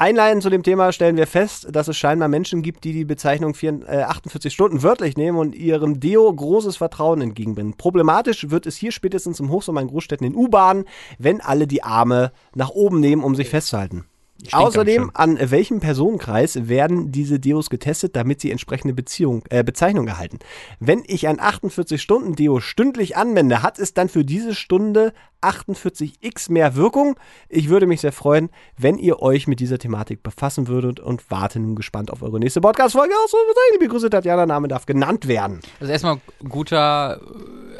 [0.00, 3.54] Einleitend zu dem Thema stellen wir fest, dass es scheinbar Menschen gibt, die die Bezeichnung
[3.54, 7.76] 4, äh, 48 Stunden wörtlich nehmen und ihrem Deo großes Vertrauen entgegenbringen.
[7.76, 10.84] Problematisch wird es hier spätestens im Hochsommer in Großstädten in U-Bahnen,
[11.18, 14.04] wenn alle die Arme nach oben nehmen, um sich festzuhalten.
[14.52, 20.38] Außerdem, an welchem Personenkreis werden diese Deos getestet, damit sie entsprechende Beziehung, äh, Bezeichnung erhalten?
[20.78, 25.12] Wenn ich ein 48-Stunden-Deo stündlich anwende, hat es dann für diese Stunde
[25.42, 27.16] 48x mehr Wirkung?
[27.48, 31.58] Ich würde mich sehr freuen, wenn ihr euch mit dieser Thematik befassen würdet und warte
[31.60, 33.12] nun gespannt auf eure nächste Podcast-Folge.
[33.14, 33.36] Auch so,
[33.72, 35.60] liebe Grüße, Tatjana, Name darf genannt werden.
[35.80, 37.20] Also erstmal guter,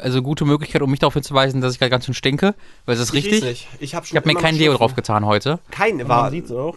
[0.01, 2.55] also gute Möglichkeit, um mich darauf hinzuweisen, dass ich gerade ganz schön stinke,
[2.85, 3.67] weil es ist richtig.
[3.79, 5.59] Ich habe Ich habe mir kein Deo drauf getan heute.
[5.71, 6.31] Kein, war.
[6.31, 6.75] sieht's auch.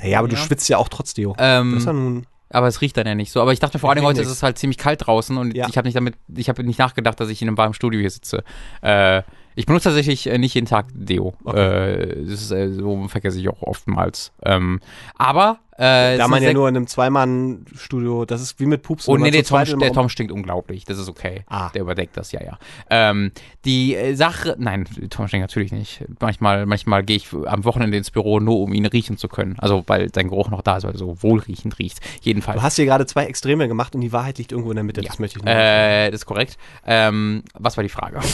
[0.00, 0.42] Naja, aber du Ja.
[0.42, 1.34] schwitzt ja auch trotz Deo.
[1.38, 2.26] Ähm, das ist ja nun.
[2.50, 3.40] aber es riecht dann ja nicht so.
[3.42, 4.30] Aber ich dachte vor allem, heute nix.
[4.30, 5.66] ist es halt ziemlich kalt draußen und Ja.
[5.68, 8.10] ich habe nicht damit, ich habe nicht nachgedacht, dass ich in einem warmen Studio hier
[8.10, 8.44] sitze.
[8.80, 9.22] Äh,
[9.54, 11.34] ich benutze tatsächlich äh, nicht jeden Tag Deo.
[11.46, 14.32] Äh, das ist, äh, so vergesse ich auch oftmals.
[14.44, 14.80] Ähm,
[15.16, 19.08] aber äh, Da man ja nur in einem Zweimann-Studio, das ist wie mit Pups.
[19.08, 20.84] Oh nee, der Tom, der Tom stinkt unglaublich.
[20.84, 21.44] Das ist okay.
[21.46, 21.70] Ah.
[21.70, 22.58] Der überdeckt das, ja, ja.
[22.90, 23.32] Ähm,
[23.64, 26.04] die äh, Sache, nein, Tom stinkt natürlich nicht.
[26.20, 29.56] Manchmal, manchmal gehe ich am Wochenende ins Büro, nur um ihn riechen zu können.
[29.58, 32.00] Also, weil sein Geruch noch da ist, weil er so wohlriechend riecht.
[32.22, 32.58] Jedenfalls.
[32.58, 35.00] Du hast hier gerade zwei Extreme gemacht und die Wahrheit liegt irgendwo in der Mitte.
[35.02, 35.54] Das möchte ich nur.
[35.54, 36.58] Äh, das ist korrekt.
[36.86, 38.20] Ähm, was war die Frage?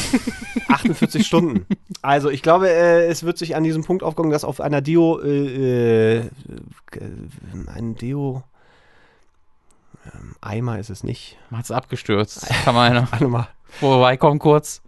[0.69, 1.67] 48 Stunden.
[2.03, 5.21] Also ich glaube, äh, es wird sich an diesem Punkt aufkommen, dass auf einer Dio
[5.21, 6.31] äh, äh,
[7.67, 8.45] ein Deo
[10.15, 11.37] ähm, Eimer ist es nicht.
[11.51, 12.47] Hat's abgestürzt.
[12.65, 13.49] Kann man Warte mal.
[13.69, 14.83] vorbeikommen kurz?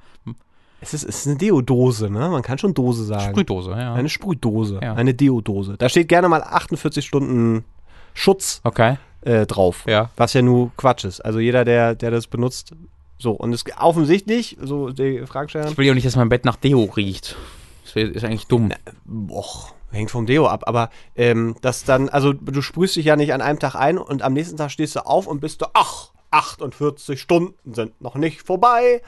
[0.81, 2.29] Es ist, es ist eine Deodose, ne?
[2.29, 3.31] Man kann schon Dose sagen.
[3.31, 3.95] Sprühdose, ja.
[3.95, 4.79] Eine Sprühdose.
[4.83, 4.95] Ja.
[4.95, 5.77] Eine Deodose.
[5.79, 7.65] Da steht gerne mal 48 Stunden
[8.13, 9.85] Schutz Okay, äh, drauf.
[9.87, 10.11] ja.
[10.17, 11.21] Was ja nur Quatsch ist.
[11.25, 12.73] Also jeder, der, der das benutzt,
[13.19, 13.33] so.
[13.33, 16.57] Und es offensichtlich, so die Fragesteller, Ich will ja auch nicht, dass mein Bett nach
[16.57, 17.37] Deo riecht.
[17.85, 18.71] Das ist eigentlich dumm.
[19.07, 20.65] Boah, hängt vom Deo ab.
[20.67, 24.23] Aber ähm, das dann, also du sprühst dich ja nicht an einem Tag ein und
[24.23, 28.43] am nächsten Tag stehst du auf und bist du, ach, 48 Stunden sind noch nicht
[28.43, 29.03] vorbei.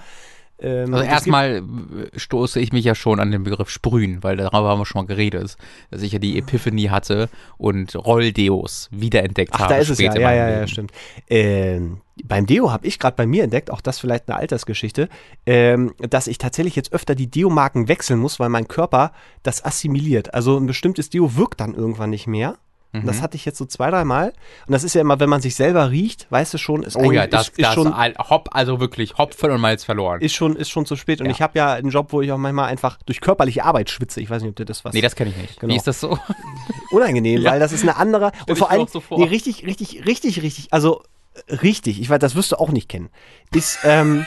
[0.61, 4.69] Ähm, Also erstmal äh, stoße ich mich ja schon an den Begriff Sprühen, weil darüber
[4.69, 5.57] haben wir schon mal geredet,
[5.91, 9.75] dass ich ja die Epiphanie hatte und Rolldeos wiederentdeckt Ach, habe.
[9.75, 10.15] da ist es ja.
[10.15, 10.93] Ja, ja, ja, stimmt.
[11.29, 15.09] Ähm, beim Deo habe ich gerade bei mir entdeckt, auch das vielleicht eine Altersgeschichte,
[15.47, 19.13] ähm, dass ich tatsächlich jetzt öfter die Deo-Marken wechseln muss, weil mein Körper
[19.45, 20.35] das assimiliert.
[20.35, 22.59] Also ein bestimmtes Deo wirkt dann irgendwann nicht mehr.
[22.93, 23.07] Und Mhm.
[23.07, 24.28] das hatte ich jetzt so zwei, drei Mal.
[24.66, 27.12] Und das ist ja immer, wenn man sich selber riecht, weißt du schon, ist, Oh
[27.12, 30.22] ja, das, ist, ist das schon all- Hopp, also wirklich Hopfen und Malz verloren.
[30.22, 31.20] ist schon, ist schon zu spät.
[31.20, 31.32] Und Ja.
[31.32, 34.20] ich habe ja einen Job, wo ich auch manchmal einfach durch körperliche Arbeit schwitze.
[34.22, 35.61] Ich weiß nicht, ob dir das was nee, das kenne ich nicht.
[35.61, 35.72] Genau.
[35.72, 36.18] Wie ist das so?
[36.91, 37.51] unangenehm, Ja.
[37.53, 38.32] weil das ist eine andere.
[38.49, 39.18] Und vor allem, so vor.
[39.18, 41.03] nee, richtig, richtig, richtig, richtig, also
[41.47, 43.11] äh, richtig, ich weiß, das wirst du auch nicht kennen,
[43.55, 44.24] ist, ähm,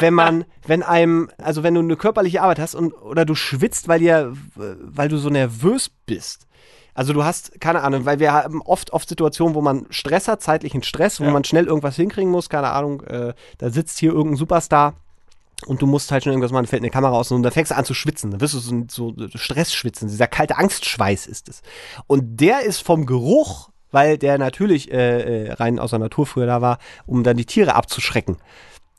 [0.00, 3.86] wenn man, wenn einem, also wenn du eine körperliche Arbeit hast und oder du schwitzt,
[3.88, 6.46] weil dir, weil du so nervös bist.
[6.94, 10.42] Also du hast, keine Ahnung, weil wir haben oft, oft Situationen, wo man Stress hat,
[10.42, 11.30] zeitlichen Stress, wo Ja.
[11.30, 14.94] man schnell irgendwas hinkriegen muss, keine Ahnung, äh, da sitzt hier irgendein Superstar
[15.66, 17.76] und du musst halt schon irgendwas machen, fällt eine Kamera aus und dann fängst du
[17.76, 18.30] an zu schwitzen.
[18.32, 20.08] Dann wirst du so, so Stressschwitzen.
[20.08, 21.62] Dieser kalte Angstschweiß ist es.
[22.06, 26.46] Und der ist vom Geruch, weil der natürlich äh, äh, rein aus der Natur früher
[26.46, 28.36] da war, um dann die Tiere abzuschrecken.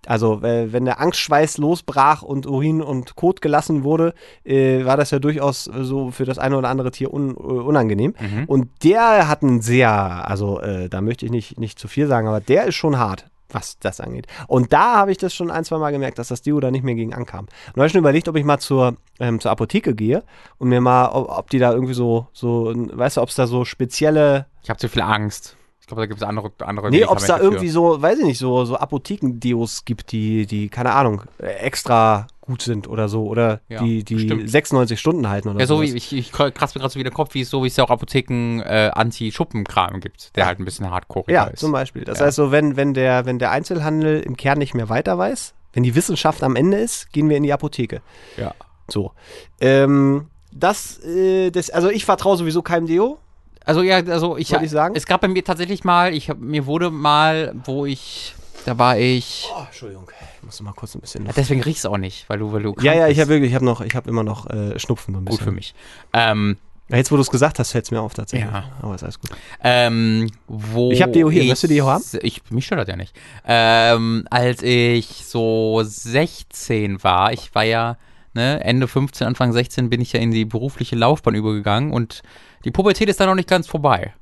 [0.08, 5.12] Also, äh, wenn der Angstschweiß losbrach und Urin und Kot gelassen wurde, äh, war das
[5.12, 8.14] ja durchaus so für das eine oder andere Tier un, äh, unangenehm.
[8.20, 8.46] Mhm.
[8.46, 12.28] Und der hat einen sehr, also äh, da möchte ich nicht, nicht zu viel sagen,
[12.28, 14.28] aber der ist schon hart, was das angeht.
[14.48, 16.84] Und da habe ich das schon ein, zwei Mal gemerkt, dass das Deo da nicht
[16.84, 17.46] mehr gegen ankam.
[17.46, 20.24] Und da habe ich schon überlegt, ob ich mal zur, ähm, zur Apotheke gehe
[20.58, 23.48] und mir mal, ob, ob die da irgendwie so, so, weißt du, ob es da
[23.48, 25.56] so spezielle Ich habe zu viel Angst.
[25.84, 28.24] Ich glaube, da gibt es andere, andere Nee, ob es da irgendwie so, weiß ich
[28.26, 33.26] nicht, so, so Apothekendeos gibt, die, die, keine Ahnung, extra gut sind oder so.
[33.28, 34.50] Oder Ja, die, die bestimmt.
[34.50, 35.92] 96 Stunden halten oder Ja, so sowas.
[35.92, 37.76] wie ich, ich kratze mir gerade so wie den Kopf, wie es so wie es
[37.76, 41.60] ja auch Apotheken äh, Anti-Schuppen-Kram gibt, der halt ein bisschen hardcore Ja, ist.
[41.60, 42.06] zum Beispiel.
[42.06, 42.28] Das Ja.
[42.28, 45.84] heißt so, wenn, wenn, der, wenn der Einzelhandel im Kern nicht mehr weiter weiß, wenn
[45.84, 48.02] die Wissenschaft am Ende ist, gehen wir in die Apotheke.
[48.38, 48.54] Ja.
[48.90, 49.12] So.
[49.60, 53.18] Ähm, das, äh, das, also ich vertraue sowieso keinem Deo.
[53.66, 54.96] Also ja, also ich, ich sagen?
[54.96, 58.36] es gab bei mir tatsächlich mal, ich hab, mir wurde mal, wo ich,
[58.66, 60.08] da war ich, Oh, Entschuldigung.
[60.40, 61.26] Ich muss mal kurz ein bisschen.
[61.26, 63.56] ja, deswegen riech's auch nicht, weil du, weil du Ja, ja, ich habe wirklich, ich
[63.56, 65.46] habe noch, ich habe immer noch äh, Schnupfen so ein gut bisschen.
[65.46, 65.74] für mich.
[66.12, 66.58] Ähm,
[66.90, 68.52] Ja, Jetzt, wo du es gesagt hast, fällt es mir auf tatsächlich.
[68.52, 68.66] Ja.
[68.82, 69.32] Aber ist alles gut.
[69.64, 71.44] ähm, wo Ich hab Deo hier.
[71.44, 72.04] Möchtest du Deo haben?
[72.22, 73.16] Ich, mich stört das ja nicht.
[73.48, 77.98] Ähm, als ich so 16 war, ich war ja,
[78.34, 82.22] ne, Ende 15, Anfang 16 bin ich ja in die berufliche Laufbahn übergegangen und
[82.66, 84.14] die Pubertät ist da noch nicht ganz vorbei.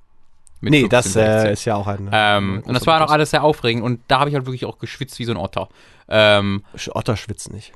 [0.62, 1.24] Mit Nee, 15, das 16.
[1.24, 2.10] äh, ist ja auch ein.
[2.12, 4.78] Ähm, und das war noch alles sehr aufregend und da habe ich halt wirklich auch
[4.78, 5.70] geschwitzt wie so ein Otter.
[6.08, 6.64] Ähm,
[6.94, 7.74] Otter schwitzt nicht.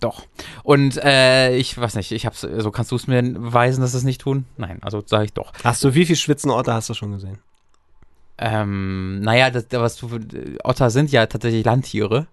[0.00, 0.22] doch.
[0.62, 3.98] Und äh, ich weiß nicht, ich hab's, also kannst du es mir weisen, dass sie
[3.98, 4.44] es nicht tun?
[4.56, 5.52] Nein, also sage ich doch.
[5.64, 7.38] Hast du, wie viel schwitzende Otter hast du schon gesehen?
[8.38, 10.08] Ähm, naja, das, was du,
[10.64, 12.26] Otter sind ja tatsächlich Landtiere.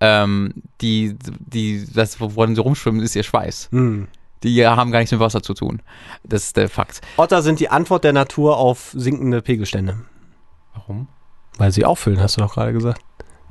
[0.00, 3.68] Ähm, die, die, das, woran sie rumschwimmen, ist ihr Schweiß.
[3.72, 4.08] Hm.
[4.42, 5.82] Die haben gar nichts mit Wasser zu tun.
[6.22, 7.00] Das ist der Fakt.
[7.16, 9.98] Otter sind die Antwort der Natur auf sinkende Pegelstände.
[10.74, 11.08] Warum?
[11.56, 13.02] Weil sie auffüllen, hast du doch gerade gesagt.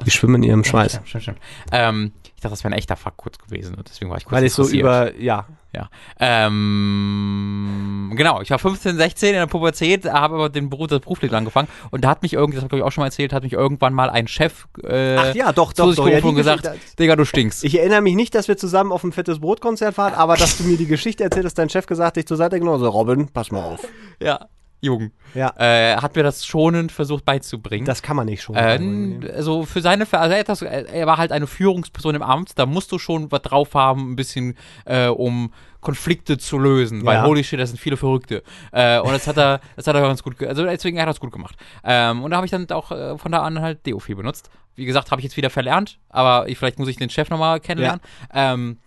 [0.06, 0.94] Die schwimmen in ihrem Schweiß.
[0.94, 1.40] Ja, stimmt, stimmt.
[1.72, 4.34] Ähm, ich dachte, das wäre ein echter Fakt kurz gewesen und deswegen war ich kurz
[4.34, 5.48] Weil ich so über, ja.
[5.74, 5.90] Ja.
[6.20, 11.36] Ähm, genau, ich war 15, 16 in der Pubertät, habe aber den Beruf, das Berufsleben
[11.36, 13.54] angefangen und da hat mich irgendwie, das habe ich auch schon mal erzählt, hat mich
[13.54, 16.08] irgendwann mal ein Chef äh, Ach ja, doch, zu doch, sich doch.
[16.08, 16.70] Ja, und gesagt,
[17.00, 17.64] Digga, du stinkst.
[17.64, 20.64] ich erinnere mich nicht, dass wir zusammen auf ein fettes Brotkonzert waren, aber dass du
[20.64, 23.52] mir die Geschichte erzählt hast, dein Chef gesagt, dich zur Seite genommen, so Robin, pass
[23.52, 23.88] mal auf.
[24.22, 24.48] ja,
[24.80, 25.12] Jung.
[25.34, 27.86] Ja, Äh, hat mir das schonend versucht beizubringen.
[27.86, 28.56] das kann man nicht schon.
[28.56, 32.66] äh, also für seine, also er, das, er war halt eine Führungsperson im Amt, da
[32.66, 34.56] musst du schon was drauf haben, ein bisschen,
[34.86, 35.52] äh, um
[35.82, 37.24] Konflikte zu lösen, weil Ja.
[37.26, 38.44] holy shit, das sind viele Verrückte.
[38.72, 41.20] Äh, und das hat er, das hat er ganz gut, also deswegen hat er das
[41.20, 41.56] gut gemacht.
[41.84, 44.50] Ähm, und da habe ich dann auch äh, von da an halt Deo viel benutzt.
[44.76, 47.60] Wie gesagt, habe ich jetzt wieder verlernt, aber ich, vielleicht muss ich den Chef nochmal
[47.60, 48.02] kennenlernen.
[48.32, 48.78] Ähm,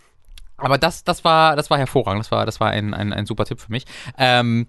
[0.56, 2.20] aber das, das war, das war hervorragend.
[2.24, 3.86] Das war, das war ein, ein, ein super Tipp für mich.
[4.18, 4.66] Ähm,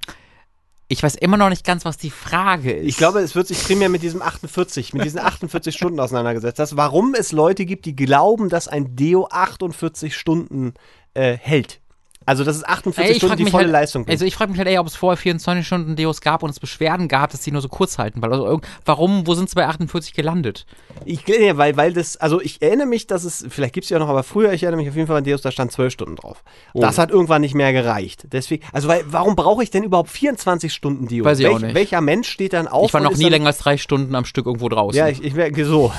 [0.91, 2.87] ich weiß immer noch nicht ganz, was die Frage ist.
[2.87, 6.59] Ich glaube, es wird sich primär mit diesem 48, mit diesen 48 Stunden auseinandergesetzt.
[6.59, 10.73] Das, warum es Leute gibt, die glauben, dass ein Deo 48 Stunden
[11.13, 11.80] äh, hält.
[12.25, 14.11] Also, dass es 48 Ey, Stunden die volle halt, Leistung bringt.
[14.13, 16.59] Also ich frage mich halt eher, ob es vorher 24 Stunden Deos gab und es
[16.59, 18.21] Beschwerden gab, dass die nur so kurz halten.
[18.21, 20.67] Weil also warum, wo sind sie bei 48 gelandet?
[21.05, 23.97] Ich, ja, weil, weil das, also ich erinnere mich, dass es, vielleicht gibt es ja
[23.97, 26.15] noch, aber früher, ich erinnere mich auf jeden Fall an Deus, da stand 12 Stunden
[26.15, 26.43] drauf.
[26.73, 26.81] Oh.
[26.81, 28.25] Das hat irgendwann nicht mehr gereicht.
[28.31, 31.25] Deswegen, also weil, warum brauche ich denn überhaupt 24 Stunden Deo?
[31.25, 31.75] Weiß ich auch Welch- nicht.
[31.75, 32.87] Welcher Mensch steht dann auf?
[32.89, 34.97] ich war noch ist nie länger als drei Stunden am Stück irgendwo draußen.
[34.97, 35.91] Ja, ich, ich wäre so.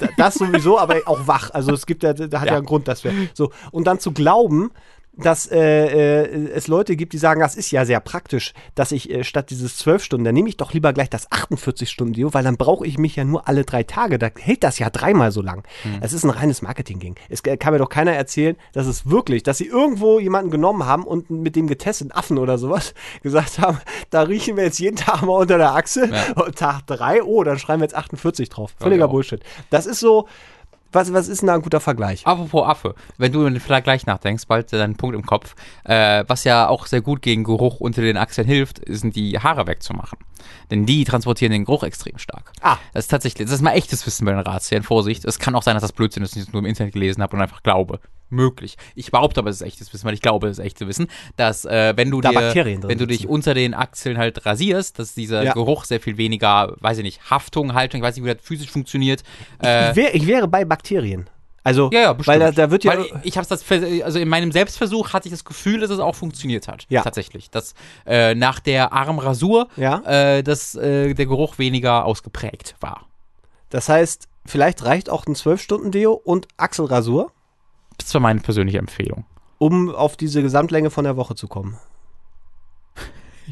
[0.00, 1.50] Da- Das sowieso, aber auch wach.
[1.52, 2.56] Also es gibt ja, da hat ja, Ja.
[2.58, 3.52] einen Grund, dass wir so.
[3.70, 4.70] Und dann zu glauben,
[5.18, 9.10] dass äh, äh, es Leute gibt, die sagen, das ist ja sehr praktisch, dass ich
[9.10, 12.32] äh, statt dieses 12 Stunden, dann nehme ich doch lieber gleich das 48 Stunden Deo,
[12.34, 14.18] weil dann brauche ich mich ja nur alle drei Tage.
[14.18, 15.64] Da hält das ja dreimal so lang.
[16.00, 17.16] Es ist ein reines Marketing-Ding.
[17.28, 21.04] Es kann mir doch keiner erzählen, dass es wirklich, dass sie irgendwo jemanden genommen haben
[21.04, 23.78] und mit dem getesteten Affen oder sowas gesagt haben,
[24.10, 26.42] da riechen wir jetzt jeden Tag mal unter der Achse Ja.
[26.44, 28.72] und Tag drei, oh, dann schreiben wir jetzt 48 drauf.
[28.78, 29.10] Völliger auch.
[29.10, 29.40] Bullshit.
[29.70, 30.28] Das ist so,
[30.92, 32.26] was, was ist denn da ein guter Vergleich?
[32.26, 35.54] Apropos Affe, wenn du vielleicht gleich nachdenkst, bald deinen Punkt im Kopf,
[35.84, 39.66] äh, was ja auch sehr gut gegen Geruch unter den Achseln hilft, sind die Haare
[39.66, 40.18] wegzumachen.
[40.70, 42.52] Denn die transportieren den Geruch extrem stark.
[42.60, 42.78] Ah.
[42.94, 44.82] Das ist tatsächlich, das ist mal echtes Wissen bei den Ratsherren.
[44.82, 46.94] Vorsicht, es kann auch sein, dass das Blödsinn ist und ich es nur im Internet
[46.94, 48.00] gelesen habe und einfach glaube.
[48.30, 48.76] Möglich.
[48.94, 51.06] Ich behaupte aber, es ist echtes Wissen, weil ich glaube, es ist echtes Wissen,
[51.36, 53.32] dass äh, wenn du Da dir, Bakterien wenn du dich sitzen.
[53.32, 55.52] unter den Achseln halt rasierst, dass dieser Ja.
[55.54, 58.70] Geruch sehr viel weniger, weiß ich nicht, Haftung, Haltung, ich weiß nicht, wie das physisch
[58.70, 59.22] funktioniert.
[59.62, 61.28] Äh, ich, wär, ich wäre bei Bakterien.
[61.64, 62.40] Also, ja, ja, bestimmt.
[62.40, 62.96] weil da, da wird ja.
[62.96, 63.62] Weil ich habe das,
[64.02, 66.86] also in meinem Selbstversuch hatte ich das Gefühl, dass es auch funktioniert hat.
[66.88, 67.02] Ja.
[67.02, 67.50] Tatsächlich.
[67.50, 67.74] Dass
[68.06, 70.00] äh, nach der Armrasur, Ja.
[70.06, 73.06] äh, dass äh, der Geruch weniger ausgeprägt war.
[73.68, 77.32] Das heißt, vielleicht reicht auch ein 12-Stunden-Deo und Achselrasur,
[77.98, 79.24] Das war meine persönliche Empfehlung.
[79.58, 81.76] um auf diese Gesamtlänge von der Woche zu kommen.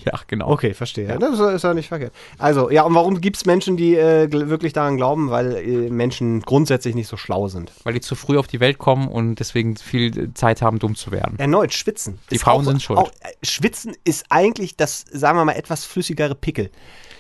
[0.05, 0.51] Ja, genau.
[0.51, 1.09] Okay, verstehe.
[1.09, 1.17] Ja.
[1.17, 2.13] Das ist ja nicht verkehrt.
[2.37, 5.31] Also, ja, und warum gibt es Menschen, die äh, wirklich daran glauben?
[5.31, 7.73] Weil äh, Menschen grundsätzlich nicht so schlau sind.
[7.83, 11.13] Weil die zu früh auf die Welt kommen und deswegen viel Zeit haben, dumm zu
[11.13, 11.39] werden.
[11.39, 12.19] Erneut, Schwitzen.
[12.31, 12.99] Die Frauen auch, sind schuld.
[12.99, 16.71] Auch, äh, Schwitzen ist eigentlich das, sagen wir mal, etwas flüssigere Pickel.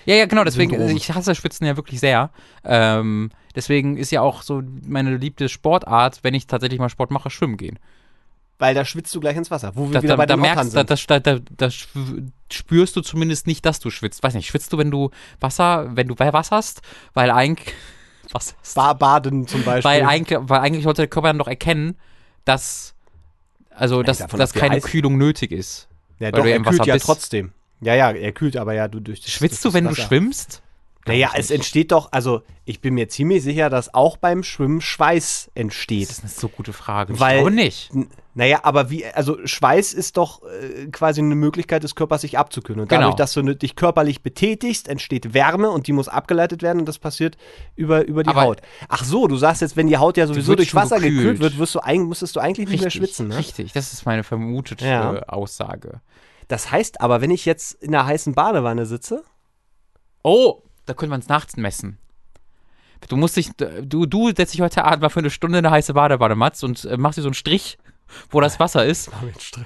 [0.05, 0.97] Ja, ja, genau, deswegen, Syndrom.
[0.97, 2.31] ich hasse Schwitzen ja wirklich sehr.
[2.62, 7.31] Ähm, deswegen ist ja auch so meine liebste Sportart, wenn ich tatsächlich mal Sport mache,
[7.31, 7.78] schwimmen gehen.
[8.59, 9.73] Weil da schwitzt du gleich ins Wasser.
[9.74, 11.11] Wo wir Da, wieder da, bei da merkst da, sind.
[11.11, 11.69] da, da, da
[12.51, 14.23] spürst du zumindest nicht, dass du schwitzt.
[14.23, 15.11] Weiß nicht, schwitzt du, wenn du
[15.41, 16.81] Wasser, wenn du was hast?
[17.12, 17.74] Weil eigentlich,
[18.33, 18.55] was?
[18.74, 19.91] Ba Baden zum Beispiel.
[19.91, 21.97] Weil eigentlich, weil eigentlich sollte der Körper dann doch erkennen,
[22.47, 22.95] dass,
[23.70, 25.89] also, dass, davon dass keine Kühlung nötig ist.
[26.19, 27.05] ja, doch, er kühlt Wasser ja bist.
[27.07, 27.53] trotzdem.
[27.83, 29.99] Ja, ja, er kühlt aber ja du durch das Schwitzt durch du, wenn das du
[29.99, 30.09] Wasser.
[30.09, 30.62] schwimmst?
[31.07, 35.45] Naja, es entsteht doch, also ich bin mir ziemlich sicher, dass auch beim Schwimmen Schweiß
[35.55, 36.11] Das entsteht.
[36.11, 37.19] ist eine so gute Frage.
[37.20, 37.91] Weil- ich glaube nicht.
[38.35, 42.81] Naja, aber wie, also Schweiß ist doch äh, quasi eine Möglichkeit des Körpers, sich abzukühlen.
[42.81, 43.16] Und dadurch, Genau.
[43.16, 47.39] dass du dich körperlich betätigst, entsteht Wärme und die muss abgeleitet werden und das passiert
[47.77, 48.61] über, über die Aber- Haut.
[48.89, 51.41] Ach so, du sagst jetzt, wenn die Haut ja sowieso durch Wasser gekühlt gekühlt.
[51.41, 53.28] wird, wirst du eigentlich, müsstest du eigentlich nicht mehr schwitzen.
[53.28, 53.39] Ne?
[53.39, 55.23] Richtig, das ist meine vermutete Ja.
[55.28, 56.01] Aussage.
[56.49, 59.23] Das heißt aber, wenn ich jetzt in einer heißen Badewanne sitze,
[60.23, 61.98] Oh, da können wir uns nachts messen.
[63.08, 65.74] Du musst dich, du, du setzt dich heute Abend mal für eine Stunde in eine
[65.74, 67.76] heiße Badewanne, Mats, und äh, machst dir so einen Strich,
[68.30, 69.10] wo das Wasser ist.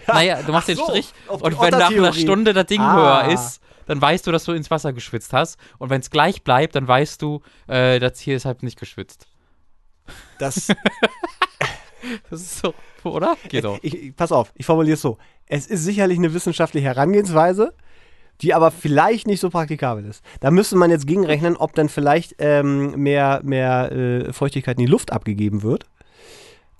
[0.08, 2.12] Naja, du machst Ach den so, Strich und wenn nach einer.
[2.12, 3.24] Stunde das Ding Ah.
[3.26, 5.58] höher ist, dann weißt du, dass du ins Wasser geschwitzt hast.
[5.78, 9.26] Und wenn es gleich bleibt, dann weißt du, äh, das hier ist halt nicht geschwitzt.
[10.38, 10.68] das,
[12.30, 12.74] Das ist so,
[13.04, 13.36] oder?
[13.48, 13.78] Geht so.
[13.82, 15.18] ich, ich, pass auf, ich formuliere es so.
[15.46, 17.74] Es ist sicherlich eine wissenschaftliche Herangehensweise,
[18.42, 20.22] die aber vielleicht nicht so praktikabel ist.
[20.40, 24.90] Da müsste man jetzt gegenrechnen, ob dann vielleicht ähm, mehr, mehr äh, Feuchtigkeit in die
[24.90, 25.86] Luft abgegeben wird,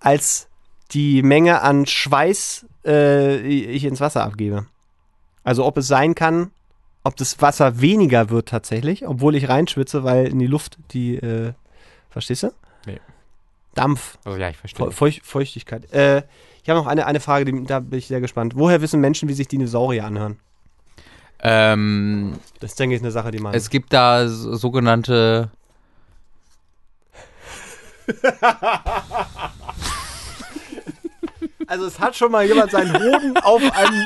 [0.01, 0.49] als
[0.93, 4.66] die Menge an Schweiß äh, ich ins Wasser abgebe.
[5.45, 6.51] Also ob es sein kann,
[7.05, 11.53] ob das Wasser weniger wird tatsächlich, obwohl ich reinschwitze, weil in die Luft die, äh,
[12.11, 12.53] verstehst du?
[12.87, 13.01] Nee.
[13.74, 14.87] Dampf Also ja, ich verstehe.
[14.87, 15.93] Feu- Feucht, Feuchtigkeit.
[15.93, 16.23] Äh,
[16.62, 18.55] ich habe noch eine, eine Frage, die, da bin ich sehr gespannt.
[18.57, 20.39] Woher wissen Menschen, wie sich Dinosaurier anhören?
[21.42, 23.54] Ähm, Das ist, denke ich, eine Sache, die man.
[23.54, 25.50] es gibt da so- sogenannte
[31.66, 34.04] also es hat schon mal jemand seinen Hoden auf einen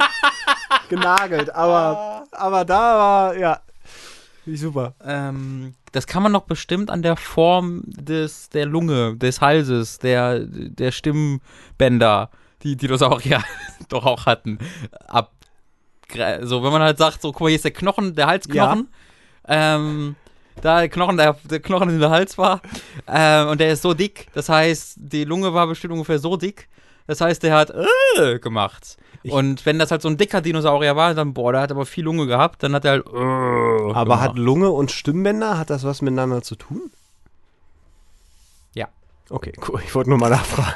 [0.89, 3.61] genagelt, aber, aber da war, ja,
[4.47, 4.95] nicht super.
[5.03, 10.41] Ähm, das kann man doch bestimmt an der Form des, der Lunge, des Halses, der,
[10.41, 12.29] der Stimmbänder,
[12.63, 13.43] die Dinosaurier
[13.89, 14.59] doch auch hatten,
[15.09, 15.33] ab.
[16.43, 18.89] So, wenn man halt sagt, so, guck mal, hier ist der Knochen, der Halsknochen.
[19.49, 20.17] Ähm,
[20.63, 22.61] da der Knochen, der, der Knochen in der Hals war.
[23.09, 24.29] Ähm, und der ist so dick.
[24.35, 26.69] Das heißt, die Lunge war bestimmt ungefähr so dick.
[27.07, 27.73] Das heißt, der hat
[28.19, 28.97] äh, gemacht.
[29.23, 31.87] Ich- und wenn das halt so ein dicker Dinosaurier war, dann, boah, der hat aber
[31.87, 34.39] viel Lunge gehabt, dann hat er halt äh, Aber hat gemacht.
[34.39, 36.91] Lunge und Stimmbänder, hat das was miteinander zu tun?
[39.31, 39.81] Okay, cool.
[39.85, 40.75] Ich wollte nur mal nachfragen.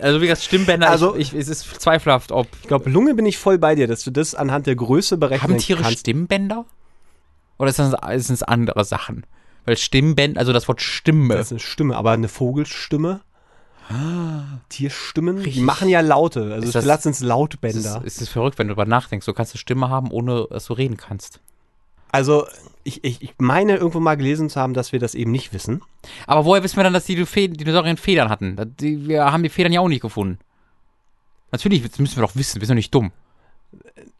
[0.00, 2.46] Also wie gesagt, Stimmbänder, Also- ich, ich, es ist zweifelhaft, ob.
[2.62, 5.52] Ich glaube, Lunge bin ich voll bei dir, dass du das anhand der Größe berechnen
[5.54, 6.00] Haben Tiere kannst.
[6.00, 6.66] Stimmbänder?
[7.58, 9.24] Oder ist das, ist das andere Sachen?
[9.64, 11.34] Weil Stimmbänder, also das Wort Stimme.
[11.36, 13.20] Das ist eine Stimme, aber eine Vogelstimme?
[14.68, 15.38] Tierstimmen?
[15.38, 15.62] Die Richtig.
[15.62, 16.52] machen ja Laute.
[16.52, 18.02] Also Ist das- vielleicht sind es es ist, Lautbänder.
[18.04, 19.26] es ist verrückt, wenn du darüber nachdenkst.
[19.26, 21.40] Du kannst eine Stimme haben, ohne dass du reden kannst.
[22.12, 22.46] Also,
[22.84, 25.82] ich, ich, ich meine irgendwo mal gelesen zu haben, dass wir das eben nicht wissen.
[26.26, 28.56] Aber woher wissen wir dann, dass die Fe Dinosaurier Federn hatten?
[28.80, 30.38] Die, wir haben die Federn ja auch nicht gefunden.
[31.52, 33.12] Natürlich das müssen wir doch wissen, wir sind doch nicht dumm.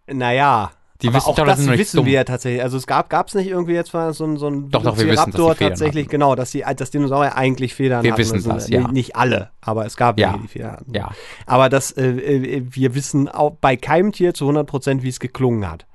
[0.07, 0.73] Naja.
[1.01, 2.07] Die aber auch Wissenschaftler das wissen dumm.
[2.07, 2.63] wir ja tatsächlich.
[2.63, 5.09] Also es gab es nicht irgendwie jetzt mal so ein, so ein Doch, doch, wir
[5.09, 6.11] wissen, dass die tatsächlich, hatten.
[6.13, 8.21] genau, dass die dass Dinosaurier eigentlich Federn Wir hatten.
[8.21, 8.51] wissen müssen.
[8.51, 8.87] das, ja.
[8.87, 10.39] Nicht alle, aber es gab Ja.
[10.41, 10.95] die Federn hatten.
[10.95, 11.11] Ja.
[11.47, 15.69] Aber das, äh, äh, wir wissen auch bei keinem Tier zu 100%, wie es geklungen
[15.69, 15.87] hat.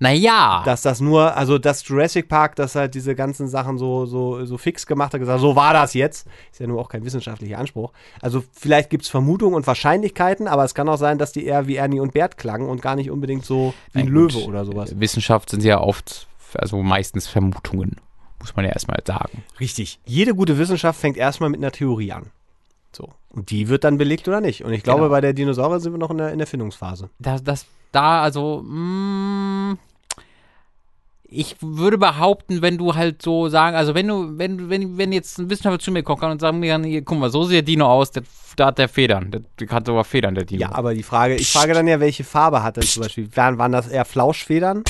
[0.00, 0.62] Naja.
[0.64, 4.56] Dass das nur, also das Jurassic Park, das halt diese ganzen Sachen so, so, so
[4.58, 6.26] fix gemacht hat, gesagt, so war das jetzt.
[6.50, 7.92] Ist ja nur auch kein wissenschaftlicher Anspruch.
[8.22, 11.66] Also vielleicht gibt es Vermutungen und Wahrscheinlichkeiten, aber es kann auch sein, dass die eher
[11.66, 14.64] wie Ernie und Bert klangen und gar nicht unbedingt so wie ein Löwe gut, oder
[14.64, 14.98] sowas.
[14.98, 17.96] Wissenschaft sind ja oft, also meistens Vermutungen.
[18.40, 19.44] Muss man ja erstmal sagen.
[19.60, 20.00] Richtig.
[20.06, 22.30] Jede gute Wissenschaft fängt erstmal mit einer Theorie an.
[22.92, 23.10] So.
[23.28, 24.64] Und die wird dann belegt oder nicht.
[24.64, 25.10] Und ich glaube, Genau.
[25.10, 27.10] bei der Dinosaurier sind wir noch in der, in der Findungsphase.
[27.18, 29.76] Das, das, da, also, mh,
[31.32, 35.38] ich würde behaupten, wenn du halt so sagen, also wenn du, wenn, wenn, wenn jetzt
[35.38, 37.86] ein Wissenschaftler zu mir kommt und sagen mir, hier, guck mal, so sieht der Dino
[37.86, 38.24] aus, der,
[38.56, 40.62] da hat der Federn, der, der hat sogar Federn, der Dino.
[40.62, 43.28] Ja, aber die Frage, ich frage dann ja, welche Farbe hat denn zum Beispiel?
[43.36, 44.82] Waren, waren das eher Flauschfedern?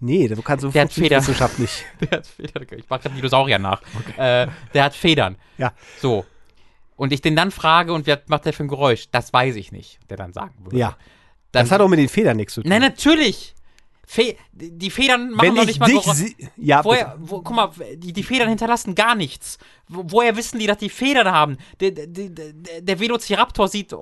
[0.00, 1.20] Nee, du kannst so Der hat Federn.
[1.20, 1.84] Wissenschaft nicht.
[2.00, 2.66] Der hat Federn.
[2.76, 3.82] Ich mache gerade Dinosaurier nach.
[4.16, 5.36] Äh, der hat Federn.
[5.58, 5.72] Ja.
[6.00, 6.24] So.
[6.94, 9.06] Und ich den dann frage, und was macht der für ein Geräusch?
[9.10, 10.76] Das weiß ich nicht, der dann sagen würde.
[10.76, 10.96] Ja.
[11.50, 12.68] Dann, Das hat auch mit den Federn nichts zu tun.
[12.68, 13.54] Nein, natürlich.
[14.10, 15.90] Fe die Federn machen Wenn doch ich nicht mal
[16.56, 19.58] ja, Woher, wo, guck mal, die, die Federn hinterlassen gar nichts.
[19.86, 21.58] Wo, woher wissen die, dass die Federn haben?
[21.78, 22.06] Der, der,
[22.80, 23.96] der, Velociraptor sieht, äh,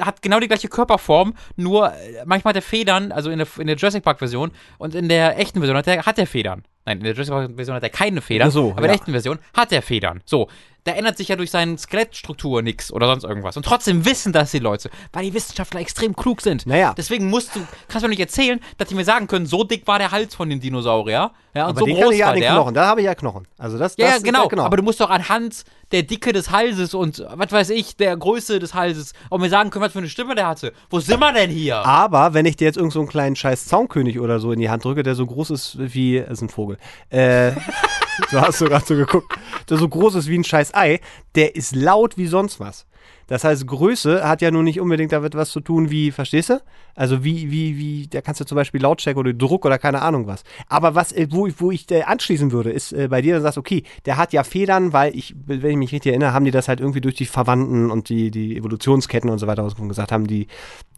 [0.00, 3.66] hat genau die gleiche Körperform, nur äh, manchmal hat er Federn, also in der, in
[3.66, 6.64] der Jurassic Park Version und in der echten Version hat er, hat er Federn.
[6.86, 8.94] Nein, in der Jurassic Park Version hat er keine Federn, so, aber in der ja.
[8.94, 10.22] echten Version hat er Federn.
[10.24, 10.48] So,
[10.84, 13.56] da ändert sich ja durch seine Skelettstruktur nichts oder sonst irgendwas.
[13.56, 16.66] Und trotzdem wissen das die Leute, weil die Wissenschaftler extrem klug sind.
[16.66, 16.94] Naja.
[16.96, 19.86] Deswegen musst du, kannst du mir nicht erzählen, dass die mir sagen können, so dick
[19.86, 21.32] war der Hals von dem Dinosaurier.
[21.54, 22.52] Ja, und aber so den groß kann ich ja war an den der.
[22.52, 22.74] Knochen.
[22.74, 23.46] Da habe ich ja Knochen.
[23.56, 24.48] Also das, Ja, das ja, genau.
[24.48, 24.64] genau.
[24.64, 28.58] Aber du musst doch anhand der Dicke des Halses und was weiß ich, der Größe
[28.58, 30.72] des Halses auch mir sagen können, was für eine Stimme der hatte.
[30.90, 31.76] Wo sind wir denn hier?
[31.86, 34.68] Aber wenn ich dir jetzt irgend so einen kleinen scheiß Zaunkönig oder so in die
[34.68, 36.78] Hand drücke, der so groß ist wie, ist ein Vogel,
[37.10, 37.52] äh,
[38.30, 39.32] so hast du gerade so geguckt,
[39.70, 41.00] der so groß ist wie ein scheiß Ei,
[41.34, 42.86] der ist laut wie sonst was.
[43.26, 46.60] Das heißt, Größe hat ja nun nicht unbedingt damit was zu tun wie, verstehst du?
[46.94, 50.26] Also wie, wie, wie, da kannst du zum Beispiel Lautstärke oder Druck oder keine Ahnung
[50.26, 50.44] was.
[50.68, 53.42] Aber was, äh, wo, ich- wo ich äh, anschließen würde, ist äh, bei dir, dann
[53.42, 56.50] sagst okay, der hat ja Federn, weil ich, wenn ich mich richtig erinnere, haben die
[56.50, 60.12] das halt irgendwie durch die Verwandten und die, die Evolutionsketten und so weiter ausgefunden gesagt,
[60.12, 60.46] haben die,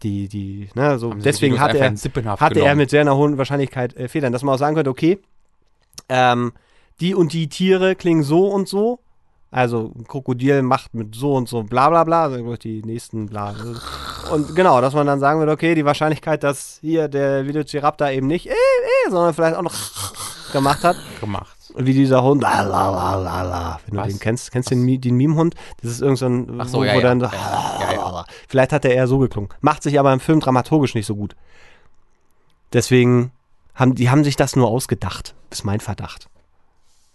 [0.03, 1.91] die, die, ne, so, Haben deswegen Dinos hat einfach er,
[2.41, 5.19] hatte er mit sehr einer hohen Wahrscheinlichkeit äh, Federn, dass man auch sagen könnte, okay,
[6.09, 6.53] ähm,
[7.01, 8.99] die und die Tiere klingen so und so.
[9.57, 13.25] Also ein Krokodil macht mit so und so bla bla bla, also durch die nächsten
[13.25, 13.55] bla.
[14.31, 18.27] Und genau, dass man dann sagen würde, okay, die Wahrscheinlichkeit, dass hier der Velociraptor eben
[18.27, 19.73] nicht äh, äh, sondern vielleicht auch noch
[20.53, 21.57] gemacht hat, gemacht.
[21.75, 24.09] wie dieser Hund, la la la la la, wenn Was?
[24.09, 25.55] du den kennst, kennst du den, den Meme-Hund?
[25.81, 27.03] Das ist irgend so ein, Ach so, wo, ja, wo ja.
[27.03, 28.25] dann so, Ja, ja, ja.
[28.49, 29.49] vielleicht hat er eher so geklungen.
[29.63, 31.35] Macht sich aber im Film dramaturgisch nicht so gut.
[32.75, 33.31] Deswegen
[33.75, 36.29] haben die haben sich das nur ausgedacht, ist mein Verdacht.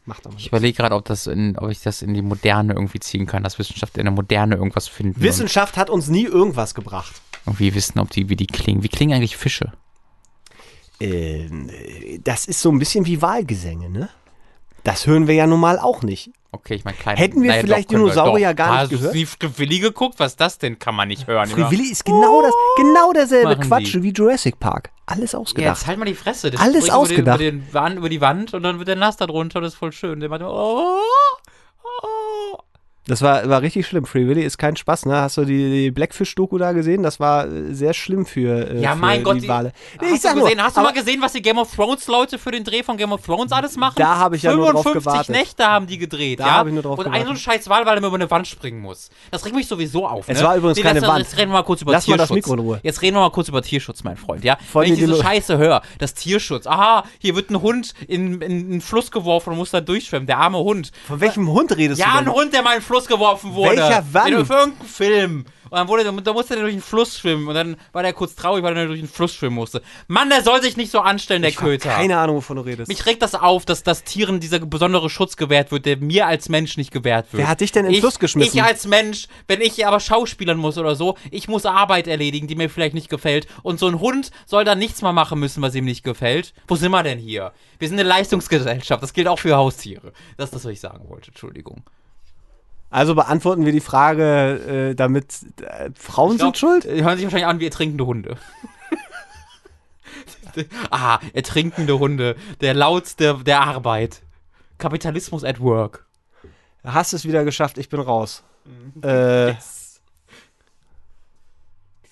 [0.05, 0.47] Macht aber Ich nichts.
[0.47, 3.59] überlege gerade, ob, das in- ob ich das in die Moderne irgendwie ziehen kann, dass
[3.59, 7.21] Wissenschaft in der Moderne irgendwas finden Wissenschaft hat uns nie irgendwas gebracht.
[7.45, 8.81] und irgendwie wissen, ob die, wie die klingen.
[8.83, 9.71] Wie klingen eigentlich Fische?
[10.99, 14.09] Ähm, äh, das ist so ein bisschen wie Wahlgesänge, ne?
[14.83, 16.31] Das hören wir ja nun mal auch nicht.
[16.51, 17.19] Okay, ich meine, kleine.
[17.19, 18.55] Hätten wir vielleicht können Dinosaurier doch.
[18.57, 19.15] gar nicht Hast du gehört?
[19.15, 20.15] nie Free Willy geguckt?
[20.19, 20.79] Was ist das denn?
[20.79, 21.49] Kann man nicht hören.
[21.55, 24.03] Willy ist genau das, genau derselbe Quatsch die.
[24.03, 24.89] wie Jurassic Park.
[25.11, 25.77] Alles Ja, ausgedacht.
[25.77, 26.51] jetzt halt mal die Fresse.
[26.51, 27.39] Das Alles ausgedacht.
[27.39, 29.61] Über, den, über, den Wand, über die Wand und dann wird der nass da drunter.
[29.61, 30.19] Das ist voll schön.
[30.19, 30.97] Der macht immer, oh,
[32.03, 32.57] oh.
[33.07, 34.05] Das war, war richtig schlimm.
[34.05, 35.15] Free Willy ist kein Spaß, ne?
[35.21, 37.01] Hast du die, die Blackfish-Doku da gesehen?
[37.01, 39.73] Das war äh, sehr schlimm für, äh, Ja, für mein Gott, die Wale.
[39.99, 41.73] Nee, Hast, ich sag du, nur, gesehen, hast du mal gesehen, was die Game of
[41.75, 43.95] Thrones Leute für den Dreh von Game of Thrones alles machen?
[43.97, 45.35] Da habe ich ja nur drauf 55 gewartet.
[45.35, 46.51] Nächte haben die gedreht, Da ja?
[46.53, 47.27] habe ich nur drauf Und ein gewartet.
[47.27, 49.09] so ein scheiß Wal, weil er über eine Wand springen muss.
[49.31, 50.43] Das regt mich sowieso auf, Es ne?
[50.45, 51.19] war übrigens keine lass- Wand.
[51.23, 52.29] Jetzt reden wir mal kurz über Lass mal Tierschutz.
[52.29, 52.79] das Mikro in Ruhe.
[52.83, 54.57] Jetzt reden wir mal kurz über Tierschutz, mein Freund, ja?
[54.71, 58.41] Vor Wenn ich diese die- Scheiße höre, das Tierschutz, aha, hier wird ein Hund in,
[58.43, 60.91] in einen Fluss geworfen und muss da durchschwimmen, der arme Hund.
[61.07, 62.33] Von welchem Hund redest Ja, du ein denn?
[62.35, 63.77] Hund, der mal in den Fluss geworfen wurde.
[63.77, 64.33] Welcher wann?
[64.33, 65.45] In, für irgendeinen Film.
[65.71, 67.47] Und dann wurde, da musste der durch den Fluss schwimmen.
[67.47, 69.81] Und dann war der kurz traurig, weil er durch den Fluss schwimmen musste.
[70.09, 71.91] Mann, der soll sich nicht so anstellen, der Ich Köter.
[71.91, 72.89] keine Ahnung, wovon du redest.
[72.89, 76.49] Mich regt das auf, dass das Tieren dieser besondere Schutz gewährt wird, der mir als
[76.49, 77.43] Mensch nicht gewährt wird.
[77.43, 78.53] Wer hat dich denn in den Fluss geschmissen?
[78.53, 82.55] Ich als Mensch, wenn ich aber schauspielern muss oder so, ich muss Arbeit erledigen, die
[82.55, 83.47] mir vielleicht nicht gefällt.
[83.63, 86.53] Und so ein Hund soll dann nichts mehr machen müssen, was ihm nicht gefällt.
[86.67, 87.53] Wo sind wir denn hier?
[87.79, 89.01] Wir sind eine Leistungsgesellschaft.
[89.01, 90.11] Das gilt auch für Haustiere.
[90.35, 91.29] Das ist das, was ich sagen wollte.
[91.29, 91.83] Entschuldigung.
[92.91, 96.85] Also beantworten wir die Frage, äh, damit äh, Frauen glaub, sind schuld?
[96.85, 98.35] äh, Hören sich wahrscheinlich an wie ertrinkende Hunde.
[100.91, 102.35] ah, ertrinkende Hunde.
[102.59, 104.21] Der Laut der, der Arbeit.
[104.77, 106.05] Kapitalismus at work.
[106.83, 108.43] Hast es wieder geschafft, ich bin raus.
[108.65, 109.01] Mhm.
[109.03, 110.01] Äh, Das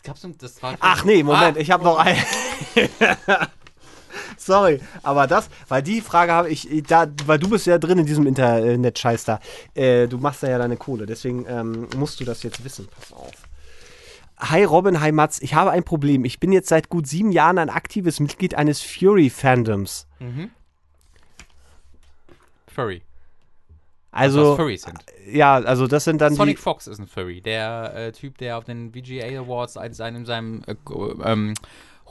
[0.04, 2.16] gab's das ach nee, Moment, Ah, ich habe noch ein.
[4.46, 8.06] Sorry, aber das, weil die Frage habe ich, da, weil du bist ja drin in
[8.06, 9.40] diesem Internet-Scheiß da.
[9.76, 12.88] Äh, du machst da ja deine Kohle, deswegen ähm, musst du das jetzt wissen.
[12.88, 13.32] Pass auf.
[14.40, 15.42] Hi Robin, hi Mats.
[15.42, 16.24] Ich habe ein Problem.
[16.24, 20.08] Ich bin jetzt seit gut sieben Jahren ein aktives Mitglied eines Fury-Fandoms.
[22.74, 23.02] Furry.
[24.12, 25.06] Also, Furries sind.
[25.32, 26.62] ja, also das sind dann Sonic die.
[26.62, 27.42] Fox ist ein Furry.
[27.42, 30.76] Der äh, Typ, der auf den VGA Awards in seinem, in seinem äh,
[31.24, 31.54] ähm,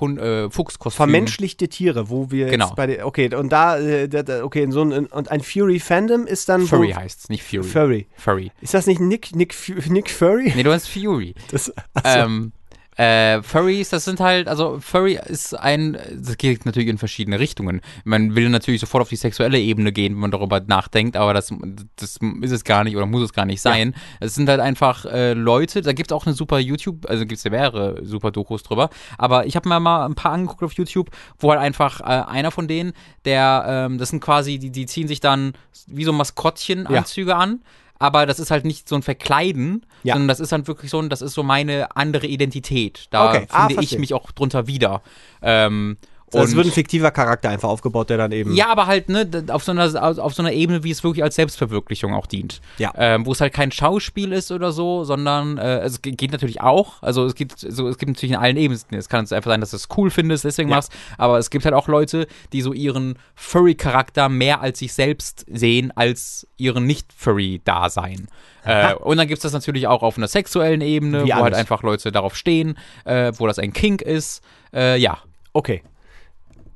[0.01, 0.97] Hund, äh, Fuchskostüm.
[0.97, 2.67] Vermenschlichte Tiere, wo wir Genau.
[2.67, 4.09] jetzt bei der, okay, und da, äh,
[4.43, 7.65] okay, in so ein, und ein Fury-Fandom ist dann Furry wo, heißt's, nicht Fury.
[7.65, 8.07] Furry.
[8.17, 8.53] Furry.
[8.61, 9.55] Ist das nicht Nick, Nick,
[9.89, 10.53] Nick Furry?
[10.55, 11.35] Nee, du hast Fury.
[11.51, 12.19] Das, achso.
[12.19, 12.53] Ähm,
[12.99, 17.81] äh, Furries, das sind halt, also Furry ist ein, das geht natürlich in verschiedene Richtungen.
[18.03, 21.55] Man will natürlich sofort auf die sexuelle Ebene gehen, wenn man darüber nachdenkt, aber das,
[21.95, 23.95] das ist es gar nicht oder muss es gar nicht sein.
[24.19, 27.39] Es sind halt einfach äh, Leute, da gibt es auch eine super YouTube, also gibt
[27.39, 30.73] es ja mehrere super Dokus drüber, aber ich habe mir mal ein paar angeguckt auf
[30.73, 32.95] YouTube, wo halt einfach äh, einer von denen,
[33.25, 35.53] der, ähm, das sind quasi, die, die ziehen sich dann
[35.87, 37.05] wie so Maskottchen Ja.
[37.29, 37.63] An.
[37.99, 40.15] Aber das ist halt nicht so ein Verkleiden, Ja.
[40.15, 43.07] sondern das ist dann wirklich so ein, das ist so meine andere Identität.
[43.11, 43.47] Da Okay.
[43.51, 44.01] Ah, finde ich verstehe.
[44.01, 45.03] mich auch drunter wieder.
[45.43, 45.97] Ähm,
[46.33, 48.55] Also es Und- wird ein fiktiver Charakter einfach aufgebaut, der dann eben.
[48.55, 49.85] Ja, aber halt, ne, auf so einer,
[50.23, 52.61] auf so einer Ebene, wie es wirklich als Selbstverwirklichung auch dient.
[52.79, 52.93] Ja.
[52.97, 56.61] Ähm, wo es halt kein Schauspiel ist oder so, sondern äh, es ge- geht natürlich
[56.61, 57.03] auch.
[57.03, 58.81] Also es gibt so, es gibt natürlich in allen Ebenen.
[58.91, 60.77] Es kann einfach sein, dass du es cool findest, deswegen Ja.
[60.77, 60.93] machst.
[61.17, 65.93] Aber es gibt halt auch Leute, die so ihren Furry-Charakter mehr als sich selbst sehen,
[65.97, 68.29] als ihren Nicht-Furry-Dasein.
[68.65, 71.45] Äh, und dann gibt es das natürlich auch auf einer sexuellen Ebene, Wie wo halt
[71.47, 71.59] alles.
[71.59, 72.77] einfach Leute darauf stehen,
[73.07, 74.43] äh, wo das ein Kink ist.
[74.75, 75.19] Äh, ja,
[75.55, 75.83] Okay.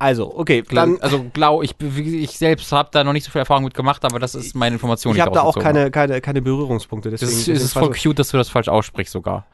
[0.02, 1.00] Also, okay, dann, dann.
[1.00, 4.18] also blau, ich, ich selbst habe da noch nicht so viel Erfahrung mit gemacht, aber
[4.18, 5.14] das ist meine Information.
[5.14, 7.08] ich habe da auch keine, keine, keine Berührungspunkte.
[7.08, 9.46] Deswegen, Das ist, ist voll cute, dass du das falsch aussprichst sogar.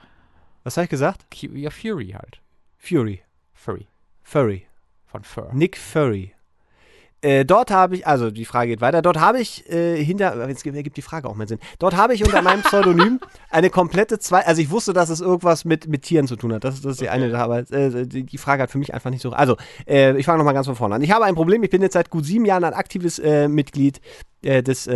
[0.64, 1.26] Was habe ich gesagt?
[1.52, 2.40] Ja, Fury halt.
[2.78, 3.20] Fury.
[3.52, 3.88] Furry.
[4.22, 4.66] Furry.
[5.04, 5.50] Von Fur.
[5.52, 6.32] Nick Furry.
[7.20, 10.64] Äh, dort habe ich, also die Frage geht weiter, dort habe ich äh, hinter, jetzt
[10.64, 13.18] ergibt die Frage auch mehr Sinn, dort habe ich unter meinem Pseudonym
[13.50, 16.62] eine komplette zwei, also ich wusste, dass es irgendwas mit, mit Tieren zu tun hat,
[16.62, 19.10] das, ist- das ist die eine, aber äh, die, die Frage hat für mich einfach
[19.10, 19.56] nicht so, also
[19.88, 21.02] äh, ich fange nochmal ganz von vorne an.
[21.02, 24.00] Ich habe ein Problem, ich bin jetzt seit gut sieben Jahren ein aktives äh, Mitglied
[24.42, 24.94] äh, des äh,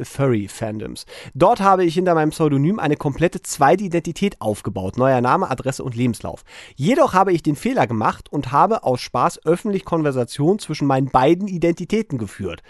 [0.00, 1.06] äh, Furry-Fandoms.
[1.34, 4.98] Dort habe ich hinter meinem Pseudonym eine komplette zweite Identität aufgebaut.
[4.98, 6.44] Neuer Name, Adresse und Lebenslauf.
[6.74, 11.48] Jedoch habe ich den Fehler gemacht und habe aus Spaß öffentlich Konversation zwischen meinen beiden
[11.48, 12.62] Identitäten geführt.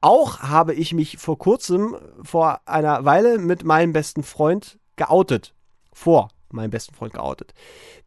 [0.00, 5.54] Auch habe ich mich vor kurzem, vor einer Weile mit meinem besten Freund geoutet.
[5.92, 7.54] Vor meinem besten Freund geoutet.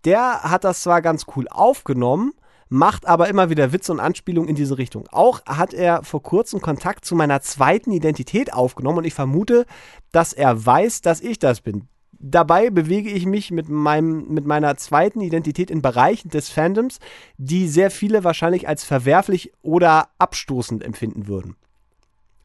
[0.05, 2.33] Der hat das zwar ganz cool aufgenommen,
[2.69, 5.07] macht aber immer wieder Witze und Anspielungen in diese Richtung.
[5.11, 9.65] Auch hat er vor kurzem Kontakt zu meiner zweiten Identität aufgenommen und ich vermute,
[10.11, 11.87] dass er weiß, dass ich das bin.
[12.21, 16.99] Dabei bewege ich mich mit, meinem, mit meiner zweiten Identität in Bereichen des Fandoms,
[17.37, 21.55] die sehr viele wahrscheinlich als verwerflich oder abstoßend empfinden würden.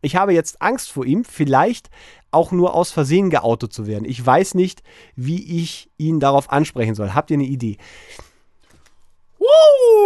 [0.00, 1.90] Ich habe jetzt Angst vor ihm, vielleicht
[2.30, 4.04] auch nur aus Versehen geoutet zu werden.
[4.04, 4.82] Ich weiß nicht,
[5.16, 7.14] wie ich ihn darauf ansprechen soll.
[7.14, 7.78] Habt ihr eine Idee?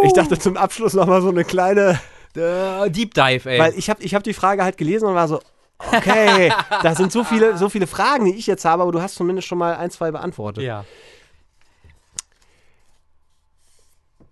[0.05, 1.99] Ich dachte zum Abschluss noch mal so eine kleine,
[2.37, 3.59] Äh, Deep Dive, ey.
[3.59, 5.41] weil ich habe ich hab die Frage halt gelesen und war so,
[5.79, 6.53] okay,
[6.83, 9.49] da sind so viele, so viele Fragen, die ich jetzt habe, aber du hast zumindest
[9.49, 10.63] schon mal ein, zwei beantwortet.
[10.65, 10.85] ja.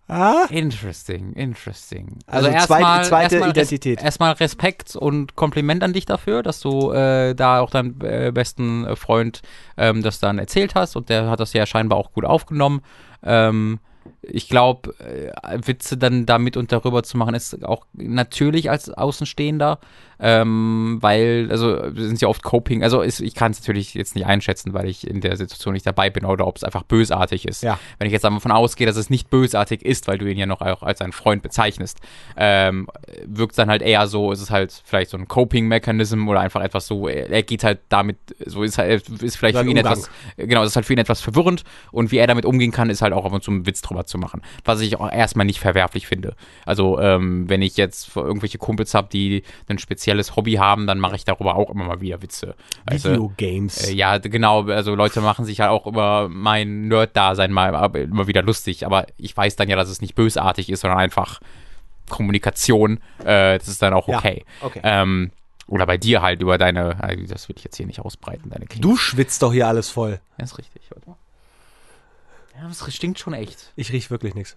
[0.09, 0.47] Ah?
[0.51, 2.21] Interesting, interesting.
[2.29, 4.01] Also Also, erstmal zweite erstmal Identität.
[4.01, 8.85] Erstmal Respekt und Kompliment an dich dafür, dass du äh, da auch deinem äh, besten
[8.87, 9.43] äh, Freund
[9.77, 12.83] ähm, das dann erzählt hast und der hat das ja scheinbar auch gut aufgenommen.
[13.25, 13.81] Ähm,
[14.23, 19.79] ich glaube, äh, Witze dann damit und darüber zu machen, ist auch natürlich als Außenstehender,
[20.19, 24.27] ähm, weil, also sind ja oft Coping, also ist, ich kann es natürlich jetzt nicht
[24.27, 27.63] einschätzen, weil ich in der Situation nicht dabei bin oder ob es einfach bösartig ist.
[27.63, 27.79] Ja.
[27.99, 30.47] Wenn ich jetzt einmal davon ausgehe, dass es nicht bösartig ist, weil du ihn ja
[30.47, 32.01] noch auch als einen Freund bezeichnest,
[32.37, 32.89] ähm,
[33.27, 36.63] wirkt es dann halt eher so, ist es halt vielleicht so ein Coping-Mechanism oder einfach
[36.63, 39.93] etwas so, er, geht halt damit, so ist halt, ist vielleicht Sein für ihn Umgang.
[39.93, 42.91] etwas, genau, es ist halt für ihn etwas verwirrend und wie er damit umgehen kann,
[42.91, 45.47] ist halt auch ab und zu einen Witz drüber zu machen, was ich auch erstmal
[45.47, 46.35] nicht verwerflich finde.
[46.67, 51.17] Also, ähm, wenn ich jetzt irgendwelche Kumpels habe, die ein spezielles Hobby haben, dann mache
[51.17, 52.55] ich darüber auch immer mal wieder Witze.
[52.87, 52.95] Du?
[52.95, 53.89] Videogames.
[53.89, 54.65] Äh, ja, genau.
[54.65, 58.85] Also Leute machen sich halt auch über mein Nerd-Dasein mal immer wieder lustig.
[58.85, 61.41] Aber ich weiß dann ja, dass es nicht bösartig ist, sondern einfach
[62.09, 62.99] Kommunikation.
[63.21, 64.45] Äh, das ist dann auch Ja, okay.
[64.61, 64.81] okay.
[64.83, 65.31] Ähm,
[65.69, 68.67] oder bei dir halt über deine, also das will ich jetzt hier nicht ausbreiten, deine
[68.67, 68.89] Kinder.
[68.89, 70.21] du schwitzt doch hier alles voll.
[70.39, 70.83] Ja, ist richtig.
[70.91, 71.17] Warte mal.
[72.61, 73.73] Ja, das stinkt schon echt.
[73.77, 74.57] Ich riech wirklich nichts.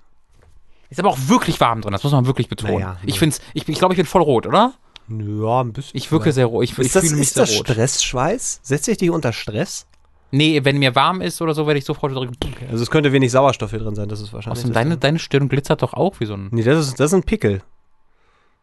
[0.90, 2.76] Ist aber auch wirklich warm drin, das muss man wirklich betonen.
[2.76, 4.74] Naja, ich find's, ich, ich glaube, ich bin voll rot, oder?
[5.08, 5.98] Ja, ein bisschen.
[5.98, 6.64] Ich wirke sehr rot.
[6.64, 7.68] Ich, ich ist das, fühle mich ist sehr das rot.
[7.68, 8.60] Stressschweiß?
[8.64, 9.86] Setzt sich dich unter Stress?
[10.32, 12.36] Nee, wenn mir warm ist oder so, werde ich sofort drücken.
[12.70, 14.60] Also es könnte wenig Sauerstoff hier drin sein, das ist wahrscheinlich.
[14.60, 16.50] Außerdem, deine, deine Stirn glitzert doch auch wie so ein.
[16.52, 17.24] Nee, das ist, das ist ein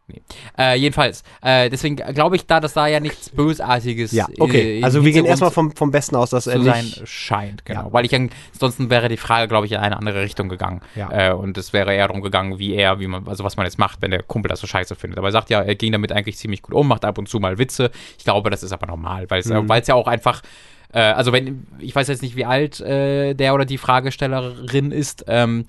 [0.07, 0.23] Pickel.
[0.57, 4.79] Äh, jedenfalls, äh, deswegen glaube ich da, dass da ja nichts Bösartiges Ja, okay.
[4.79, 7.07] äh, also wir gehen erstmal vom, vom Besten aus, dass er zu sein nicht.
[7.07, 7.85] scheint, genau.
[7.87, 7.93] Ja.
[7.93, 10.81] Weil ich ansonsten wäre die Frage, glaube ich, in eine andere Richtung gegangen.
[10.95, 11.29] Ja.
[11.31, 13.77] Äh, und es wäre eher darum gegangen, wie er, wie man, also was man jetzt
[13.79, 15.17] macht, wenn der Kumpel das so scheiße findet.
[15.19, 17.39] Aber er sagt ja, er ging damit eigentlich ziemlich gut um, macht ab und zu
[17.39, 17.91] mal Witze.
[18.17, 19.67] Ich glaube, das ist aber normal, weil es Mhm.
[19.87, 20.41] ja auch einfach
[20.93, 25.25] äh, also wenn, ich weiß jetzt nicht, wie alt äh, der oder die Fragestellerin ist,
[25.27, 25.65] ähm,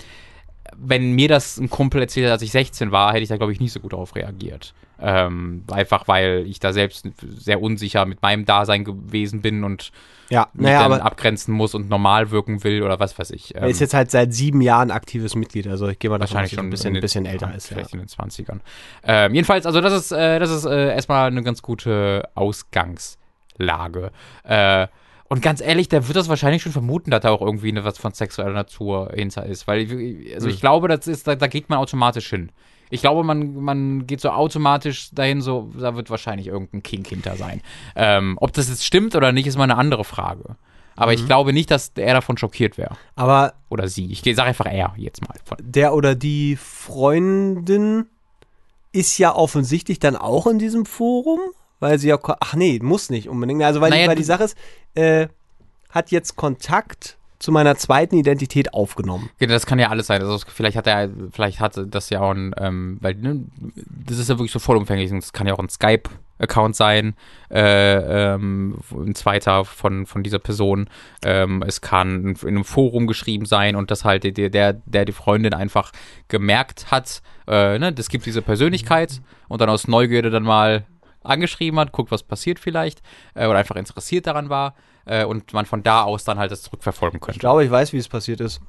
[0.81, 3.53] wenn mir das ein Kumpel erzählt hat, als ich 16 war, hätte ich da, glaube
[3.53, 4.75] ich, nicht so gut darauf reagiert.
[5.01, 9.93] Ähm, einfach weil ich da selbst sehr unsicher mit meinem Dasein gewesen bin und
[10.29, 13.55] Ja, mich naja, dann abgrenzen muss und normal wirken will oder was weiß ich.
[13.55, 15.69] er ist jetzt halt seit sieben Jahren aktives Mitglied.
[15.69, 17.27] Also ich gehe mal davon wahrscheinlich aus, dass schon er ein bisschen, in den- bisschen
[17.27, 17.71] älter ist.
[17.71, 17.77] Ja.
[17.77, 18.59] Vielleicht in den 20ern.
[19.05, 24.11] Ähm, jedenfalls, also das ist, äh, das ist äh, erstmal eine ganz gute Ausgangslage.
[24.45, 24.89] Äh,
[25.29, 27.99] und ganz ehrlich, der wird das wahrscheinlich schon vermuten, dass da auch irgendwie eine, was
[27.99, 29.67] von sexueller Natur hinter ist.
[29.67, 30.55] Weil, ich- also Hm.
[30.55, 32.51] ich glaube, das ist, da, da geht man automatisch hin.
[32.91, 37.37] Ich glaube, man, man geht so automatisch dahin, so, da wird wahrscheinlich irgendein Kink hinter
[37.37, 37.61] sein.
[37.95, 40.57] Ähm, ob das jetzt stimmt oder nicht, ist mal eine andere Frage.
[40.97, 42.97] Aber ich glaube nicht, dass er davon schockiert wäre.
[43.15, 44.11] Aber Oder sie.
[44.11, 45.35] Ich sage einfach er jetzt mal.
[45.61, 48.07] der oder die Freundin
[48.93, 51.39] ist ja offensichtlich dann auch in diesem Forum,
[51.81, 53.63] weil sie ja, ach nee, muss nicht unbedingt.
[53.63, 54.57] Also weil, Naja, die, weil die Sache ist,
[54.95, 55.29] äh,
[55.91, 59.31] hat jetzt Kontakt zu meiner zweiten Identität aufgenommen.
[59.39, 60.23] Ja, Das kann ja alles sein.
[60.23, 63.45] Also vielleicht hat er, vielleicht hatte das ja auch ein, ähm, weil ne,
[64.07, 65.11] das ist ja wirklich so vollumfänglich.
[65.11, 67.15] Das kann ja auch ein Skype-Account sein,
[67.51, 70.91] äh, ähm, ein zweiter von, von dieser Person.
[71.25, 75.13] Ähm, es kann in einem Forum geschrieben sein und das halt der, der, der die
[75.13, 75.93] Freundin einfach
[76.27, 80.85] gemerkt hat, äh, ne, das gibt diese Persönlichkeit und dann aus Neugierde dann mal
[81.29, 83.03] angeschrieben hat, guckt, was passiert vielleicht,
[83.35, 84.75] äh, oder einfach interessiert daran war
[85.07, 87.41] äh, und man von da aus dann halt das zurückverfolgen Ich könnte.
[87.41, 88.61] glaube, ich weiß, wie es passiert ist.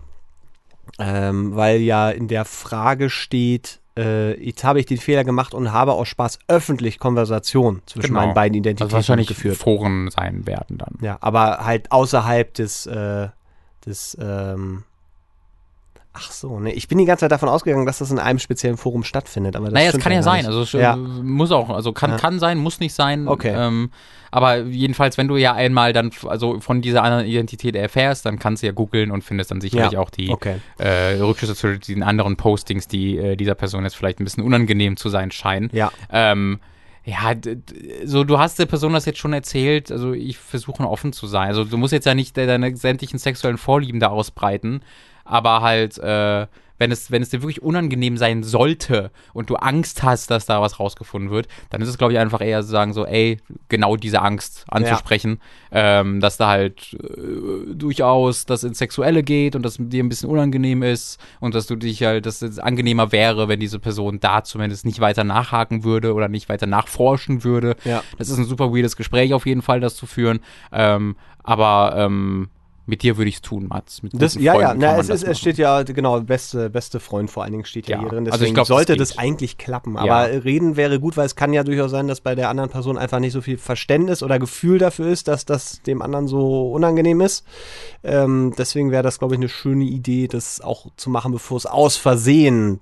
[0.97, 5.71] Ähm, weil ja in der Frage steht, äh, jetzt habe ich den Fehler gemacht und
[5.71, 8.21] habe aus Spaß öffentlich Konversation zwischen Genau.
[8.21, 9.57] meinen beiden Also Identitäten wahrscheinlich geführt.
[9.57, 10.97] Foren sein werden dann.
[11.01, 13.27] Ja, aber halt außerhalb des, äh,
[13.85, 14.83] des, ähm,
[16.13, 18.77] ach so, ne, ich bin die ganze Zeit davon ausgegangen, dass das in einem speziellen
[18.77, 20.37] Forum stattfindet, aber das naja, es kann ja sein.
[20.39, 20.47] nicht.
[20.47, 20.93] Also es Ja.
[20.93, 22.17] äh, muss auch, also kann, Ja.
[22.17, 23.27] kann sein, muss nicht sein.
[23.27, 23.53] Okay.
[23.55, 23.91] Ähm,
[24.31, 28.63] aber jedenfalls, wenn du ja einmal dann also von dieser anderen Identität erfährst, dann kannst
[28.63, 30.57] du ja googeln und findest dann sicherlich Ja, auch die okay.
[30.77, 34.97] äh, Rückschlüsse zu den anderen Postings, die äh, dieser Person jetzt vielleicht ein bisschen unangenehm
[34.97, 35.69] zu sein scheinen.
[35.73, 36.59] Ja, Ähm,
[37.05, 37.33] ja,
[38.05, 41.47] so du hast der Person das jetzt schon erzählt, also ich versuche offen zu sein.
[41.47, 44.81] Also du musst jetzt ja nicht de- deine sämtlichen sexuellen Vorlieben da ausbreiten,
[45.29, 46.47] aber halt, äh,
[46.79, 50.61] wenn es, wenn es dir wirklich unangenehm sein sollte und du Angst hast, dass da
[50.61, 53.37] was rausgefunden wird, dann ist es, glaube ich, einfach eher zu sagen, so, ey,
[53.67, 55.39] genau diese Angst anzusprechen,
[55.71, 60.29] ähm, dass da halt äh, durchaus das ins Sexuelle geht und dass dir ein bisschen
[60.29, 64.43] unangenehm ist und dass du dich halt, dass es angenehmer wäre, wenn diese Person da
[64.43, 67.75] zumindest nicht weiter nachhaken würde oder nicht weiter nachforschen würde.
[67.83, 68.03] Ja.
[68.17, 70.39] Das ist ein super weirdes Gespräch auf jeden Fall, das zu führen.
[70.71, 72.49] Ähm, aber ähm,
[72.89, 74.01] mit dir würde ich es tun, Mats.
[74.11, 77.43] Das, ja, ja, na, es, das ist, es steht ja, genau, beste, beste Freund vor
[77.43, 78.25] allen Dingen steht ja, Ja, hier drin.
[78.25, 79.01] also ich Deswegen glaub, das sollte geht.
[79.01, 79.93] das eigentlich klappen.
[79.95, 80.01] Ja.
[80.01, 82.97] Aber reden wäre gut, weil es kann ja durchaus sein, dass bei der anderen Person
[82.97, 87.21] einfach nicht so viel Verständnis oder Gefühl dafür ist, dass das dem anderen so unangenehm
[87.21, 87.45] ist.
[88.03, 91.65] Ähm, deswegen wäre das, glaube ich, eine schöne Idee, das auch zu machen, bevor es
[91.65, 92.79] aus Versehen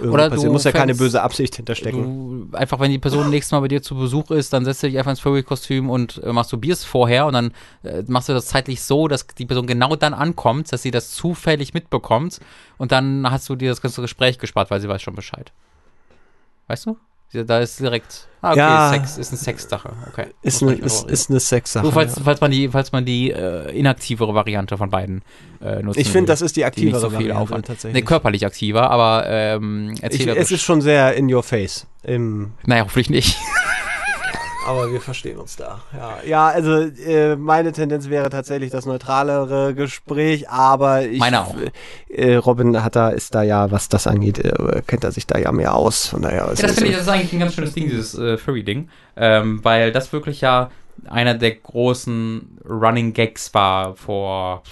[0.00, 0.48] Oder passiert.
[0.48, 2.50] du Muss ja keine böse Absicht hinterstecken.
[2.50, 4.86] Du, einfach, wenn die Person nächstes Mal bei dir zu Besuch ist, dann setzt du
[4.88, 7.52] dich einfach ins Furry-Kostüm und äh, masturbierst vorher und dann
[7.82, 11.10] äh, machst du das zeitlich so, dass die Person genau dann ankommt, dass sie das
[11.10, 12.40] zufällig mitbekommt
[12.78, 15.52] und dann hast du dir das ganze Gespräch gespart, weil sie weiß schon Bescheid.
[16.68, 16.96] Weißt du?
[17.32, 18.90] Da ist direkt, ah, okay, Ja.
[18.90, 19.92] Sex ist eine Sexsache.
[20.08, 20.26] Okay.
[20.42, 21.84] Ist eine, ist, ist eine Sexsache.
[21.84, 22.22] Nur falls, ja.
[22.24, 25.22] falls man die, falls man die äh, inaktivere Variante von beiden
[25.62, 27.66] äh, nutzen Ich finde, das ist die die aktivere nicht so Variante Aufwand.
[27.66, 28.02] tatsächlich.
[28.02, 30.42] Nee, körperlich aktiver, aber ähm, ich, erzählerisch.
[30.42, 31.86] es ist schon sehr in your face.
[32.02, 33.36] Im, naja, hoffentlich nicht.
[34.66, 35.80] aber wir verstehen uns da.
[35.96, 41.54] Ja, ja also äh, meine Tendenz wäre tatsächlich das neutralere Gespräch, aber ich, Meine auch.
[42.08, 45.38] Äh, Robin hat da, ist da ja, was das angeht, äh, kennt er sich da
[45.38, 46.08] ja mehr aus.
[46.08, 48.18] Von daher ist Ja, das finde ich, das ist eigentlich ein ganz schönes Ding, dieses
[48.18, 48.88] äh, Furry-Ding.
[49.16, 50.70] Ähm, weil das wirklich ja
[51.08, 54.62] einer der großen Running Gags war vor,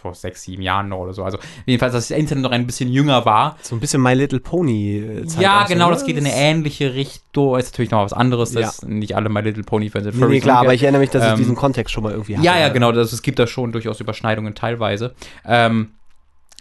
[0.00, 1.24] vor sechs, sieben Jahren noch oder so.
[1.24, 3.56] Also jedenfalls, dass das Internet noch ein bisschen jünger war.
[3.62, 4.98] so ein bisschen My Little Pony.
[4.98, 5.94] Äh, Zeit ja, aus, genau, oder?
[5.94, 7.58] das geht in eine ähnliche Richtung.
[7.58, 8.62] Ist natürlich noch was anderes, Ja.
[8.62, 11.10] dass nicht alle My Little Pony Fans sind Nee, nee, klar, aber ich erinnere mich,
[11.10, 12.46] dass Ähm, ich diesen Kontext schon mal irgendwie hatte.
[12.46, 12.92] Ja, ja, genau.
[12.92, 15.14] Das, es gibt da schon durchaus Überschneidungen teilweise.
[15.44, 15.90] Ähm,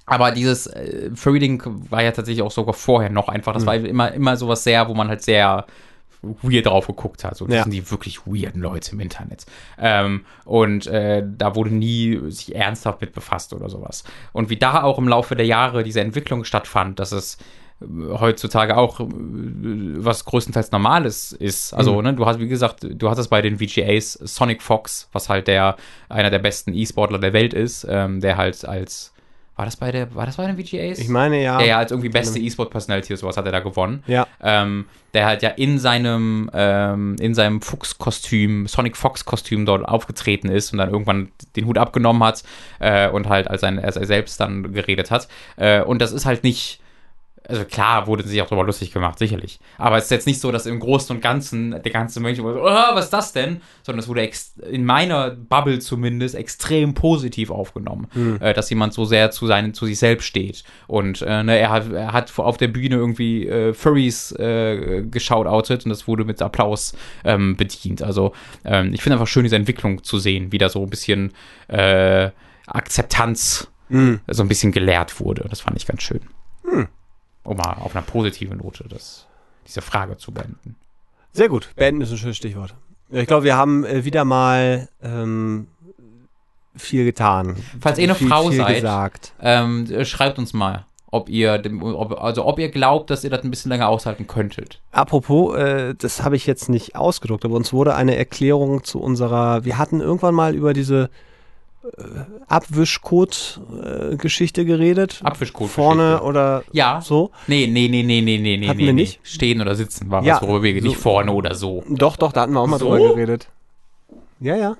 [0.05, 3.53] aber dieses äh, Furry-Ding war ja tatsächlich auch sogar vorher noch einfach.
[3.53, 3.57] Mhm.
[3.57, 5.65] Das war immer, immer sowas sehr, wo man halt sehr
[6.21, 7.37] weird drauf geguckt hat.
[7.37, 7.63] So, das Ja.
[7.63, 9.45] sind die wirklich weirden Leute im Internet.
[9.77, 14.03] Ähm, und äh, da wurde nie sich ernsthaft mit befasst oder sowas.
[14.33, 17.37] Und wie da auch im Laufe der Jahre diese Entwicklung stattfand, dass es
[17.81, 17.85] äh,
[18.19, 21.73] heutzutage auch äh, was größtenteils Normales ist.
[21.73, 25.47] Also, ne, du hast, wie gesagt, du hattest bei den VGAs Sonic Fox, was halt
[25.47, 25.75] der
[26.09, 29.13] einer der besten E-Sportler der Welt ist, ähm, der halt als
[29.57, 30.99] war das bei der, war das bei den VGAs?
[30.99, 31.57] Ich meine ja.
[31.57, 34.03] der ja als irgendwie beste E-Sport-Personality oder sowas hat er da gewonnen.
[34.05, 34.27] Ja.
[34.39, 34.85] Ähm,
[35.15, 40.77] der halt ja in seinem, ähm, in seinem Fuchs-Kostüm, Sonic Fox-Kostüm dort aufgetreten ist und
[40.77, 42.43] dann irgendwann den Hut abgenommen hat
[42.79, 45.27] äh, und halt als, ein, als er selbst dann geredet hat.
[45.55, 46.79] Äh, und das ist halt nicht.
[47.47, 49.59] Also klar wurde sich auch darüber lustig gemacht, sicherlich.
[49.77, 52.43] Aber es ist jetzt nicht so, dass im Großen und Ganzen der ganze Mönch so,
[52.45, 53.61] oh, was ist das denn?
[53.83, 54.29] Sondern es wurde
[54.69, 58.07] in meiner Bubble zumindest extrem positiv aufgenommen,
[58.41, 60.63] äh, dass jemand so sehr zu seinen, zu sich selbst steht.
[60.87, 65.85] Und äh, ne, er, hat, er hat auf der Bühne irgendwie äh, Furries äh, geschaut-outet
[65.85, 68.01] und das wurde mit Applaus ähm, bedient.
[68.01, 68.33] Also
[68.65, 71.31] ähm, ich finde einfach schön, diese Entwicklung zu sehen, wie da so ein bisschen
[71.69, 72.29] äh,
[72.65, 74.19] Akzeptanz Mhm.
[74.27, 75.45] so ein bisschen gelehrt wurde.
[75.49, 76.19] Das fand ich ganz schön.
[77.47, 79.25] Um mal auf einer positiven Note das,
[79.65, 80.75] diese Frage zu beenden.
[81.31, 81.69] Sehr gut.
[81.77, 82.75] Beenden ist ein schönes Stichwort.
[83.09, 85.67] Ich glaube, wir haben äh, wieder mal ähm,
[86.75, 87.55] viel getan.
[87.79, 92.21] Falls ihr eine viel, Frau viel seid, ähm, äh, schreibt uns mal, ob ihr, ob,
[92.21, 94.81] also ob ihr glaubt, dass ihr das ein bisschen länger aushalten könntet.
[94.91, 99.63] Apropos, äh, das habe ich jetzt nicht ausgedruckt, aber uns wurde eine Erklärung zu unserer,
[99.63, 101.09] wir hatten irgendwann mal über diese
[102.47, 105.19] Abwischcode-Geschichte geredet.
[105.23, 105.69] Abwischcode.
[105.69, 107.01] Vorne oder Ja.
[107.01, 107.31] so.
[107.47, 108.85] Nee, nee, nee, nee, nee, nee, nee, Hatten nee.
[108.85, 109.01] wir nee.
[109.01, 109.19] nicht?
[109.23, 111.83] Stehen oder sitzen war Ja, was, worüber wir so- nicht vorne oder so.
[111.89, 112.89] Doch, doch, da hatten wir auch mal So?
[112.89, 113.49] drüber geredet.
[114.39, 114.75] Ja, ja.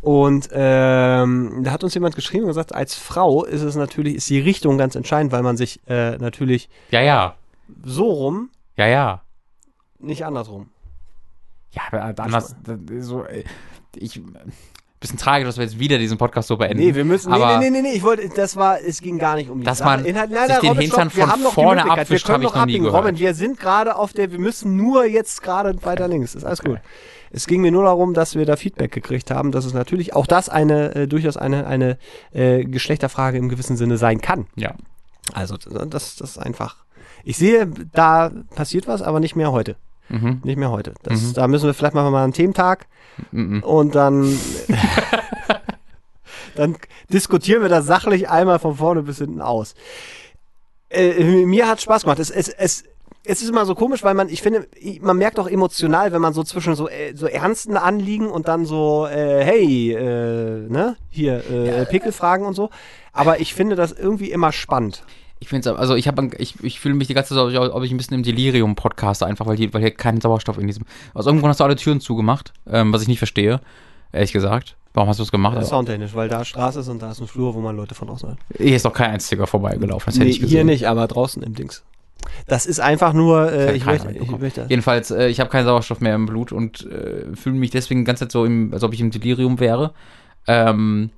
[0.00, 4.28] Und ähm, da hat uns jemand geschrieben und gesagt, als Frau ist es natürlich, ist
[4.30, 7.36] die Richtung ganz entscheidend, weil man sich äh, natürlich Ja, ja.
[7.84, 9.22] so rum, Ja, ja.
[10.00, 10.70] nicht andersrum.
[11.70, 12.56] Ja, anders,
[12.98, 13.44] so, äh,
[13.96, 14.20] ich,
[15.02, 16.78] bisschen tragisch, dass wir jetzt wieder diesen Podcast so beenden.
[16.78, 17.30] Nee, wir müssen.
[17.32, 19.66] aber nee, nee, nee, nee, ich wollte, das war, es ging gar nicht um die
[19.66, 19.98] Dass Sache.
[19.98, 22.48] man Inhalt- sich den Robin, Hintern stopp, wir von vorne abwischt, wir hab können ich
[22.48, 22.84] noch nie abbiegen.
[22.84, 23.04] gehört.
[23.04, 26.34] Robin, wir sind gerade auf der, wir müssen nur jetzt gerade weiter links.
[26.34, 26.78] Ist alles gut.
[27.34, 30.26] Es ging mir nur darum, dass wir da Feedback gekriegt haben, dass es natürlich auch
[30.26, 31.96] das eine, äh, durchaus eine, eine
[32.32, 34.46] äh, Geschlechterfrage im gewissen Sinne sein kann.
[34.54, 34.74] Ja.
[35.32, 36.76] Also, das, das ist einfach.
[37.24, 39.76] Ich sehe, da passiert was, aber nicht mehr heute.
[40.12, 40.40] Mhm.
[40.44, 40.94] Nicht mehr heute.
[41.02, 41.32] Das, Mhm.
[41.34, 42.86] Da müssen wir vielleicht mal einen Thementag
[43.30, 43.62] Mhm.
[43.62, 44.24] und dann,
[46.54, 46.76] dann
[47.12, 49.74] diskutieren wir das sachlich einmal von vorne bis hinten aus.
[50.90, 52.18] Äh, mir hat Spaß gemacht.
[52.18, 52.84] Es, es, es,
[53.24, 54.66] es ist immer so komisch, weil man, ich finde,
[55.00, 58.66] man merkt auch emotional, wenn man so zwischen so, äh, so ernsten Anliegen und dann
[58.66, 62.68] so, äh, hey, äh, ne, hier, äh, Pickelfragen und so.
[63.12, 65.04] Aber ich finde das irgendwie immer spannend.
[65.42, 67.82] Ich finde es, also ich habe, ich, ich fühle mich die ganze Zeit, so, ob
[67.82, 70.84] ich ein bisschen im Delirium podcaste, einfach weil hier, weil hier kein Sauerstoff in diesem.
[71.14, 73.60] Aus irgendwo hast du alle Türen zugemacht, ähm, was ich nicht verstehe,
[74.12, 74.76] ehrlich gesagt.
[74.94, 75.56] Warum hast du das gemacht?
[75.56, 77.74] Das ist Also, soundtechnisch, weil da Straße ist und da ist ein Flur, wo man
[77.76, 78.38] Leute von außen hört.
[78.56, 81.82] hier ist doch kein einziger vorbeigelaufen, das hätte Nee, hier nicht, aber draußen im Dings.
[82.46, 84.66] Das ist einfach nur, äh, Hat ich, möchte, ich möchte.
[84.68, 88.04] Jedenfalls, äh, ich habe keinen Sauerstoff mehr im Blut und äh, fühle mich deswegen die
[88.04, 89.92] ganze Zeit so, im, als ob ich im Delirium wäre.
[90.46, 91.10] Ähm,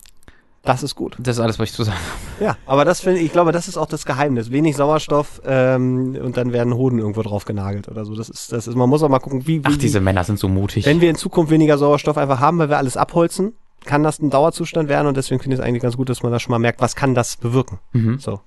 [0.65, 1.17] Das ist gut.
[1.19, 2.45] das ist alles, was ich zu sagen habe.
[2.45, 4.51] Ja, aber das finde ich, ich glaube, das ist auch das Geheimnis.
[4.51, 8.15] Wenig Sauerstoff ähm, und dann werden Hoden irgendwo drauf genagelt oder so.
[8.15, 10.39] Das ist, das ist, man muss auch mal gucken, wie, wie Ach, diese Männer sind
[10.39, 10.87] so mutig.
[10.87, 13.53] wenn wir in Zukunft weniger Sauerstoff einfach haben, weil wir alles abholzen,
[13.85, 16.33] kann das ein Dauerzustand werden und deswegen finde ich es eigentlich ganz gut, dass man
[16.33, 17.79] da schon mal merkt, was kann das bewirken.
[17.93, 18.19] Mhm.
[18.19, 18.41] So.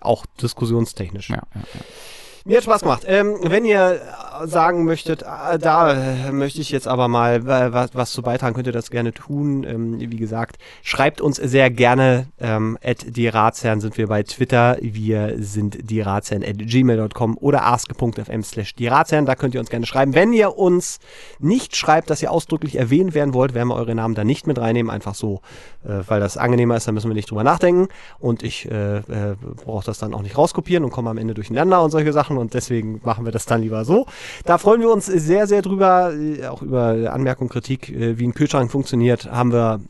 [0.00, 1.30] Auch diskussionstechnisch.
[1.30, 1.60] Ja, ja.
[2.44, 3.04] Mir hat Spaß gemacht.
[3.06, 4.00] Ähm, wenn ihr
[4.44, 8.66] sagen möchtet, äh, da äh, möchte ich jetzt aber mal was, was zu beitragen, könnt
[8.66, 9.64] ihr das gerne tun.
[9.64, 14.76] Ähm, wie gesagt, schreibt uns sehr gerne ähm, at die Ratsherren sind wir bei Twitter.
[14.80, 19.26] Wir sind die Ratsherren at gmail.com oder ask.fm slash die Ratsherren.
[19.26, 20.14] Da könnt ihr uns gerne schreiben.
[20.14, 20.98] Wenn ihr uns
[21.38, 24.58] nicht schreibt, dass ihr ausdrücklich erwähnt werden wollt, werden wir eure Namen da nicht mit
[24.58, 24.90] reinnehmen.
[24.90, 25.42] Einfach so,
[25.84, 27.88] äh, weil das angenehmer ist, da müssen wir nicht drüber nachdenken.
[28.18, 31.82] Und ich äh, äh, brauche das dann auch nicht rauskopieren und komme am Ende durcheinander
[31.82, 32.31] und solche Sachen.
[32.38, 34.06] Und deswegen machen wir das dann lieber so.
[34.44, 36.12] Da freuen wir uns sehr, sehr drüber.
[36.14, 39.80] Äh, Auch über Anmerkung, Kritik, äh, wie ein Kühlschrank funktioniert, haben wir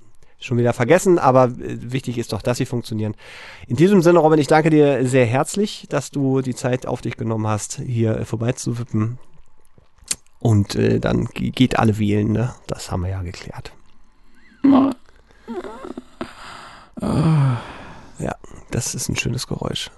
[0.41, 3.15] schon wieder vergessen, aber äh, wichtig ist doch, dass sie funktionieren.
[3.69, 7.17] In diesem Sinne, Robin, ich danke dir sehr herzlich, dass du die Zeit auf dich
[7.17, 9.19] genommen hast, hier vorbeizuwippen.
[10.41, 12.53] Und äh, dann ge- geht alle wählen, ne?
[12.67, 13.73] Das haben wir ja geklärt.
[17.01, 18.35] Ja,
[18.73, 19.91] das ist ein schönes Geräusch.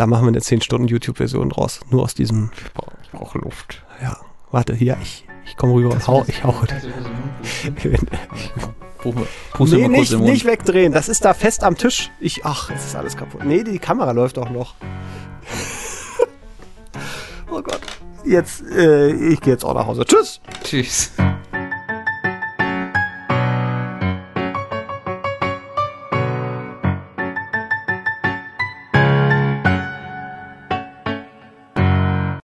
[0.00, 1.80] Da machen wir eine 10 Stunden YouTube-Version draus.
[1.90, 3.82] Nur aus diesem, Ich brauche brauch Luft.
[4.00, 4.16] ja.
[4.50, 6.54] Warte, hier, ich, ich komme rüber und hau, ich hau.
[9.52, 10.94] Puste nee, mal kurz nicht, nicht wegdrehen.
[10.94, 12.10] Das ist da fest am Tisch.
[12.18, 13.44] Ich, ach, jetzt ist alles kaputt.
[13.44, 14.74] Nee, die Kamera läuft auch noch.
[17.50, 17.82] oh Gott.
[18.24, 20.06] Jetzt, äh, ich gehe jetzt auch nach Hause.
[20.06, 20.40] Tschüss.
[20.64, 21.12] Tschüss.